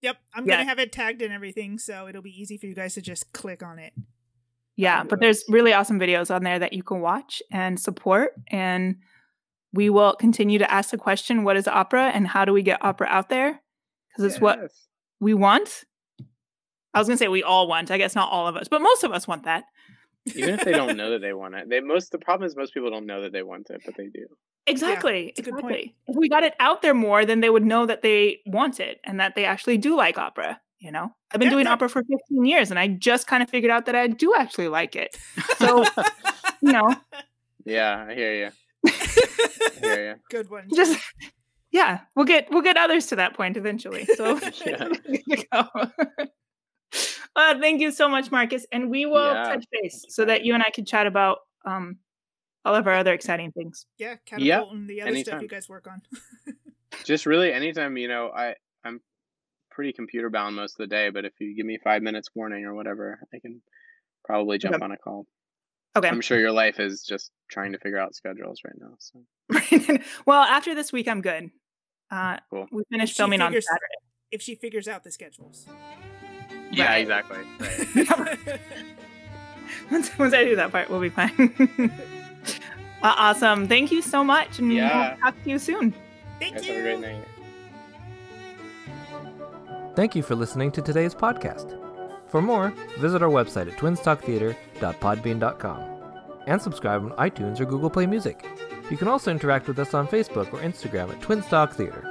Yep, 0.00 0.16
I'm 0.32 0.46
Yeah. 0.46 0.54
gonna 0.58 0.68
have 0.68 0.78
it 0.78 0.92
tagged 0.92 1.22
and 1.22 1.32
everything, 1.34 1.78
so 1.78 2.06
it'll 2.06 2.22
be 2.22 2.30
easy 2.30 2.56
for 2.56 2.66
you 2.66 2.74
guys 2.74 2.94
to 2.94 3.02
just 3.02 3.32
click 3.32 3.64
on 3.64 3.80
it. 3.80 3.92
Yeah, 4.78 5.02
but 5.02 5.18
there's 5.18 5.42
really 5.48 5.72
awesome 5.72 5.98
videos 5.98 6.32
on 6.32 6.44
there 6.44 6.60
that 6.60 6.72
you 6.72 6.84
can 6.84 7.00
watch 7.00 7.42
and 7.50 7.80
support. 7.80 8.34
And 8.46 8.98
we 9.72 9.90
will 9.90 10.14
continue 10.14 10.60
to 10.60 10.72
ask 10.72 10.90
the 10.90 10.96
question 10.96 11.42
what 11.42 11.56
is 11.56 11.66
opera 11.66 12.12
and 12.14 12.28
how 12.28 12.44
do 12.44 12.52
we 12.52 12.62
get 12.62 12.84
opera 12.84 13.08
out 13.08 13.28
there? 13.28 13.60
Because 14.08 14.32
it's 14.32 14.40
what 14.40 14.60
we 15.18 15.34
want. 15.34 15.82
I 16.94 17.00
was 17.00 17.08
going 17.08 17.18
to 17.18 17.24
say 17.24 17.26
we 17.26 17.42
all 17.42 17.66
want. 17.66 17.90
I 17.90 17.98
guess 17.98 18.14
not 18.14 18.30
all 18.30 18.46
of 18.46 18.54
us, 18.54 18.68
but 18.68 18.80
most 18.80 19.02
of 19.02 19.10
us 19.10 19.26
want 19.26 19.46
that. 19.46 19.64
Even 20.36 20.54
if 20.54 20.64
they 20.64 20.70
don't 20.70 20.96
know 20.96 21.10
that 21.10 21.22
they 21.22 21.32
want 21.34 21.56
it, 21.56 21.68
they 21.68 21.80
most 21.80 22.12
the 22.12 22.18
problem 22.18 22.46
is 22.46 22.54
most 22.54 22.72
people 22.72 22.88
don't 22.88 23.06
know 23.06 23.22
that 23.22 23.32
they 23.32 23.42
want 23.42 23.70
it, 23.70 23.82
but 23.84 23.96
they 23.96 24.06
do. 24.06 24.26
Exactly. 24.68 25.32
it's 25.36 25.40
a 25.40 25.42
good 25.42 25.54
point. 25.54 25.74
exactly. 25.74 25.96
If 26.06 26.16
we 26.16 26.28
got 26.28 26.44
it 26.44 26.54
out 26.60 26.82
there 26.82 26.94
more, 26.94 27.26
then 27.26 27.40
they 27.40 27.50
would 27.50 27.64
know 27.64 27.84
that 27.86 28.02
they 28.02 28.38
want 28.46 28.78
it 28.78 29.00
and 29.02 29.18
that 29.18 29.34
they 29.34 29.44
actually 29.44 29.78
do 29.78 29.96
like 29.96 30.18
opera. 30.18 30.60
You 30.80 30.92
know, 30.92 31.12
I've 31.32 31.40
been 31.40 31.46
Yeah, 31.48 31.54
doing 31.54 31.64
that- 31.64 31.72
opera 31.72 31.88
for 31.88 32.02
15 32.04 32.44
years 32.44 32.70
and 32.70 32.78
I 32.78 32.86
just 32.88 33.26
kind 33.26 33.42
of 33.42 33.50
figured 33.50 33.70
out 33.72 33.86
that 33.86 33.96
I 33.96 34.06
do 34.06 34.34
actually 34.36 34.68
like 34.68 34.94
it. 34.94 35.16
So, 35.56 35.84
you 36.62 36.72
know, 36.72 36.94
Yeah, 37.64 38.06
I 38.08 38.14
hear 38.14 38.34
you. 38.34 38.50
I 38.86 39.80
hear 39.80 40.08
you. 40.10 40.14
Good 40.30 40.48
one. 40.50 40.68
just 40.74 40.98
yeah, 41.72 42.00
we'll 42.14 42.26
get 42.26 42.48
we'll 42.50 42.62
get 42.62 42.76
others 42.76 43.06
to 43.06 43.16
that 43.16 43.34
point 43.34 43.56
eventually. 43.56 44.04
So 44.16 44.38
Yeah. 44.64 44.88
good 44.88 46.28
uh, 47.36 47.58
thank 47.60 47.80
you 47.80 47.90
so 47.92 48.08
much, 48.08 48.30
Marcus, 48.30 48.66
and 48.72 48.90
we 48.90 49.04
will 49.06 49.24
Yeah, 49.34 49.42
touch 49.44 49.64
base 49.70 50.04
so 50.08 50.24
that 50.24 50.44
you 50.44 50.54
and 50.54 50.62
I 50.62 50.70
can 50.70 50.84
chat 50.84 51.06
about 51.06 51.38
um 51.64 51.98
all 52.64 52.74
of 52.74 52.86
our 52.86 52.94
other 52.94 53.12
exciting 53.14 53.52
things. 53.52 53.86
yeah, 53.98 54.16
catapult 54.26 54.72
and 54.72 54.88
the 54.88 55.02
other 55.02 55.16
stuff 55.16 55.42
you 55.42 55.48
guys 55.48 55.68
work 55.68 55.86
on. 55.88 56.02
Just 57.04 57.26
really 57.26 57.52
anytime, 57.52 57.96
you 57.96 58.08
know, 58.08 58.30
I 58.34 58.48
I'm 58.48 58.54
pretty 59.78 59.92
computer 59.92 60.28
bound 60.28 60.56
most 60.56 60.72
of 60.72 60.78
the 60.78 60.88
day, 60.88 61.08
but 61.08 61.24
if 61.24 61.32
you 61.38 61.54
give 61.54 61.64
me 61.64 61.78
five 61.84 62.02
minutes 62.02 62.30
warning 62.34 62.64
or 62.64 62.74
whatever, 62.74 63.20
I 63.32 63.38
can 63.38 63.62
probably 64.24 64.58
jump 64.58 64.74
Okay. 64.74 64.84
on 64.84 64.90
a 64.90 64.96
call. 64.96 65.24
Okay. 65.96 66.08
I'm 66.08 66.20
sure 66.20 66.36
your 66.36 66.50
life 66.50 66.80
is 66.80 67.04
just 67.04 67.30
trying 67.48 67.70
to 67.74 67.78
figure 67.78 67.96
out 68.00 68.12
schedules 68.16 68.58
right 68.64 68.74
now. 68.76 68.96
So 68.98 69.98
well, 70.26 70.42
after 70.42 70.74
this 70.74 70.92
week, 70.92 71.06
I'm 71.06 71.20
good. 71.20 71.50
Uh, 72.10 72.38
Cool. 72.50 72.66
We 72.72 72.82
finished 72.90 73.12
She 73.14 73.18
filming 73.18 73.40
on 73.40 73.52
Saturday. 73.52 73.68
if 74.32 74.42
she 74.42 74.56
figures 74.56 74.88
out 74.88 75.04
the 75.04 75.12
schedules. 75.12 75.64
yeah, 76.72 76.86
Right. 76.86 76.98
exactly. 76.98 77.38
Right. 77.94 78.60
once, 79.92 80.18
once 80.18 80.34
I 80.34 80.42
do 80.42 80.56
that 80.56 80.72
part, 80.72 80.90
we'll 80.90 81.00
be 81.00 81.08
fine. 81.08 81.54
uh, 83.02 83.14
awesome. 83.16 83.68
Thank 83.68 83.92
you 83.92 84.02
so 84.02 84.24
much, 84.24 84.58
and 84.58 84.72
Yeah. 84.72 85.10
we'll 85.12 85.18
talk 85.20 85.44
to 85.44 85.50
you 85.50 85.58
soon. 85.60 85.94
Thank 86.40 86.56
Guys, 86.56 86.66
you. 86.66 86.74
have 86.74 86.80
a 86.80 86.84
great 86.84 87.00
night. 87.00 87.24
Thank 89.98 90.14
you 90.14 90.22
for 90.22 90.36
listening 90.36 90.70
to 90.70 90.80
today's 90.80 91.12
podcast. 91.12 91.76
For 92.28 92.40
more, 92.40 92.72
visit 93.00 93.20
our 93.20 93.28
website 93.28 93.68
at 93.68 93.76
twinstalktheater.podbean.com 93.78 96.42
and 96.46 96.62
subscribe 96.62 97.02
on 97.02 97.30
iTunes 97.30 97.58
or 97.58 97.64
Google 97.64 97.90
Play 97.90 98.06
Music. 98.06 98.46
You 98.92 98.96
can 98.96 99.08
also 99.08 99.32
interact 99.32 99.66
with 99.66 99.80
us 99.80 99.94
on 99.94 100.06
Facebook 100.06 100.52
or 100.52 100.60
Instagram 100.60 101.10
at 101.10 101.20
Twinstalk 101.20 101.72
Theater. 101.72 102.04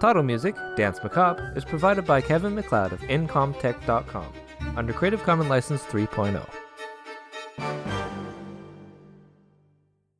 Title 0.00 0.24
music, 0.24 0.56
Danse 0.74 1.00
Macabre, 1.00 1.52
is 1.54 1.64
provided 1.64 2.06
by 2.06 2.20
Kevin 2.20 2.56
MacLeod 2.56 2.92
of 2.92 3.00
Incompetech.com 3.02 4.32
under 4.74 4.92
Creative 4.92 5.22
Commons 5.22 5.48
License 5.48 5.84
oh. 5.88 5.92
3.0. 5.92 6.44